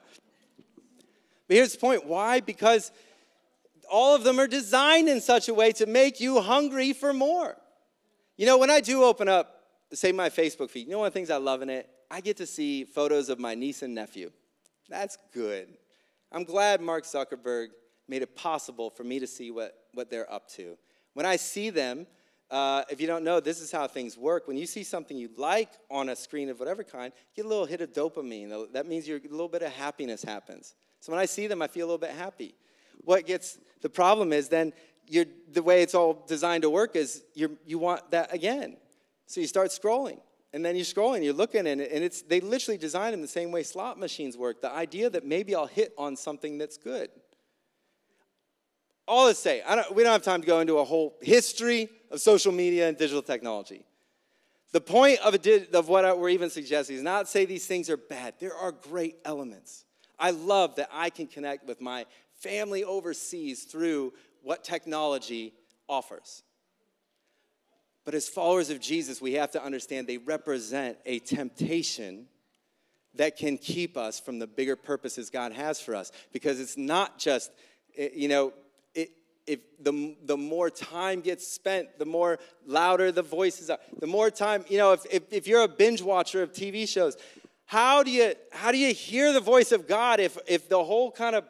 But 1.47 1.57
here's 1.57 1.73
the 1.73 1.79
point 1.79 2.07
why? 2.07 2.41
Because 2.41 2.91
all 3.91 4.15
of 4.15 4.25
them 4.25 4.39
are 4.39 4.47
designed 4.47 5.09
in 5.09 5.21
such 5.21 5.49
a 5.49 5.55
way 5.55 5.73
to 5.73 5.87
make 5.87 6.21
you 6.21 6.41
hungry 6.41 6.93
for 6.93 7.13
more. 7.13 7.57
You 8.37 8.47
know, 8.47 8.59
when 8.59 8.71
I 8.71 8.81
do 8.81 9.05
open 9.05 9.29
up, 9.29 9.54
say, 9.93 10.13
my 10.13 10.29
Facebook 10.29 10.71
feed, 10.71 10.87
you 10.87 10.93
know 10.93 10.99
one 10.99 11.07
of 11.07 11.13
the 11.13 11.19
things 11.19 11.31
I 11.31 11.37
love 11.37 11.63
in 11.63 11.71
it? 11.71 11.89
I 12.11 12.21
get 12.21 12.37
to 12.39 12.47
see 12.47 12.85
photos 12.85 13.29
of 13.29 13.39
my 13.39 13.55
niece 13.55 13.83
and 13.83 13.95
nephew. 13.95 14.31
That's 14.89 15.17
good. 15.33 15.69
I'm 16.33 16.45
glad 16.45 16.81
Mark 16.81 17.05
Zuckerberg 17.05 17.69
made 18.09 18.23
it 18.23 18.37
possible 18.37 18.91
for 18.91 19.05
me 19.05 19.19
to 19.19 19.27
see 19.27 19.51
what, 19.51 19.75
what 19.95 20.11
they're 20.11 20.31
up 20.33 20.49
to. 20.51 20.77
When 21.15 21.27
I 21.27 21.37
see 21.37 21.71
them, 21.71 22.07
uh, 22.51 22.83
if 22.91 23.01
you 23.01 23.07
don't 23.07 23.25
know, 23.25 23.41
this 23.41 23.61
is 23.61 23.73
how 23.73 23.87
things 23.87 24.19
work. 24.19 24.47
When 24.47 24.57
you 24.57 24.67
see 24.67 24.83
something 24.83 25.17
you 25.17 25.31
like 25.37 25.71
on 25.91 26.11
a 26.11 26.17
screen 26.17 26.51
of 26.51 26.59
whatever 26.59 26.85
kind, 26.85 27.13
you 27.17 27.43
get 27.43 27.47
a 27.47 27.49
little 27.49 27.67
hit 27.67 27.81
of 27.81 27.93
dopamine. 27.93 28.73
That 28.73 28.87
means 28.87 29.09
a 29.09 29.13
little 29.13 29.49
bit 29.49 29.63
of 29.63 29.73
happiness 29.73 30.23
happens. 30.23 30.75
So 31.01 31.13
when 31.13 31.21
I 31.21 31.27
see 31.27 31.47
them, 31.47 31.63
I 31.63 31.69
feel 31.69 31.87
a 31.87 31.89
little 31.89 31.99
bit 31.99 32.11
happy. 32.11 32.55
What 32.99 33.27
gets 33.27 33.59
the 33.83 33.89
problem 33.89 34.33
is 34.33 34.49
then 34.49 34.73
the 35.09 35.63
way 35.63 35.83
it's 35.83 35.95
all 35.95 36.25
designed 36.27 36.63
to 36.63 36.71
work 36.71 36.97
is 36.97 37.23
you 37.35 37.59
you 37.67 37.79
want 37.79 38.11
that 38.11 38.33
again. 38.33 38.77
So 39.35 39.41
you 39.41 39.47
start 39.47 39.69
scrolling. 39.69 40.21
And 40.53 40.65
then 40.65 40.77
you're 40.77 40.85
scrolling, 40.85 41.25
you're 41.25 41.35
looking, 41.35 41.67
and, 41.67 41.81
it's, 41.81 42.23
they 42.23 42.41
literally 42.41 42.79
design 42.79 43.11
them 43.11 43.21
the 43.21 43.27
same 43.27 43.51
way 43.51 43.65
slot 43.65 43.99
machines 43.99 44.37
work. 44.37 44.63
The 44.63 44.71
idea 44.71 45.11
that 45.11 45.27
maybe 45.27 45.53
I'll 45.53 45.67
hit 45.67 45.93
on 45.99 46.15
something 46.15 46.59
that's 46.59 46.77
good 46.77 47.11
all 49.07 49.29
to 49.29 49.35
say, 49.35 49.63
don't, 49.69 49.95
we 49.95 50.03
don't 50.03 50.13
have 50.13 50.23
time 50.23 50.41
to 50.41 50.47
go 50.47 50.61
into 50.61 50.79
a 50.79 50.85
whole 50.85 51.17
history 51.21 51.89
of 52.11 52.21
social 52.21 52.53
media 52.53 52.89
and 52.89 52.97
digital 52.97 53.23
technology. 53.23 53.85
The 54.73 54.81
point 54.81 55.21
of, 55.21 55.35
a, 55.35 55.77
of 55.77 55.89
what 55.89 56.19
we're 56.19 56.31
even 56.31 56.51
suggesting 56.51 56.97
is 56.97 57.03
not 57.03 57.29
say 57.29 57.45
these 57.45 57.67
things 57.67 57.91
are 57.91 57.97
bad. 57.97 58.35
There 58.41 58.55
are 58.55 58.73
great 58.73 59.17
elements. 59.25 59.85
I 60.19 60.31
love 60.31 60.77
that 60.77 60.89
I 60.93 61.11
can 61.11 61.27
connect 61.27 61.67
with 61.67 61.81
my 61.81 62.07
family 62.41 62.83
overseas 62.83 63.65
through 63.65 64.15
what 64.43 64.65
technology 64.65 65.55
offers. 65.89 66.43
But 68.05 68.15
as 68.15 68.29
followers 68.29 68.71
of 68.71 68.81
Jesus, 68.81 69.21
we 69.21 69.35
have 69.35 69.51
to 69.53 69.63
understand 69.63 70.07
they 70.07 70.19
represent 70.19 70.99
a 71.07 71.19
temptation 71.21 72.27
that 73.15 73.37
can 73.37 73.57
keep 73.57 73.97
us 73.97 74.19
from 74.19 74.39
the 74.39 74.47
bigger 74.47 74.77
purposes 74.77 75.31
God 75.31 75.53
has 75.53 75.81
for 75.81 75.95
us. 75.95 76.13
Because 76.33 76.61
it's 76.61 76.77
not 76.77 77.19
just, 77.19 77.51
eh, 77.97 78.09
you 78.15 78.29
know, 78.29 78.53
if 79.47 79.61
the, 79.81 80.17
the 80.25 80.37
more 80.37 80.71
time 80.71 81.21
gets 81.21 81.47
spent, 81.47 81.99
the 81.99 82.07
more 82.07 82.39
louder 82.67 83.13
the 83.13 83.23
voices 83.23 83.71
are. 83.71 83.79
The 83.99 84.07
more 84.07 84.31
time, 84.31 84.65
you 84.69 84.79
know, 84.79 84.93
if, 84.93 85.05
if, 85.11 85.23
if 85.31 85.47
you're 85.47 85.63
a 85.63 85.69
binge 85.69 86.03
watcher 86.03 86.43
of 86.43 86.53
TV 86.53 86.89
shows, 86.89 87.17
how 87.67 88.03
do 88.03 88.11
you 88.11 88.35
how 88.53 88.73
do 88.73 88.79
you 88.79 88.93
hear 88.93 89.33
the 89.33 89.41
voice 89.41 89.73
of 89.73 89.89
God 89.89 90.21
if 90.21 90.37
if 90.47 90.69
the 90.69 90.83
whole 90.83 91.11
kind 91.11 91.35
of 91.35 91.45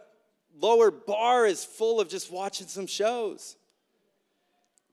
lower 0.61 0.91
bar 0.91 1.45
is 1.47 1.65
full 1.65 2.01
of 2.01 2.09
just 2.09 2.31
watching 2.33 2.67
some 2.67 2.87
shows? 2.87 3.57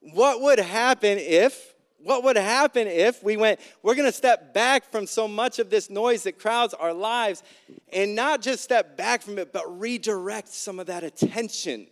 What 0.01 0.41
would 0.41 0.59
happen 0.59 1.17
if 1.17 1.69
what 2.03 2.23
would 2.23 2.35
happen 2.35 2.87
if 2.87 3.23
we 3.23 3.37
went, 3.37 3.59
we're 3.83 3.93
going 3.93 4.09
to 4.09 4.11
step 4.11 4.55
back 4.55 4.91
from 4.91 5.05
so 5.05 5.27
much 5.27 5.59
of 5.59 5.69
this 5.69 5.87
noise 5.87 6.23
that 6.23 6.39
crowds 6.39 6.73
our 6.73 6.93
lives 6.93 7.43
and 7.93 8.15
not 8.15 8.41
just 8.41 8.63
step 8.63 8.97
back 8.97 9.21
from 9.21 9.37
it, 9.37 9.53
but 9.53 9.79
redirect 9.79 10.49
some 10.49 10.79
of 10.79 10.87
that 10.87 11.03
attention 11.03 11.85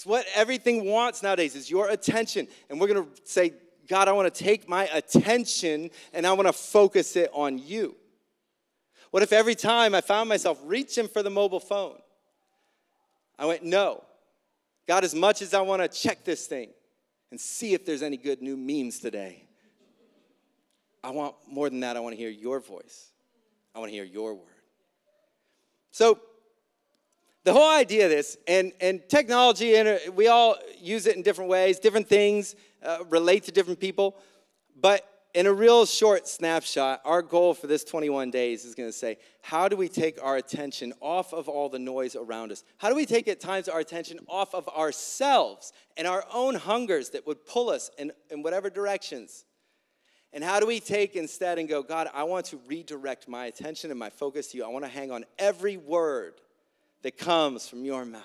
it's 0.00 0.06
what 0.06 0.24
everything 0.34 0.86
wants 0.86 1.22
nowadays 1.22 1.54
is 1.54 1.70
your 1.70 1.90
attention. 1.90 2.48
And 2.70 2.80
we're 2.80 2.86
going 2.86 3.04
to 3.04 3.10
say, 3.24 3.52
God, 3.86 4.08
I 4.08 4.12
want 4.12 4.32
to 4.34 4.44
take 4.44 4.66
my 4.66 4.86
attention 4.86 5.90
and 6.14 6.26
I 6.26 6.32
want 6.32 6.46
to 6.46 6.54
focus 6.54 7.16
it 7.16 7.28
on 7.34 7.58
you. 7.58 7.94
What 9.10 9.22
if 9.22 9.30
every 9.30 9.54
time 9.54 9.94
I 9.94 10.00
found 10.00 10.30
myself 10.30 10.58
reaching 10.64 11.06
for 11.06 11.22
the 11.22 11.28
mobile 11.28 11.60
phone, 11.60 11.98
I 13.38 13.44
went, 13.44 13.62
no. 13.62 14.02
God, 14.88 15.04
as 15.04 15.14
much 15.14 15.42
as 15.42 15.52
I 15.52 15.60
want 15.60 15.82
to 15.82 15.88
check 15.88 16.24
this 16.24 16.46
thing 16.46 16.70
and 17.30 17.40
see 17.40 17.74
if 17.74 17.84
there's 17.84 18.02
any 18.02 18.16
good 18.16 18.42
new 18.42 18.56
memes 18.56 18.98
today, 18.98 19.44
I 21.02 21.10
want 21.10 21.34
more 21.48 21.70
than 21.70 21.80
that. 21.80 21.96
I 21.96 22.00
want 22.00 22.14
to 22.14 22.18
hear 22.18 22.30
your 22.30 22.60
voice. 22.60 23.10
I 23.74 23.78
want 23.78 23.90
to 23.90 23.94
hear 23.94 24.04
your 24.04 24.34
word. 24.34 24.46
So, 25.90 26.20
the 27.42 27.54
whole 27.54 27.70
idea 27.70 28.04
of 28.04 28.10
this, 28.10 28.36
and, 28.46 28.72
and 28.80 29.00
technology, 29.08 29.76
and 29.76 30.14
we 30.14 30.28
all 30.28 30.56
use 30.78 31.06
it 31.06 31.16
in 31.16 31.22
different 31.22 31.50
ways, 31.50 31.78
different 31.78 32.06
things 32.06 32.54
uh, 32.84 32.98
relate 33.08 33.44
to 33.44 33.52
different 33.52 33.80
people. 33.80 34.16
But 34.78 35.06
in 35.34 35.46
a 35.46 35.52
real 35.52 35.86
short 35.86 36.26
snapshot, 36.26 37.00
our 37.04 37.22
goal 37.22 37.54
for 37.54 37.66
this 37.66 37.84
21 37.84 38.30
days 38.30 38.64
is 38.64 38.74
going 38.74 38.88
to 38.88 38.92
say, 38.92 39.18
how 39.42 39.68
do 39.68 39.76
we 39.76 39.88
take 39.88 40.22
our 40.22 40.36
attention 40.36 40.92
off 41.00 41.32
of 41.32 41.48
all 41.48 41.68
the 41.68 41.78
noise 41.78 42.16
around 42.16 42.50
us? 42.50 42.64
How 42.78 42.88
do 42.88 42.96
we 42.96 43.06
take 43.06 43.28
at 43.28 43.40
times 43.40 43.68
our 43.68 43.80
attention 43.80 44.18
off 44.28 44.54
of 44.54 44.68
ourselves 44.68 45.72
and 45.96 46.06
our 46.06 46.24
own 46.32 46.56
hungers 46.56 47.10
that 47.10 47.26
would 47.26 47.46
pull 47.46 47.70
us 47.70 47.90
in, 47.98 48.12
in 48.30 48.42
whatever 48.42 48.70
directions? 48.70 49.44
And 50.32 50.42
how 50.42 50.60
do 50.60 50.66
we 50.66 50.80
take 50.80 51.16
instead 51.16 51.58
and 51.58 51.68
go, 51.68 51.82
God, 51.82 52.08
I 52.12 52.24
want 52.24 52.46
to 52.46 52.60
redirect 52.66 53.28
my 53.28 53.46
attention 53.46 53.90
and 53.90 53.98
my 53.98 54.10
focus 54.10 54.48
to 54.48 54.58
you. 54.58 54.64
I 54.64 54.68
want 54.68 54.84
to 54.84 54.90
hang 54.90 55.10
on 55.10 55.24
every 55.38 55.76
word 55.76 56.34
that 57.02 57.18
comes 57.18 57.68
from 57.68 57.84
your 57.84 58.04
mouth. 58.04 58.22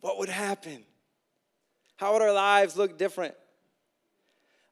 What 0.00 0.18
would 0.18 0.28
happen? 0.28 0.84
How 1.96 2.12
would 2.12 2.22
our 2.22 2.32
lives 2.32 2.76
look 2.76 2.98
different? 2.98 3.34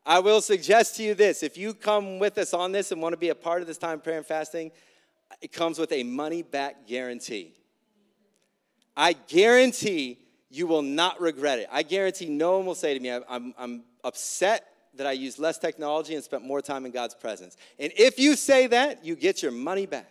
I 0.06 0.18
will 0.18 0.40
suggest 0.40 0.96
to 0.96 1.02
you 1.02 1.14
this 1.14 1.42
if 1.42 1.56
you 1.56 1.74
come 1.74 2.18
with 2.18 2.36
us 2.38 2.52
on 2.52 2.72
this 2.72 2.92
and 2.92 3.00
want 3.00 3.14
to 3.14 3.18
be 3.18 3.30
a 3.30 3.34
part 3.34 3.60
of 3.62 3.66
this 3.66 3.78
time 3.78 4.00
prayer 4.00 4.18
and 4.18 4.26
fasting, 4.26 4.70
it 5.40 5.52
comes 5.52 5.78
with 5.78 5.92
a 5.92 6.02
money 6.02 6.42
back 6.42 6.86
guarantee. 6.86 7.54
I 8.96 9.14
guarantee 9.14 10.18
you 10.50 10.66
will 10.66 10.82
not 10.82 11.20
regret 11.20 11.58
it. 11.58 11.68
I 11.72 11.82
guarantee 11.82 12.28
no 12.28 12.58
one 12.58 12.66
will 12.66 12.74
say 12.74 12.94
to 12.94 13.00
me, 13.00 13.10
I'm, 13.28 13.54
I'm 13.58 13.82
upset 14.04 14.68
that 14.96 15.06
I 15.06 15.12
used 15.12 15.38
less 15.38 15.58
technology 15.58 16.14
and 16.14 16.22
spent 16.22 16.44
more 16.44 16.62
time 16.62 16.86
in 16.86 16.92
God's 16.92 17.14
presence. 17.14 17.56
And 17.78 17.92
if 17.96 18.18
you 18.18 18.36
say 18.36 18.68
that, 18.68 19.04
you 19.04 19.16
get 19.16 19.42
your 19.42 19.50
money 19.50 19.86
back. 19.86 20.08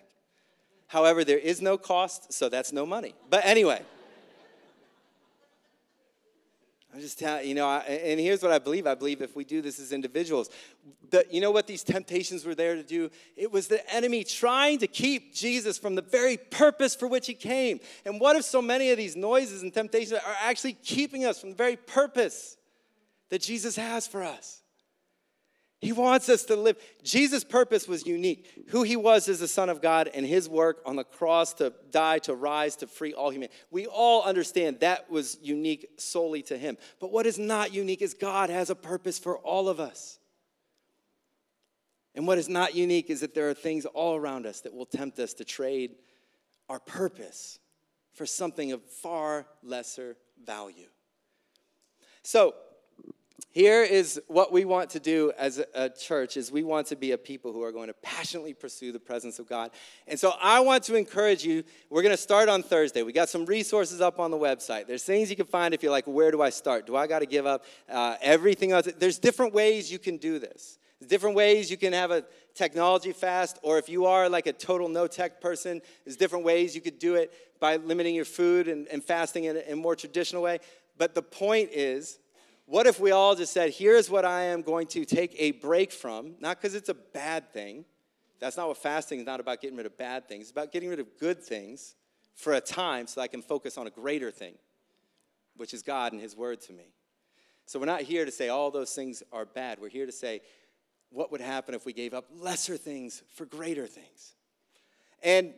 However, 0.88 1.24
there 1.24 1.38
is 1.38 1.62
no 1.62 1.78
cost, 1.78 2.34
so 2.34 2.50
that's 2.50 2.74
no 2.74 2.86
money. 2.86 3.16
But 3.30 3.46
anyway, 3.46 3.82
I'm 6.94 7.00
just 7.00 7.18
telling 7.18 7.48
you 7.48 7.56
know, 7.56 7.68
I, 7.68 7.80
and 7.80 8.20
here's 8.20 8.44
what 8.44 8.52
I 8.52 8.60
believe. 8.60 8.86
I 8.86 8.94
believe 8.94 9.22
if 9.22 9.36
we 9.36 9.44
do 9.44 9.62
this 9.62 9.80
as 9.80 9.92
individuals, 9.92 10.50
the, 11.10 11.26
you 11.32 11.42
know 11.42 11.52
what 11.52 11.66
these 11.66 11.84
temptations 11.84 12.46
were 12.46 12.54
there 12.54 12.76
to 12.76 12.84
do? 12.84 13.10
It 13.36 13.52
was 13.52 13.68
the 13.68 13.94
enemy 13.94 14.24
trying 14.24 14.80
to 14.80 14.88
keep 14.88 15.34
Jesus 15.34 15.78
from 15.78 15.96
the 15.96 16.02
very 16.02 16.38
purpose 16.38 16.96
for 16.96 17.08
which 17.08 17.28
he 17.28 17.34
came. 17.34 17.80
And 18.06 18.20
what 18.20 18.36
if 18.36 18.46
so 18.46 18.62
many 18.62 18.92
of 18.92 18.98
these 18.98 19.16
noises 19.16 19.64
and 19.64 19.74
temptations 19.74 20.14
are 20.14 20.36
actually 20.42 20.74
keeping 20.74 21.26
us 21.26 21.40
from 21.40 21.50
the 21.50 21.56
very 21.56 21.76
purpose 21.76 22.58
that 23.30 23.42
Jesus 23.42 23.76
has 23.76 24.08
for 24.08 24.24
us? 24.24 24.63
He 25.84 25.92
wants 25.92 26.30
us 26.30 26.44
to 26.46 26.56
live. 26.56 26.78
Jesus' 27.04 27.44
purpose 27.44 27.90
was 27.90 28.06
unique. 28.06 28.66
Who 28.70 28.84
he 28.84 28.96
was 28.96 29.28
as 29.28 29.42
the 29.42 29.50
Son 29.50 29.70
of 29.70 29.82
God 29.82 30.10
and 30.14 30.26
his 30.26 30.48
work 30.48 30.82
on 30.86 30.96
the 30.96 31.04
cross 31.04 31.54
to 31.56 31.74
die, 31.92 32.20
to 32.20 32.34
rise, 32.34 32.78
to 32.78 32.88
free 32.88 33.14
all 33.14 33.32
humanity. 33.32 33.54
We 33.70 33.86
all 33.86 34.24
understand 34.24 34.80
that 34.80 35.12
was 35.12 35.38
unique 35.42 35.90
solely 35.98 36.42
to 36.44 36.58
him. 36.58 36.78
But 37.02 37.12
what 37.12 37.26
is 37.26 37.38
not 37.38 37.74
unique 37.74 38.02
is 38.02 38.14
God 38.14 38.50
has 38.50 38.70
a 38.70 38.76
purpose 38.76 39.20
for 39.20 39.38
all 39.40 39.68
of 39.68 39.82
us. 39.82 40.20
And 42.16 42.28
what 42.28 42.38
is 42.38 42.48
not 42.48 42.76
unique 42.76 43.10
is 43.10 43.20
that 43.20 43.34
there 43.34 43.50
are 43.50 43.54
things 43.54 43.86
all 43.86 44.16
around 44.16 44.46
us 44.46 44.62
that 44.62 44.74
will 44.74 44.86
tempt 44.86 45.20
us 45.20 45.34
to 45.34 45.44
trade 45.44 45.96
our 46.70 46.80
purpose 46.80 47.60
for 48.14 48.26
something 48.26 48.72
of 48.72 48.82
far 48.84 49.48
lesser 49.64 50.16
value. 50.42 50.88
So, 52.22 52.54
here 53.54 53.84
is 53.84 54.20
what 54.26 54.52
we 54.52 54.66
want 54.66 54.90
to 54.90 55.00
do 55.00 55.32
as 55.38 55.64
a 55.76 55.88
church 55.88 56.38
is 56.38 56.52
we 56.52 56.64
want 56.64 56.88
to 56.88 56.96
be 56.96 57.12
a 57.12 57.20
people 57.20 57.54
who 57.54 57.62
are 57.62 57.72
going 57.72 57.86
to 57.86 57.94
passionately 57.94 58.56
pursue 58.56 58.92
the 58.92 59.00
presence 59.00 59.38
of 59.38 59.48
god. 59.48 59.70
And 60.08 60.20
so 60.20 60.34
i 60.42 60.60
want 60.60 60.84
to 60.86 60.96
encourage 60.96 61.46
you 61.46 61.64
we're 61.92 62.02
going 62.02 62.16
to 62.16 62.22
start 62.22 62.50
on 62.50 62.64
thursday. 62.64 63.04
We 63.04 63.14
got 63.14 63.30
some 63.30 63.46
resources 63.46 64.02
up 64.02 64.20
on 64.20 64.32
the 64.32 64.38
website. 64.38 64.88
There's 64.88 65.04
things 65.04 65.30
you 65.30 65.36
can 65.36 65.46
find 65.46 65.76
if 65.76 65.84
you're 65.84 65.92
like 65.92 66.08
where 66.08 66.32
do 66.32 66.42
i 66.42 66.50
start? 66.50 66.88
Do 66.88 66.96
i 66.96 67.06
got 67.06 67.20
to 67.20 67.28
give 67.28 67.46
up 67.46 67.64
uh, 67.88 68.16
everything 68.22 68.72
else? 68.72 68.90
There's 68.98 69.20
different 69.20 69.54
ways 69.54 69.92
you 69.92 70.00
can 70.00 70.18
do 70.18 70.40
this. 70.40 70.80
There's 71.00 71.10
different 71.10 71.36
ways 71.36 71.70
you 71.70 71.78
can 71.78 71.94
have 71.94 72.10
a 72.10 72.26
technology 72.56 73.12
fast 73.12 73.60
or 73.62 73.78
if 73.78 73.88
you 73.88 74.08
are 74.08 74.30
like 74.30 74.48
a 74.48 74.54
total 74.54 74.90
no 74.90 75.06
tech 75.06 75.42
person 75.42 75.82
there's 76.06 76.18
different 76.18 76.46
ways 76.46 76.74
you 76.74 76.82
could 76.82 76.98
do 76.98 77.16
it 77.16 77.32
by 77.60 77.76
limiting 77.76 78.16
your 78.16 78.26
food 78.26 78.68
and, 78.68 78.88
and 78.88 79.04
fasting 79.04 79.44
in 79.44 79.58
a, 79.58 79.60
in 79.60 79.74
a 79.74 79.76
more 79.76 79.96
traditional 79.96 80.42
way. 80.42 80.60
But 80.98 81.14
the 81.14 81.22
point 81.22 81.70
is 81.72 82.20
what 82.66 82.88
if 82.88 83.00
we 83.00 83.12
all 83.12 83.36
just 83.36 83.54
said, 83.54 83.72
here's 83.72 84.10
what 84.10 84.26
I 84.26 84.44
am 84.44 84.62
going 84.62 84.88
to 84.88 85.06
take 85.06 85.36
a 85.38 85.52
break 85.52 85.92
from, 85.92 86.36
not 86.40 86.58
because 86.58 86.76
it's 86.76 86.90
a 86.90 86.94
bad 86.94 87.52
thing. 87.52 87.86
That's 88.40 88.58
not 88.58 88.68
what 88.68 88.78
fasting 88.78 89.20
is 89.20 89.26
not 89.26 89.40
about 89.40 89.62
getting 89.62 89.78
rid 89.78 89.86
of 89.86 89.98
bad 89.98 90.28
things. 90.28 90.44
It's 90.44 90.52
about 90.52 90.72
getting 90.72 90.90
rid 90.90 91.00
of 91.00 91.08
good 91.20 91.42
things 91.42 91.96
for 92.36 92.54
a 92.54 92.62
time 92.62 93.08
so 93.08 93.22
I 93.22 93.28
can 93.28 93.42
focus 93.42 93.78
on 93.78 93.88
a 93.88 93.90
greater 93.90 94.32
thing, 94.32 94.56
which 95.58 95.74
is 95.74 95.82
God 95.82 96.14
and 96.14 96.22
His 96.22 96.36
Word 96.36 96.62
to 96.62 96.74
me. 96.74 96.94
So 97.66 97.80
we're 97.80 97.86
not 97.86 98.02
here 98.02 98.26
to 98.26 98.32
say 98.32 98.50
all 98.50 98.72
those 98.72 98.94
things 98.94 99.24
are 99.32 99.46
bad. 99.46 99.80
We're 99.80 99.90
here 99.90 100.06
to 100.06 100.12
say, 100.12 100.42
what 101.10 101.32
would 101.32 101.42
happen 101.42 101.76
if 101.76 101.86
we 101.86 101.94
gave 101.94 102.14
up 102.14 102.26
lesser 102.36 102.76
things 102.76 103.24
for 103.36 103.46
greater 103.46 103.88
things? 103.88 104.34
And 105.22 105.54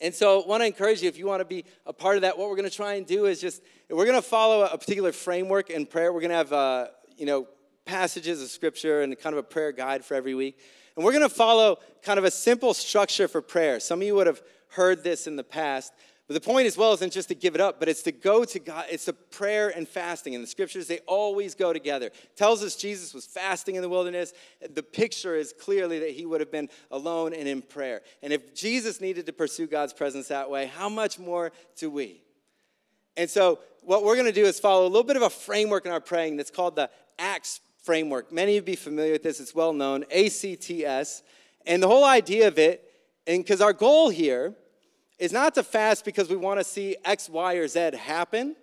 and 0.00 0.14
so 0.14 0.42
I 0.42 0.46
want 0.46 0.62
to 0.62 0.66
encourage 0.66 1.02
you, 1.02 1.08
if 1.08 1.18
you 1.18 1.26
want 1.26 1.40
to 1.40 1.44
be 1.44 1.64
a 1.84 1.92
part 1.92 2.16
of 2.16 2.22
that, 2.22 2.38
what 2.38 2.48
we're 2.48 2.56
going 2.56 2.68
to 2.68 2.74
try 2.74 2.94
and 2.94 3.06
do 3.06 3.26
is 3.26 3.40
just, 3.40 3.62
we're 3.88 4.06
going 4.06 4.16
to 4.16 4.22
follow 4.22 4.62
a 4.62 4.78
particular 4.78 5.12
framework 5.12 5.68
in 5.68 5.84
prayer. 5.84 6.12
We're 6.12 6.20
going 6.20 6.30
to 6.30 6.36
have, 6.36 6.52
uh, 6.52 6.86
you 7.16 7.26
know, 7.26 7.46
passages 7.84 8.42
of 8.42 8.48
scripture 8.48 9.02
and 9.02 9.18
kind 9.18 9.34
of 9.34 9.38
a 9.38 9.42
prayer 9.42 9.72
guide 9.72 10.04
for 10.04 10.14
every 10.14 10.34
week. 10.34 10.58
And 10.96 11.04
we're 11.04 11.12
going 11.12 11.28
to 11.28 11.34
follow 11.34 11.78
kind 12.02 12.18
of 12.18 12.24
a 12.24 12.30
simple 12.30 12.72
structure 12.72 13.28
for 13.28 13.42
prayer. 13.42 13.78
Some 13.80 14.00
of 14.00 14.06
you 14.06 14.14
would 14.14 14.26
have 14.26 14.40
heard 14.68 15.02
this 15.02 15.26
in 15.26 15.36
the 15.36 15.44
past, 15.44 15.92
but 16.30 16.34
the 16.34 16.48
point 16.48 16.68
as 16.68 16.78
well 16.78 16.92
isn't 16.92 17.12
just 17.12 17.26
to 17.30 17.34
give 17.34 17.56
it 17.56 17.60
up, 17.60 17.80
but 17.80 17.88
it's 17.88 18.02
to 18.02 18.12
go 18.12 18.44
to 18.44 18.60
God. 18.60 18.84
It's 18.88 19.08
a 19.08 19.12
prayer 19.12 19.68
and 19.68 19.88
fasting. 19.88 20.34
In 20.34 20.40
the 20.40 20.46
scriptures, 20.46 20.86
they 20.86 21.00
always 21.00 21.56
go 21.56 21.72
together. 21.72 22.06
It 22.06 22.36
tells 22.36 22.62
us 22.62 22.76
Jesus 22.76 23.12
was 23.12 23.26
fasting 23.26 23.74
in 23.74 23.82
the 23.82 23.88
wilderness. 23.88 24.32
The 24.72 24.84
picture 24.84 25.34
is 25.34 25.52
clearly 25.52 25.98
that 25.98 26.10
he 26.10 26.26
would 26.26 26.38
have 26.38 26.52
been 26.52 26.68
alone 26.92 27.34
and 27.34 27.48
in 27.48 27.62
prayer. 27.62 28.02
And 28.22 28.32
if 28.32 28.54
Jesus 28.54 29.00
needed 29.00 29.26
to 29.26 29.32
pursue 29.32 29.66
God's 29.66 29.92
presence 29.92 30.28
that 30.28 30.48
way, 30.48 30.66
how 30.66 30.88
much 30.88 31.18
more 31.18 31.50
do 31.76 31.90
we? 31.90 32.22
And 33.16 33.28
so, 33.28 33.58
what 33.82 34.04
we're 34.04 34.14
going 34.14 34.26
to 34.26 34.32
do 34.32 34.44
is 34.44 34.60
follow 34.60 34.84
a 34.84 34.86
little 34.86 35.02
bit 35.02 35.16
of 35.16 35.22
a 35.22 35.30
framework 35.30 35.84
in 35.84 35.90
our 35.90 35.98
praying 35.98 36.36
that's 36.36 36.52
called 36.52 36.76
the 36.76 36.90
ACTS 37.18 37.58
framework. 37.82 38.30
Many 38.30 38.56
of 38.56 38.68
you 38.68 38.74
be 38.74 38.76
familiar 38.76 39.14
with 39.14 39.24
this, 39.24 39.40
it's 39.40 39.52
well 39.52 39.72
known, 39.72 40.04
ACTS. 40.04 41.24
And 41.66 41.82
the 41.82 41.88
whole 41.88 42.04
idea 42.04 42.46
of 42.46 42.56
it, 42.56 42.84
and 43.26 43.42
because 43.42 43.60
our 43.60 43.72
goal 43.72 44.10
here 44.10 44.54
is 45.20 45.32
not 45.32 45.54
to 45.54 45.62
fast 45.62 46.04
because 46.04 46.30
we 46.30 46.36
want 46.36 46.58
to 46.58 46.64
see 46.64 46.96
X, 47.04 47.28
Y, 47.28 47.54
or 47.54 47.68
Z 47.68 47.90
happen. 47.96 48.56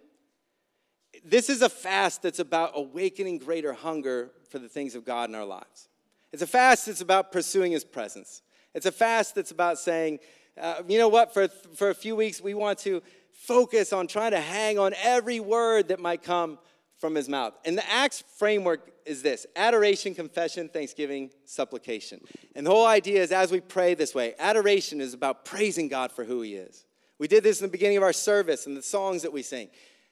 This 1.23 1.49
is 1.49 1.61
a 1.61 1.69
fast 1.69 2.23
that's 2.23 2.39
about 2.39 2.71
awakening 2.73 3.37
greater 3.37 3.73
hunger 3.73 4.31
for 4.49 4.57
the 4.57 4.67
things 4.67 4.95
of 4.95 5.05
God 5.05 5.29
in 5.29 5.35
our 5.35 5.45
lives. 5.45 5.87
It's 6.33 6.41
a 6.41 6.47
fast 6.47 6.87
that's 6.87 7.01
about 7.01 7.31
pursuing 7.31 7.71
His 7.71 7.85
presence. 7.85 8.41
It's 8.73 8.87
a 8.87 8.91
fast 8.91 9.35
that's 9.35 9.51
about 9.51 9.77
saying, 9.77 10.19
uh, 10.59 10.81
you 10.87 10.97
know 10.97 11.07
what, 11.07 11.31
for, 11.31 11.47
for 11.47 11.91
a 11.91 11.95
few 11.95 12.15
weeks, 12.15 12.41
we 12.41 12.55
want 12.55 12.79
to 12.79 13.03
focus 13.31 13.93
on 13.93 14.07
trying 14.07 14.31
to 14.31 14.41
hang 14.41 14.79
on 14.79 14.93
every 15.03 15.39
word 15.39 15.89
that 15.89 15.99
might 15.99 16.23
come 16.23 16.57
from 16.97 17.15
his 17.15 17.29
mouth. 17.29 17.53
And 17.63 17.77
the 17.77 17.89
Acts 17.89 18.23
framework 18.37 18.91
is 19.05 19.21
this 19.21 19.45
adoration, 19.55 20.15
confession, 20.15 20.69
thanksgiving, 20.69 21.29
supplication. 21.45 22.19
And 22.55 22.65
the 22.65 22.71
whole 22.71 22.85
idea 22.85 23.21
is 23.21 23.31
as 23.31 23.51
we 23.51 23.59
pray 23.59 23.93
this 23.93 24.15
way, 24.15 24.33
adoration 24.39 24.99
is 24.99 25.13
about 25.13 25.45
praising 25.45 25.87
God 25.87 26.11
for 26.11 26.23
who 26.23 26.41
he 26.41 26.55
is. 26.55 26.85
We 27.19 27.27
did 27.27 27.43
this 27.43 27.61
in 27.61 27.67
the 27.67 27.71
beginning 27.71 27.97
of 27.97 28.03
our 28.03 28.13
service 28.13 28.67
and 28.67 28.75
the 28.75 28.81
songs 28.81 29.21
that 29.21 29.33
we 29.33 29.41
sing. 29.41 29.69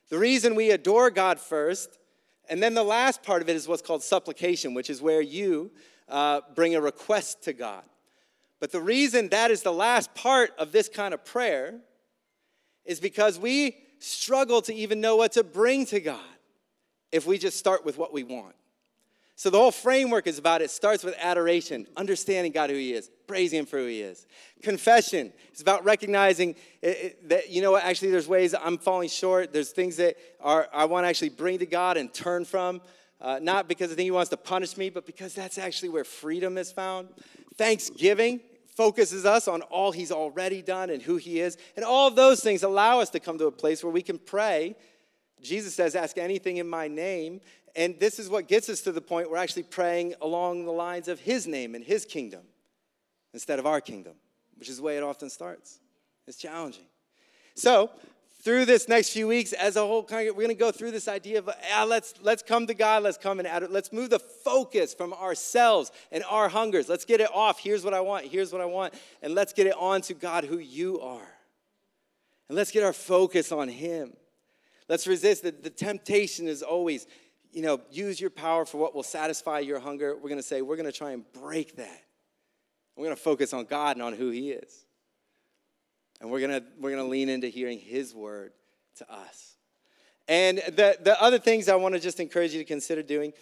The 0.10 0.20
reason 0.20 0.56
we 0.56 0.72
adore 0.72 1.10
God 1.10 1.40
first, 1.40 1.98
and 2.50 2.62
then 2.62 2.74
the 2.74 2.84
last 2.84 3.24
part 3.24 3.42
of 3.42 3.50
it 3.50 3.56
is 3.56 3.68
what's 3.68 3.82
called 3.82 4.04
supplication, 4.04 4.74
which 4.74 4.90
is 4.90 5.02
where 5.02 5.22
you 5.22 5.72
uh, 6.08 6.42
bring 6.54 6.76
a 6.76 6.82
request 6.82 7.44
to 7.44 7.54
God. 7.54 7.84
But 8.60 8.72
the 8.72 8.82
reason 8.82 9.30
that 9.30 9.52
is 9.52 9.64
the 9.64 9.74
last 9.74 10.14
part 10.14 10.52
of 10.58 10.72
this 10.72 10.88
kind 10.88 11.14
of 11.14 11.26
prayer 11.26 11.80
is 12.86 13.00
because 13.00 13.40
we 13.40 13.78
struggle 14.00 14.62
to 14.62 14.74
even 14.74 15.02
know 15.02 15.16
what 15.16 15.34
to 15.34 15.44
bring 15.44 15.86
to 15.88 16.00
God 16.00 16.35
if 17.16 17.26
we 17.26 17.38
just 17.38 17.57
start 17.57 17.86
with 17.86 17.97
what 17.97 18.11
we 18.11 18.24
want. 18.24 18.55
So 19.38 19.49
the 19.49 19.57
whole 19.57 19.72
framework 19.72 20.28
is 20.28 20.38
about 20.38 20.61
it 20.61 20.70
starts 20.70 21.01
with 21.01 21.16
adoration, 21.18 21.88
understanding 21.95 22.51
God 22.51 22.70
who 22.70 22.76
He 22.76 22.93
is, 22.93 23.09
praising 23.26 23.59
Him 23.59 23.66
for 23.66 23.80
who 23.80 23.86
He 23.86 24.01
is. 24.01 24.28
Confession 24.61 25.32
is 25.53 25.61
about 25.61 25.86
recognizing 25.86 26.55
that 26.82 27.49
you 27.49 27.61
know 27.61 27.72
what 27.72 27.84
actually 27.86 28.11
there's 28.11 28.28
ways 28.28 28.53
I'm 28.53 28.78
falling 28.78 29.07
short. 29.07 29.53
There's 29.53 29.72
things 29.72 29.95
that 29.97 30.18
are 30.41 30.68
I 30.74 30.86
want 30.86 31.05
to 31.05 31.09
actually 31.09 31.30
bring 31.30 31.59
to 31.59 31.66
God 31.66 31.95
and 31.95 32.13
turn 32.13 32.43
from, 32.43 32.82
uh, 33.22 33.39
not 33.41 33.70
because 33.70 33.91
I 33.91 33.95
think 33.95 34.05
He 34.05 34.11
wants 34.11 34.30
to 34.32 34.38
punish 34.38 34.76
me, 34.76 34.89
but 34.89 35.05
because 35.05 35.34
that's 35.34 35.57
actually 35.57 35.89
where 35.89 36.03
freedom 36.03 36.57
is 36.57 36.72
found. 36.72 37.09
Thanksgiving 37.55 38.41
focuses 38.76 39.26
us 39.26 39.47
on 39.47 39.61
all 39.63 39.93
He's 39.93 40.11
already 40.11 40.61
done 40.61 40.89
and 40.89 41.01
who 41.01 41.16
He 41.16 41.39
is, 41.39 41.57
and 41.78 41.86
all 41.86 42.09
of 42.09 42.18
those 42.18 42.41
things 42.41 42.63
allow 42.63 42.99
us 42.99 43.09
to 43.11 43.22
come 43.22 43.38
to 43.38 43.47
a 43.47 43.51
place 43.51 43.86
where 43.86 43.93
we 43.93 44.01
can 44.01 44.20
pray 44.20 44.76
Jesus 45.42 45.76
says, 45.76 45.96
Ask 45.96 46.18
anything 46.18 46.58
in 46.58 46.68
my 46.68 46.88
name. 46.88 47.42
And 47.76 48.00
this 48.00 48.20
is 48.20 48.30
what 48.30 48.48
gets 48.48 48.70
us 48.70 48.82
to 48.82 48.92
the 48.92 49.02
point 49.02 49.30
we're 49.30 49.38
actually 49.38 49.64
praying 49.64 50.16
along 50.22 50.66
the 50.66 50.72
lines 50.72 51.08
of 51.08 51.20
his 51.20 51.46
name 51.46 51.76
and 51.76 51.84
his 51.84 52.06
kingdom 52.06 52.42
instead 53.34 53.60
of 53.60 53.66
our 53.66 53.82
kingdom, 53.82 54.14
which 54.58 54.70
is 54.70 54.78
the 54.78 54.84
way 54.84 54.98
it 54.98 55.04
often 55.04 55.30
starts. 55.30 55.80
It's 56.26 56.38
challenging. 56.38 56.86
So, 57.54 57.92
through 58.42 58.66
this 58.66 58.88
next 58.88 59.10
few 59.10 59.28
weeks, 59.28 59.54
as 59.54 59.76
a 59.76 59.82
whole 59.82 60.04
congregation, 60.04 60.36
we're 60.36 60.44
going 60.44 60.56
to 60.56 60.60
go 60.60 60.72
through 60.72 60.92
this 60.92 61.08
idea 61.08 61.40
of 61.40 61.50
ah, 61.74 61.84
let's 61.84 62.14
let's 62.22 62.44
come 62.44 62.68
to 62.68 62.74
God, 62.74 63.04
let's 63.04 63.18
come 63.18 63.40
and 63.40 63.48
add 63.48 63.64
it. 63.64 63.72
Let's 63.72 63.92
move 63.92 64.12
the 64.12 64.20
focus 64.20 64.94
from 64.94 65.14
ourselves 65.14 65.92
and 66.12 66.24
our 66.30 66.48
hungers. 66.48 66.88
Let's 66.88 67.06
get 67.06 67.22
it 67.22 67.30
off. 67.34 67.60
Here's 67.60 67.84
what 67.84 67.94
I 67.94 68.02
want. 68.02 68.26
Here's 68.26 68.54
what 68.54 68.62
I 68.62 68.66
want, 68.66 68.94
and 69.22 69.34
let's 69.34 69.52
get 69.52 69.68
it 69.68 69.76
on 69.78 70.02
to 70.04 70.14
God, 70.14 70.46
who 70.46 70.60
you 70.60 71.02
are, 71.02 71.28
and 72.48 72.56
let's 72.56 72.72
get 72.72 72.84
our 72.84 72.94
focus 72.94 73.52
on 73.52 73.68
Him. 73.68 74.14
Let's 74.88 75.08
resist. 75.08 75.44
The, 75.44 75.52
the 75.52 75.70
temptation 75.70 76.48
is 76.48 76.62
always, 76.62 77.08
you 77.52 77.62
know, 77.62 77.82
use 77.92 78.20
your 78.20 78.30
power 78.30 78.66
for 78.66 78.78
what 78.78 78.94
will 78.94 79.04
satisfy 79.04 79.60
your 79.60 79.80
hunger. 79.80 80.16
We're 80.16 80.30
going 80.30 80.38
to 80.38 80.44
say, 80.44 80.62
we're 80.62 80.76
going 80.76 80.92
to 80.92 80.98
try 80.98 81.12
and 81.12 81.24
break 81.34 81.78
that. 81.78 82.02
We're 82.96 83.06
going 83.06 83.16
to 83.16 83.22
focus 83.22 83.54
on 83.54 83.66
God 83.66 83.98
and 83.98 84.04
on 84.04 84.14
who 84.14 84.30
He 84.30 84.52
is. 84.52 84.86
And 86.22 86.30
we're 86.30 86.40
going 86.40 86.62
to, 86.62 86.64
we're 86.80 86.92
going 86.92 87.04
to 87.04 87.10
lean 87.10 87.30
into 87.30 87.48
hearing 87.48 87.80
His 87.80 88.14
word 88.14 88.54
to 88.98 89.12
us. 89.12 89.56
And 90.28 90.58
the, 90.58 90.98
the 91.02 91.22
other 91.22 91.40
things 91.40 91.70
I 91.70 91.76
want 91.76 91.94
to 91.94 92.00
just 92.00 92.20
encourage 92.20 92.54
you 92.54 92.60
to 92.60 92.66
consider 92.66 93.04
doing. 93.04 93.34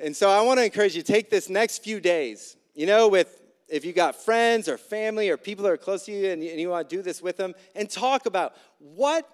And 0.00 0.14
so 0.14 0.28
I 0.28 0.40
want 0.42 0.58
to 0.58 0.64
encourage 0.64 0.94
you 0.94 1.02
take 1.02 1.30
this 1.30 1.48
next 1.48 1.82
few 1.82 2.00
days, 2.00 2.56
you 2.74 2.86
know, 2.86 3.08
with 3.08 3.40
if 3.68 3.84
you 3.84 3.92
got 3.92 4.16
friends 4.16 4.68
or 4.68 4.78
family 4.78 5.28
or 5.28 5.36
people 5.36 5.64
that 5.64 5.72
are 5.72 5.76
close 5.76 6.04
to 6.06 6.12
you 6.12 6.30
and 6.30 6.42
you, 6.42 6.50
and 6.50 6.60
you 6.60 6.68
want 6.70 6.88
to 6.88 6.96
do 6.96 7.02
this 7.02 7.20
with 7.20 7.36
them, 7.36 7.54
and 7.74 7.88
talk 7.88 8.26
about 8.26 8.54
what 8.78 9.28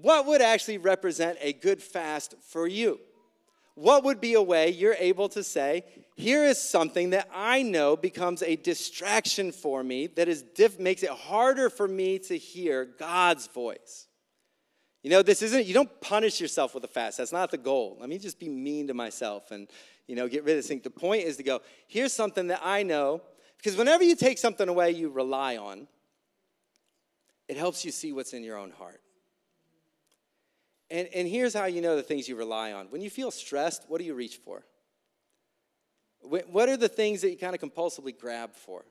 what 0.00 0.26
would 0.26 0.42
actually 0.42 0.78
represent 0.78 1.38
a 1.40 1.52
good 1.52 1.82
fast 1.82 2.34
for 2.42 2.66
you? 2.66 3.00
what 3.76 4.04
would 4.04 4.22
be 4.22 4.32
a 4.34 4.42
way 4.42 4.70
you're 4.70 4.96
able 4.98 5.28
to 5.28 5.44
say, 5.44 5.84
here 6.16 6.44
is 6.44 6.58
something 6.58 7.10
that 7.10 7.28
I 7.32 7.62
know 7.62 7.94
becomes 7.94 8.42
a 8.42 8.56
distraction 8.56 9.52
for 9.52 9.84
me 9.84 10.06
that 10.16 10.28
is 10.28 10.42
diff- 10.42 10.80
makes 10.80 11.02
it 11.02 11.10
harder 11.10 11.68
for 11.68 11.86
me 11.86 12.18
to 12.20 12.38
hear 12.38 12.86
God's 12.86 13.46
voice. 13.48 14.06
You 15.02 15.10
know, 15.10 15.22
this 15.22 15.42
isn't, 15.42 15.66
you 15.66 15.74
don't 15.74 16.00
punish 16.00 16.40
yourself 16.40 16.74
with 16.74 16.84
a 16.84 16.88
fast. 16.88 17.18
That's 17.18 17.32
not 17.32 17.50
the 17.50 17.58
goal. 17.58 17.98
Let 18.00 18.08
me 18.08 18.18
just 18.18 18.40
be 18.40 18.48
mean 18.48 18.88
to 18.88 18.94
myself 18.94 19.50
and, 19.50 19.68
you 20.06 20.16
know, 20.16 20.26
get 20.26 20.42
rid 20.44 20.52
of 20.52 20.58
this 20.60 20.68
thing. 20.68 20.80
The 20.82 20.88
point 20.88 21.24
is 21.24 21.36
to 21.36 21.42
go, 21.42 21.60
here's 21.86 22.14
something 22.14 22.46
that 22.46 22.62
I 22.64 22.82
know, 22.82 23.20
because 23.58 23.76
whenever 23.76 24.02
you 24.02 24.16
take 24.16 24.38
something 24.38 24.70
away 24.70 24.92
you 24.92 25.10
rely 25.10 25.58
on, 25.58 25.86
it 27.46 27.58
helps 27.58 27.84
you 27.84 27.92
see 27.92 28.14
what's 28.14 28.32
in 28.32 28.42
your 28.42 28.56
own 28.56 28.70
heart. 28.70 29.02
And, 30.90 31.08
and 31.14 31.26
here's 31.26 31.54
how 31.54 31.64
you 31.64 31.80
know 31.80 31.96
the 31.96 32.02
things 32.02 32.28
you 32.28 32.36
rely 32.36 32.72
on. 32.72 32.86
When 32.90 33.00
you 33.00 33.10
feel 33.10 33.30
stressed, 33.30 33.84
what 33.88 33.98
do 33.98 34.04
you 34.04 34.14
reach 34.14 34.36
for? 34.36 34.64
What 36.20 36.68
are 36.68 36.76
the 36.76 36.88
things 36.88 37.20
that 37.22 37.30
you 37.30 37.36
kind 37.36 37.54
of 37.54 37.60
compulsively 37.60 38.16
grab 38.16 38.54
for? 38.54 38.84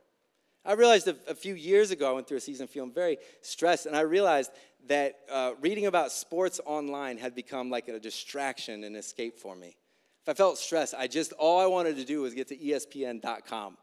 I 0.65 0.73
realized 0.73 1.07
a, 1.07 1.15
a, 1.27 1.35
few 1.35 1.53
years 1.53 1.91
ago, 1.91 2.09
I 2.09 2.13
went 2.13 2.27
through 2.27 2.37
a 2.37 2.41
season 2.41 2.67
feeling 2.67 2.91
very 2.91 3.17
stressed, 3.41 3.85
and 3.85 3.95
I 3.95 4.01
realized 4.01 4.51
that 4.87 5.19
uh, 5.29 5.51
reading 5.61 5.85
about 5.85 6.11
sports 6.11 6.59
online 6.65 7.17
had 7.17 7.35
become 7.35 7.69
like 7.69 7.87
a 7.87 7.99
distraction 7.99 8.83
and 8.83 8.95
escape 8.95 9.37
for 9.37 9.55
me. 9.55 9.75
If 10.23 10.29
I 10.29 10.33
felt 10.33 10.57
stressed, 10.57 10.95
I 10.97 11.07
just, 11.07 11.33
all 11.33 11.59
I 11.59 11.67
wanted 11.67 11.97
to 11.97 12.05
do 12.05 12.21
was 12.21 12.33
get 12.33 12.47
to 12.47 12.57
ESPN.com. 12.57 13.77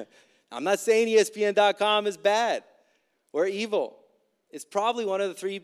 I'm 0.52 0.64
not 0.64 0.78
saying 0.78 1.08
ESPN.com 1.08 2.06
is 2.06 2.16
bad 2.16 2.62
or 3.32 3.46
evil. 3.46 3.96
It's 4.50 4.64
probably 4.64 5.04
one 5.04 5.20
of 5.20 5.28
the 5.28 5.34
three 5.34 5.62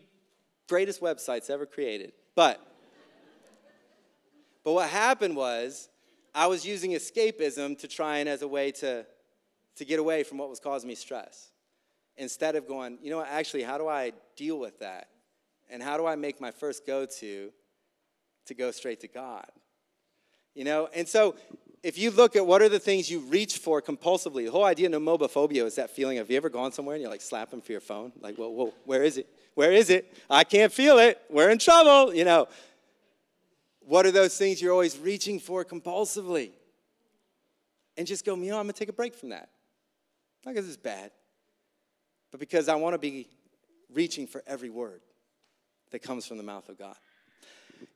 greatest 0.67 1.01
websites 1.01 1.49
ever 1.49 1.65
created. 1.65 2.13
But, 2.35 2.59
but 4.63 4.73
what 4.73 4.89
happened 4.89 5.35
was, 5.35 5.89
I 6.33 6.47
was 6.47 6.65
using 6.65 6.91
escapism 6.91 7.79
to 7.79 7.87
try 7.87 8.17
and 8.17 8.27
as 8.27 8.41
a 8.41 8.47
way 8.47 8.71
to, 8.73 9.05
to 9.77 9.85
get 9.85 9.99
away 9.99 10.23
from 10.23 10.37
what 10.37 10.49
was 10.49 10.59
causing 10.59 10.89
me 10.89 10.95
stress. 10.95 11.51
Instead 12.17 12.55
of 12.55 12.67
going, 12.67 12.97
you 13.01 13.09
know 13.09 13.17
what, 13.17 13.29
actually, 13.29 13.63
how 13.63 13.77
do 13.77 13.87
I 13.87 14.11
deal 14.35 14.59
with 14.59 14.79
that? 14.79 15.09
And 15.69 15.81
how 15.81 15.97
do 15.97 16.05
I 16.05 16.15
make 16.15 16.39
my 16.39 16.51
first 16.51 16.85
go 16.85 17.05
to 17.05 17.51
to 18.45 18.53
go 18.53 18.71
straight 18.71 18.99
to 19.01 19.07
God? 19.07 19.47
You 20.53 20.63
know, 20.63 20.89
and 20.93 21.07
so 21.07 21.35
if 21.85 21.99
you 21.99 22.09
look 22.09 22.35
at 22.35 22.43
what 22.43 22.63
are 22.63 22.67
the 22.67 22.79
things 22.79 23.11
you 23.11 23.19
reach 23.19 23.59
for 23.59 23.79
compulsively, 23.79 24.45
the 24.45 24.51
whole 24.51 24.63
idea 24.63 24.87
of 24.87 24.93
nomophobia 24.93 25.63
is 25.65 25.75
that 25.75 25.91
feeling 25.91 26.17
of, 26.17 26.25
have 26.25 26.31
you 26.31 26.37
ever 26.37 26.49
gone 26.49 26.71
somewhere 26.71 26.95
and 26.95 27.01
you're 27.03 27.11
like 27.11 27.21
slapping 27.21 27.61
for 27.61 27.71
your 27.73 27.79
phone? 27.79 28.11
Like, 28.21 28.37
whoa, 28.37 28.49
whoa, 28.49 28.73
where 28.85 29.03
is 29.03 29.19
it? 29.19 29.27
Where 29.53 29.71
is 29.71 29.91
it? 29.91 30.11
I 30.27 30.45
can't 30.45 30.73
feel 30.73 30.97
it. 30.97 31.21
We're 31.29 31.51
in 31.51 31.59
trouble, 31.59 32.11
you 32.11 32.25
know. 32.25 32.47
What 33.81 34.07
are 34.07 34.11
those 34.11 34.35
things 34.35 34.59
you're 34.59 34.71
always 34.71 34.97
reaching 34.97 35.39
for 35.39 35.63
compulsively? 35.63 36.53
And 37.97 38.07
just 38.07 38.25
go, 38.25 38.35
you 38.35 38.49
know, 38.49 38.57
I'm 38.57 38.63
gonna 38.63 38.73
take 38.73 38.89
a 38.89 38.93
break 38.93 39.13
from 39.13 39.29
that. 39.29 39.49
Not 40.43 40.55
because 40.55 40.67
it's 40.67 40.77
bad, 40.77 41.11
but 42.31 42.39
because 42.39 42.67
I 42.67 42.73
wanna 42.73 42.97
be 42.97 43.27
reaching 43.93 44.25
for 44.25 44.41
every 44.47 44.71
word 44.71 45.01
that 45.91 45.99
comes 45.99 46.25
from 46.25 46.37
the 46.37 46.43
mouth 46.43 46.67
of 46.67 46.79
God. 46.79 46.95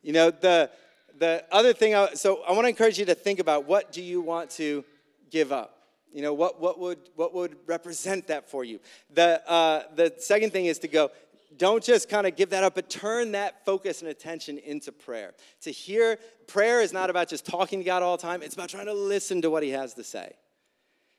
You 0.00 0.12
know, 0.12 0.30
the, 0.30 0.70
the 1.18 1.44
other 1.50 1.72
thing, 1.72 1.94
I, 1.94 2.14
so 2.14 2.42
I 2.42 2.52
wanna 2.52 2.68
encourage 2.68 2.98
you 2.98 3.04
to 3.06 3.14
think 3.14 3.38
about 3.38 3.66
what 3.66 3.92
do 3.92 4.02
you 4.02 4.20
want 4.20 4.50
to 4.50 4.84
give 5.30 5.52
up? 5.52 5.76
You 6.12 6.22
know, 6.22 6.34
what, 6.34 6.60
what, 6.60 6.78
would, 6.80 6.98
what 7.14 7.34
would 7.34 7.56
represent 7.66 8.26
that 8.28 8.50
for 8.50 8.64
you? 8.64 8.80
The, 9.14 9.48
uh, 9.48 9.84
the 9.94 10.14
second 10.18 10.50
thing 10.50 10.66
is 10.66 10.78
to 10.80 10.88
go, 10.88 11.10
don't 11.56 11.82
just 11.82 12.08
kind 12.08 12.26
of 12.26 12.36
give 12.36 12.50
that 12.50 12.64
up, 12.64 12.74
but 12.74 12.88
turn 12.88 13.32
that 13.32 13.64
focus 13.64 14.02
and 14.02 14.10
attention 14.10 14.58
into 14.58 14.92
prayer. 14.92 15.34
To 15.62 15.70
hear, 15.70 16.18
prayer 16.46 16.80
is 16.80 16.92
not 16.92 17.10
about 17.10 17.28
just 17.28 17.44
talking 17.44 17.80
to 17.80 17.84
God 17.84 18.02
all 18.02 18.16
the 18.16 18.22
time, 18.22 18.42
it's 18.42 18.54
about 18.54 18.68
trying 18.68 18.86
to 18.86 18.94
listen 18.94 19.42
to 19.42 19.50
what 19.50 19.62
He 19.62 19.70
has 19.70 19.94
to 19.94 20.04
say. 20.04 20.32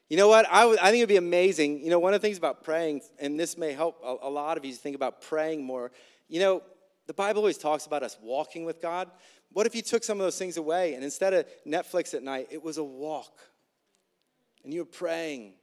You 0.10 0.18
know 0.18 0.28
what? 0.28 0.46
I, 0.52 0.70
I 0.70 0.76
think 0.76 0.98
it'd 0.98 1.10
be 1.10 1.16
amazing. 1.16 1.80
You 1.82 1.90
know, 1.90 2.00
one 2.00 2.14
of 2.14 2.22
the 2.22 2.28
things 2.28 2.38
about 2.38 2.64
praying, 2.66 3.02
and 3.20 3.40
this 3.40 3.58
may 3.58 3.72
help 3.72 4.02
a, 4.04 4.28
a 4.28 4.30
lot 4.30 4.58
of 4.58 4.66
you 4.66 4.74
to 4.74 4.78
think 4.78 4.96
about 4.96 5.22
praying 5.22 5.64
more. 5.64 5.92
You 6.28 6.42
know, 6.42 6.64
the 7.08 7.14
Bible 7.14 7.40
always 7.40 7.58
talks 7.58 7.86
about 7.86 8.04
us 8.04 8.18
walking 8.22 8.66
with 8.66 8.82
God. 8.82 9.10
What 9.54 9.66
if 9.66 9.76
you 9.76 9.82
took 9.82 10.04
some 10.04 10.20
of 10.20 10.26
those 10.26 10.38
things 10.38 10.58
away 10.58 10.94
and 10.94 11.04
instead 11.04 11.34
of 11.34 11.46
Netflix 11.68 12.14
at 12.14 12.24
night, 12.24 12.48
it 12.52 12.64
was 12.64 12.78
a 12.78 12.84
walk? 12.84 13.40
And 14.64 14.74
you 14.74 14.82
were 14.82 14.86
praying 14.86 15.54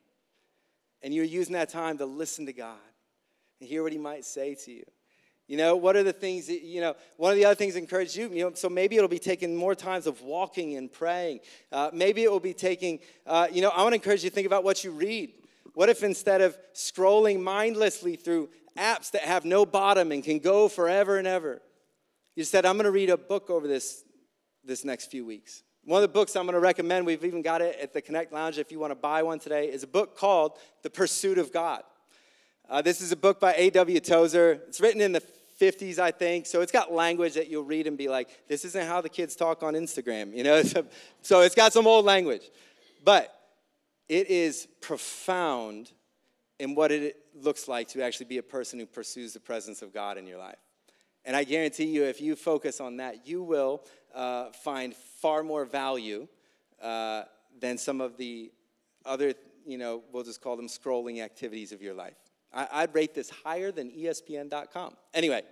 and 1.03 1.14
you 1.14 1.22
were 1.22 1.26
using 1.26 1.55
that 1.55 1.68
time 1.68 1.99
to 1.99 2.07
listen 2.07 2.47
to 2.47 2.53
God 2.53 2.76
and 3.61 3.68
hear 3.68 3.82
what 3.82 3.93
he 3.93 3.99
might 3.99 4.24
say 4.24 4.55
to 4.55 4.72
you. 4.72 4.84
You 5.47 5.57
know, 5.57 5.76
what 5.76 5.97
are 5.97 6.03
the 6.03 6.12
things 6.12 6.49
that, 6.49 6.61
you 6.61 6.82
know, 6.82 6.95
one 7.16 7.30
of 7.30 7.39
the 7.39 7.47
other 7.47 7.55
things 7.55 7.72
that 7.72 7.80
encourage 7.80 8.14
you, 8.14 8.28
you 8.28 8.45
know, 8.45 8.53
so 8.53 8.68
maybe 8.68 8.97
it'll 8.97 9.09
be 9.09 9.18
taking 9.18 9.57
more 9.57 9.74
times 9.74 10.07
of 10.07 10.20
walking 10.20 10.76
and 10.76 10.93
praying. 10.93 11.41
Uh, 11.72 11.91
maybe 11.95 12.22
it 12.22 12.30
will 12.30 12.39
be 12.39 12.53
taking, 12.53 12.99
uh, 13.26 13.49
you 13.51 13.62
know, 13.62 13.70
I 13.70 13.82
want 13.82 13.93
to 13.93 13.97
encourage 13.97 14.22
you 14.22 14.28
to 14.28 14.34
think 14.34 14.47
about 14.47 14.62
what 14.62 14.84
you 14.84 14.91
read. 14.91 15.32
What 15.72 15.89
if 15.89 16.03
instead 16.03 16.43
of 16.43 16.59
scrolling 16.74 17.41
mindlessly 17.41 18.16
through 18.16 18.51
apps 18.76 19.11
that 19.12 19.22
have 19.22 19.47
no 19.47 19.64
bottom 19.64 20.12
and 20.12 20.22
can 20.22 20.39
go 20.39 20.68
forever 20.68 21.16
and 21.16 21.26
ever, 21.26 21.62
you 22.39 22.45
said, 22.45 22.64
I'm 22.64 22.76
going 22.76 22.84
to 22.84 22.93
read 22.93 23.11
a 23.11 23.16
book 23.16 23.51
over 23.51 23.66
this, 23.66 24.05
this 24.62 24.84
next 24.84 25.11
few 25.11 25.26
weeks. 25.26 25.64
One 25.84 26.05
of 26.05 26.09
the 26.09 26.14
books 26.14 26.36
I'm 26.36 26.45
going 26.45 26.55
to 26.55 26.61
recommend, 26.61 27.05
we've 27.05 27.24
even 27.24 27.43
got 27.43 27.62
it 27.62 27.76
at 27.82 27.93
the 27.93 28.01
Connect 28.01 28.32
Lounge 28.32 28.59
if 28.59 28.70
you 28.70 28.78
want 28.78 28.93
to 28.93 28.95
buy 28.95 29.24
one 29.24 29.41
today, 29.41 29.68
is 29.68 29.82
a 29.82 29.89
book 29.89 30.16
called 30.16 30.53
The 30.84 30.91
Pursuit 30.91 31.39
of 31.39 31.53
God. 31.53 31.82
Uh, 32.70 32.80
this 32.80 33.01
is 33.01 33.11
a 33.11 33.16
book 33.16 33.41
by 33.41 33.55
A.W. 33.55 33.99
Tozer. 33.99 34.61
It's 34.68 34.80
written 34.80 35.01
in 35.01 35.11
the 35.11 35.22
50s, 35.61 35.99
I 35.99 36.12
think. 36.12 36.47
So 36.47 36.61
it's 36.61 36.70
got 36.70 36.93
language 36.93 37.34
that 37.34 37.49
you'll 37.49 37.64
read 37.64 37.89
and 37.89 37.99
be 37.99 38.07
like, 38.07 38.28
this 38.47 38.64
isn't 38.64 38.86
how 38.86 39.01
the 39.01 39.09
kids 39.09 39.34
talk 39.34 39.64
on 39.64 39.74
Instagram, 39.74 40.32
you 40.32 40.45
know? 40.45 40.62
so 41.22 41.41
it's 41.41 41.57
got 41.57 41.72
some 41.72 41.89
old 41.89 42.05
language. 42.05 42.49
But 43.05 43.34
it 44.09 44.30
is 44.30 44.68
profound 44.80 45.91
in 46.61 46.76
what 46.76 46.93
it 46.93 47.16
looks 47.34 47.66
like 47.66 47.89
to 47.89 48.03
actually 48.05 48.26
be 48.26 48.39
a 48.39 48.45
person 48.45 48.78
who 48.78 48.86
pursues 48.86 49.32
the 49.32 49.41
presence 49.41 49.82
of 49.82 49.93
God 49.93 50.18
in 50.18 50.24
your 50.28 50.39
life. 50.39 50.55
And 51.28 51.36
I 51.36 51.44
guarantee 51.44 51.84
you, 51.84 52.04
if 52.04 52.22
you 52.22 52.34
focus 52.34 52.80
on 52.80 52.96
that, 52.96 53.26
you 53.26 53.42
will 53.42 53.84
uh, 54.14 54.46
find 54.64 54.96
far 54.96 55.42
more 55.42 55.66
value 55.66 56.26
uh, 56.80 57.24
than 57.60 57.76
some 57.76 58.00
of 58.00 58.16
the 58.16 58.50
other, 59.04 59.34
you 59.66 59.76
know, 59.76 60.02
we'll 60.10 60.24
just 60.24 60.40
call 60.40 60.56
them 60.56 60.68
scrolling 60.68 61.22
activities 61.22 61.70
of 61.70 61.82
your 61.82 61.92
life. 61.92 62.14
I, 62.50 62.86
would 62.86 62.94
rate 62.94 63.14
this 63.14 63.28
higher 63.28 63.70
than 63.70 63.90
ESPN.com. 63.90 64.96
Anyway, 65.12 65.42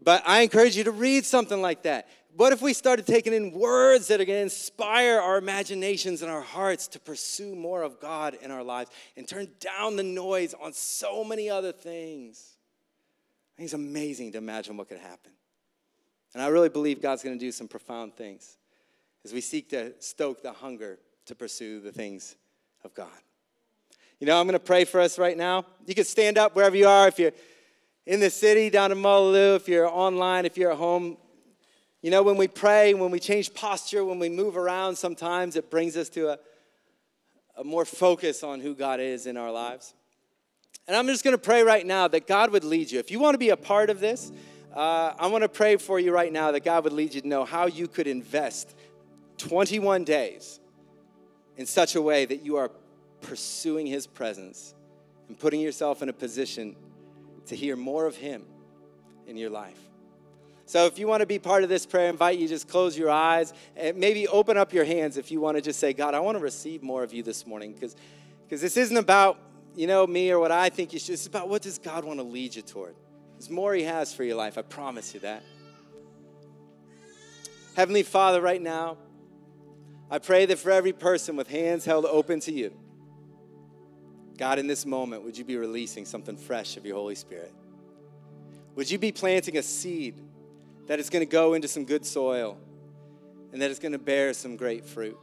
but 0.00 0.22
I 0.24 0.42
encourage 0.42 0.76
you 0.76 0.84
to 0.84 0.92
read 0.92 1.24
something 1.24 1.60
like 1.60 1.82
that. 1.82 2.06
What 2.36 2.52
if 2.52 2.62
we 2.62 2.74
started 2.74 3.04
taking 3.04 3.32
in 3.32 3.50
words 3.50 4.06
that 4.06 4.20
are 4.20 4.24
going 4.24 4.38
to 4.38 4.42
inspire 4.42 5.18
our 5.18 5.38
imaginations 5.38 6.22
and 6.22 6.30
our 6.30 6.42
hearts 6.42 6.86
to 6.88 7.00
pursue 7.00 7.56
more 7.56 7.82
of 7.82 7.98
God 7.98 8.38
in 8.40 8.52
our 8.52 8.62
lives 8.62 8.92
and 9.16 9.26
turn 9.26 9.48
down 9.58 9.96
the 9.96 10.04
noise 10.04 10.54
on 10.54 10.72
so 10.72 11.24
many 11.24 11.50
other 11.50 11.72
things? 11.72 12.57
I 13.58 13.62
think 13.62 13.66
it's 13.66 13.74
amazing 13.74 14.30
to 14.32 14.38
imagine 14.38 14.76
what 14.76 14.88
could 14.88 15.00
happen. 15.00 15.32
And 16.32 16.40
I 16.40 16.46
really 16.46 16.68
believe 16.68 17.02
God's 17.02 17.24
going 17.24 17.36
to 17.36 17.44
do 17.44 17.50
some 17.50 17.66
profound 17.66 18.14
things 18.14 18.56
as 19.24 19.32
we 19.32 19.40
seek 19.40 19.68
to 19.70 19.94
stoke 19.98 20.44
the 20.44 20.52
hunger 20.52 21.00
to 21.26 21.34
pursue 21.34 21.80
the 21.80 21.90
things 21.90 22.36
of 22.84 22.94
God. 22.94 23.08
You 24.20 24.28
know, 24.28 24.38
I'm 24.38 24.46
going 24.46 24.52
to 24.52 24.64
pray 24.64 24.84
for 24.84 25.00
us 25.00 25.18
right 25.18 25.36
now. 25.36 25.66
You 25.86 25.96
can 25.96 26.04
stand 26.04 26.38
up 26.38 26.54
wherever 26.54 26.76
you 26.76 26.86
are. 26.86 27.08
If 27.08 27.18
you're 27.18 27.32
in 28.06 28.20
the 28.20 28.30
city, 28.30 28.70
down 28.70 28.92
in 28.92 28.98
Mullaloo, 28.98 29.56
if 29.56 29.66
you're 29.66 29.88
online, 29.88 30.46
if 30.46 30.56
you're 30.56 30.70
at 30.70 30.78
home. 30.78 31.16
You 32.00 32.12
know, 32.12 32.22
when 32.22 32.36
we 32.36 32.46
pray, 32.46 32.94
when 32.94 33.10
we 33.10 33.18
change 33.18 33.54
posture, 33.54 34.04
when 34.04 34.20
we 34.20 34.28
move 34.28 34.56
around, 34.56 34.94
sometimes 34.94 35.56
it 35.56 35.68
brings 35.68 35.96
us 35.96 36.08
to 36.10 36.28
a, 36.28 36.38
a 37.56 37.64
more 37.64 37.84
focus 37.84 38.44
on 38.44 38.60
who 38.60 38.76
God 38.76 39.00
is 39.00 39.26
in 39.26 39.36
our 39.36 39.50
lives. 39.50 39.94
And 40.88 40.96
I'm 40.96 41.06
just 41.06 41.22
going 41.22 41.36
to 41.36 41.38
pray 41.38 41.62
right 41.62 41.86
now 41.86 42.08
that 42.08 42.26
God 42.26 42.50
would 42.50 42.64
lead 42.64 42.90
you. 42.90 42.98
If 42.98 43.10
you 43.10 43.20
want 43.20 43.34
to 43.34 43.38
be 43.38 43.50
a 43.50 43.56
part 43.58 43.90
of 43.90 44.00
this, 44.00 44.32
uh, 44.74 45.12
I 45.18 45.26
want 45.26 45.42
to 45.42 45.48
pray 45.48 45.76
for 45.76 46.00
you 46.00 46.12
right 46.12 46.32
now 46.32 46.50
that 46.52 46.64
God 46.64 46.84
would 46.84 46.94
lead 46.94 47.12
you 47.12 47.20
to 47.20 47.28
know 47.28 47.44
how 47.44 47.66
you 47.66 47.86
could 47.86 48.06
invest 48.06 48.74
21 49.36 50.04
days 50.04 50.60
in 51.58 51.66
such 51.66 51.94
a 51.94 52.00
way 52.00 52.24
that 52.24 52.42
you 52.42 52.56
are 52.56 52.70
pursuing 53.20 53.86
His 53.86 54.06
presence 54.06 54.74
and 55.28 55.38
putting 55.38 55.60
yourself 55.60 56.02
in 56.02 56.08
a 56.08 56.12
position 56.12 56.74
to 57.46 57.54
hear 57.54 57.76
more 57.76 58.06
of 58.06 58.16
Him 58.16 58.44
in 59.26 59.36
your 59.36 59.50
life. 59.50 59.78
So, 60.64 60.86
if 60.86 60.98
you 60.98 61.06
want 61.06 61.20
to 61.20 61.26
be 61.26 61.38
part 61.38 61.64
of 61.64 61.68
this 61.68 61.86
prayer, 61.86 62.06
I 62.06 62.10
invite 62.10 62.38
you 62.38 62.46
just 62.48 62.68
close 62.68 62.96
your 62.96 63.10
eyes 63.10 63.52
and 63.76 63.96
maybe 63.96 64.28
open 64.28 64.56
up 64.56 64.72
your 64.72 64.84
hands 64.84 65.16
if 65.16 65.30
you 65.30 65.40
want 65.40 65.56
to 65.56 65.62
just 65.62 65.80
say, 65.80 65.92
God, 65.92 66.14
I 66.14 66.20
want 66.20 66.36
to 66.36 66.42
receive 66.42 66.82
more 66.82 67.02
of 67.02 67.12
you 67.12 67.22
this 67.22 67.46
morning. 67.46 67.72
Because 67.72 68.60
this 68.60 68.76
isn't 68.76 68.96
about, 68.96 69.38
you 69.78 69.86
know, 69.86 70.06
me 70.06 70.30
or 70.32 70.40
what 70.40 70.50
I 70.50 70.70
think 70.70 70.92
you 70.92 70.98
should. 70.98 71.14
It's 71.14 71.26
about 71.28 71.48
what 71.48 71.62
does 71.62 71.78
God 71.78 72.04
want 72.04 72.18
to 72.18 72.24
lead 72.24 72.56
you 72.56 72.62
toward. 72.62 72.96
There's 73.34 73.48
more 73.48 73.72
He 73.74 73.84
has 73.84 74.12
for 74.12 74.24
your 74.24 74.34
life. 74.34 74.58
I 74.58 74.62
promise 74.62 75.14
you 75.14 75.20
that. 75.20 75.44
Heavenly 77.76 78.02
Father, 78.02 78.40
right 78.40 78.60
now, 78.60 78.96
I 80.10 80.18
pray 80.18 80.46
that 80.46 80.58
for 80.58 80.72
every 80.72 80.92
person 80.92 81.36
with 81.36 81.48
hands 81.48 81.84
held 81.84 82.06
open 82.06 82.40
to 82.40 82.52
you, 82.52 82.72
God, 84.36 84.58
in 84.58 84.66
this 84.66 84.84
moment, 84.84 85.22
would 85.22 85.38
you 85.38 85.44
be 85.44 85.56
releasing 85.56 86.04
something 86.04 86.36
fresh 86.36 86.76
of 86.76 86.84
your 86.84 86.96
Holy 86.96 87.14
Spirit? 87.14 87.52
Would 88.74 88.90
you 88.90 88.98
be 88.98 89.12
planting 89.12 89.58
a 89.58 89.62
seed 89.62 90.20
that 90.88 90.98
is 90.98 91.08
going 91.08 91.24
to 91.24 91.30
go 91.30 91.54
into 91.54 91.68
some 91.68 91.84
good 91.84 92.04
soil 92.04 92.58
and 93.52 93.62
that 93.62 93.70
it's 93.70 93.78
going 93.78 93.92
to 93.92 93.98
bear 93.98 94.34
some 94.34 94.56
great 94.56 94.84
fruit. 94.84 95.16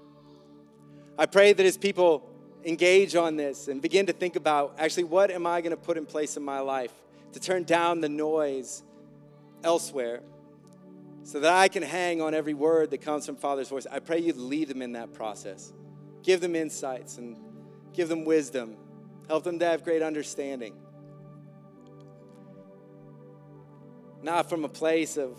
I 1.17 1.25
pray 1.25 1.53
that 1.53 1.65
as 1.65 1.77
people 1.77 2.29
engage 2.65 3.15
on 3.15 3.35
this 3.35 3.67
and 3.67 3.81
begin 3.81 4.07
to 4.07 4.13
think 4.13 4.35
about 4.35 4.75
actually 4.79 5.03
what 5.03 5.29
am 5.29 5.45
I 5.45 5.61
going 5.61 5.71
to 5.71 5.77
put 5.77 5.97
in 5.97 6.05
place 6.05 6.35
in 6.35 6.43
my 6.43 6.59
life 6.59 6.91
to 7.33 7.39
turn 7.39 7.63
down 7.63 8.01
the 8.01 8.09
noise 8.09 8.81
elsewhere 9.63 10.21
so 11.23 11.39
that 11.39 11.53
I 11.53 11.67
can 11.67 11.83
hang 11.83 12.21
on 12.21 12.33
every 12.33 12.53
word 12.53 12.91
that 12.91 13.01
comes 13.01 13.25
from 13.25 13.35
Father's 13.35 13.69
voice. 13.69 13.85
I 13.91 13.99
pray 13.99 14.19
you 14.19 14.33
lead 14.33 14.67
them 14.67 14.81
in 14.81 14.93
that 14.93 15.13
process. 15.13 15.73
Give 16.23 16.41
them 16.41 16.55
insights 16.55 17.17
and 17.17 17.37
give 17.93 18.09
them 18.09 18.25
wisdom. 18.25 18.77
Help 19.27 19.43
them 19.43 19.59
to 19.59 19.65
have 19.65 19.83
great 19.83 20.01
understanding. 20.01 20.75
Not 24.21 24.49
from 24.49 24.65
a 24.65 24.69
place 24.69 25.17
of 25.17 25.37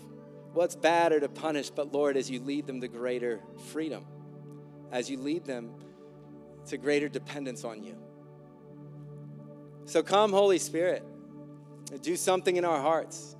what's 0.53 0.75
bad 0.75 1.11
or 1.11 1.19
to 1.19 1.29
punish, 1.29 1.69
but 1.69 1.93
Lord, 1.93 2.15
as 2.15 2.29
you 2.29 2.39
lead 2.39 2.67
them 2.67 2.79
to 2.81 2.87
greater 2.87 3.41
freedom, 3.67 4.05
as 4.91 5.09
you 5.09 5.17
lead 5.17 5.45
them 5.45 5.71
to 6.67 6.77
greater 6.77 7.09
dependence 7.09 7.63
on 7.63 7.83
you. 7.83 7.95
So 9.85 10.03
come, 10.03 10.31
Holy 10.31 10.59
Spirit, 10.59 11.03
do 12.01 12.15
something 12.15 12.57
in 12.57 12.65
our 12.65 12.81
hearts. 12.81 13.35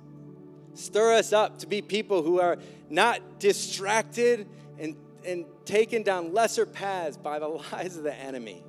Stir 0.74 1.14
us 1.14 1.32
up 1.32 1.58
to 1.58 1.66
be 1.66 1.82
people 1.82 2.22
who 2.22 2.40
are 2.40 2.56
not 2.88 3.38
distracted 3.38 4.48
and, 4.78 4.96
and 5.24 5.44
taken 5.64 6.02
down 6.02 6.32
lesser 6.32 6.64
paths 6.64 7.16
by 7.16 7.38
the 7.38 7.48
lies 7.72 7.96
of 7.96 8.02
the 8.02 8.14
enemy, 8.14 8.64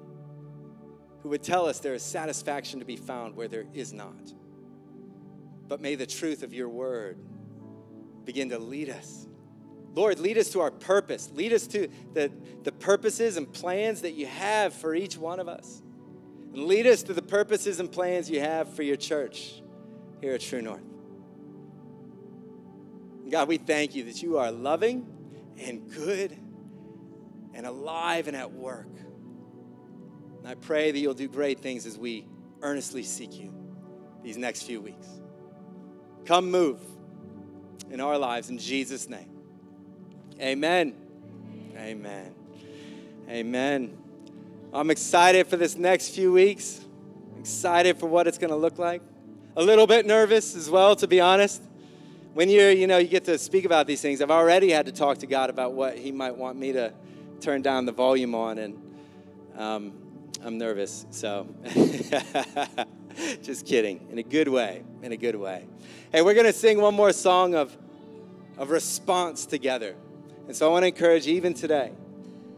who 1.24 1.30
would 1.30 1.44
tell 1.44 1.68
us 1.68 1.80
there 1.80 1.94
is 1.94 2.04
satisfaction 2.04 2.80
to 2.80 2.86
be 2.86 2.98
found 2.98 3.36
where 3.36 3.48
there 3.48 3.66
is 3.74 3.94
not. 3.94 4.34
But 5.68 5.80
may 5.80 5.96
the 5.96 6.08
truth 6.08 6.44
of 6.44 6.54
your 6.54 6.68
word 6.68 7.18
begin 8.26 8.50
to 8.50 8.60
lead 8.60 8.90
us. 8.90 9.29
Lord, 9.96 10.20
lead 10.20 10.38
us 10.38 10.50
to 10.50 10.62
our 10.62 10.72
purpose. 10.72 11.32
Lead 11.34 11.54
us 11.54 11.68
to 11.68 11.88
the, 12.14 12.32
the 12.64 12.72
purposes 12.72 13.38
and 13.38 13.52
plans 13.52 14.02
that 14.02 14.12
you 14.12 14.28
have 14.28 14.74
for 14.74 14.94
each 14.94 15.18
one 15.18 15.40
of 15.40 15.48
us. 15.48 15.82
And 16.54 16.66
lead 16.66 16.88
us 16.88 17.04
to 17.04 17.14
the 17.14 17.22
purposes 17.22 17.80
and 17.80 17.92
plans 17.92 18.30
you 18.30 18.40
have 18.40 18.74
for 18.74 18.84
your 18.84 18.96
church 18.96 19.62
here 20.22 20.34
at 20.34 20.42
True 20.42 20.62
North. 20.62 20.84
God, 23.30 23.48
we 23.48 23.58
thank 23.58 23.94
you 23.96 24.06
that 24.06 24.24
you 24.24 24.38
are 24.38 24.52
loving 24.52 25.08
and 25.62 25.90
good 25.92 26.32
and 27.54 27.66
alive 27.66 28.28
and 28.28 28.36
at 28.36 28.52
work. 28.52 28.88
And 30.40 30.48
I 30.48 30.56
pray 30.56 30.92
that 30.92 30.98
you'll 30.98 31.14
do 31.14 31.28
great 31.28 31.60
things 31.60 31.86
as 31.86 31.98
we 31.98 32.26
earnestly 32.62 33.04
seek 33.04 33.38
you 33.38 33.54
these 34.24 34.38
next 34.38 34.64
few 34.64 34.82
weeks. 34.82 35.08
Come 36.26 36.50
move 36.50 36.82
in 37.92 38.00
our 38.00 38.18
lives 38.18 38.50
in 38.50 38.58
Jesus' 38.58 39.08
name. 39.10 39.29
Amen. 40.40 40.94
Amen. 41.78 42.34
Amen. 43.30 43.98
I'm 44.74 44.90
excited 44.90 45.48
for 45.48 45.58
this 45.58 45.76
next 45.76 46.10
few 46.10 46.32
weeks. 46.32 46.82
Excited 47.40 47.98
for 47.98 48.08
what 48.08 48.28
it's 48.28 48.38
going 48.38 48.52
to 48.52 48.56
look 48.56 48.78
like. 48.78 49.02
A 49.56 49.64
little 49.64 49.88
bit 49.88 50.06
nervous 50.06 50.56
as 50.56 50.70
well, 50.70 50.96
to 50.96 51.08
be 51.08 51.20
honest 51.20 51.62
when 52.34 52.50
you're, 52.50 52.72
you 52.72 52.88
know, 52.88 52.98
you 52.98 53.08
get 53.08 53.26
to 53.26 53.38
speak 53.38 53.66
about 53.66 53.88
these 53.88 54.02
things, 54.02 54.22
I've 54.22 54.32
already 54.32 54.72
had 54.72 54.86
to 54.86 54.92
talk 54.92 55.18
to 55.20 55.28
God 55.28 55.50
about 55.50 55.74
what 55.74 55.98
He 55.98 56.12
might 56.12 56.38
want 56.38 56.58
me 56.58 56.72
to 56.74 56.94
turn 57.42 57.62
down 57.62 57.86
the 57.86 57.92
volume 57.92 58.36
on, 58.36 58.58
and 58.60 58.96
um, 59.58 59.94
I'm 60.44 60.58
nervous. 60.58 61.06
So, 61.12 61.48
just 63.42 63.66
kidding. 63.66 64.08
In 64.12 64.20
a 64.20 64.24
good 64.24 64.48
way. 64.48 64.84
In 65.02 65.12
a 65.12 65.18
good 65.18 65.36
way. 65.36 65.68
Hey, 66.12 66.22
we're 66.22 66.34
gonna 66.34 66.54
sing 66.54 66.80
one 66.80 66.94
more 66.94 67.12
song 67.14 67.56
of 67.56 67.76
of 68.58 68.70
response 68.70 69.46
together, 69.46 69.96
and 70.50 70.58
so 70.58 70.68
I 70.68 70.72
want 70.72 70.82
to 70.82 70.88
encourage 70.88 71.28
you, 71.28 71.36
even 71.36 71.54
today, 71.54 71.92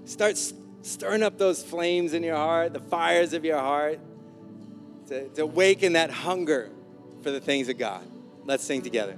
start 0.05 0.37
stirring 0.81 1.23
up 1.23 1.37
those 1.37 1.61
flames 1.61 2.13
in 2.13 2.23
your 2.23 2.37
heart, 2.37 2.71
the 2.71 2.79
fires 2.79 3.33
of 3.33 3.43
your 3.43 3.59
heart, 3.59 3.99
to, 5.09 5.27
to 5.27 5.41
awaken 5.41 5.91
that 5.91 6.09
hunger 6.09 6.69
for 7.21 7.31
the 7.31 7.41
things 7.41 7.67
of 7.67 7.77
God. 7.77 8.07
Let's 8.45 8.63
sing 8.63 8.81
together. 8.81 9.17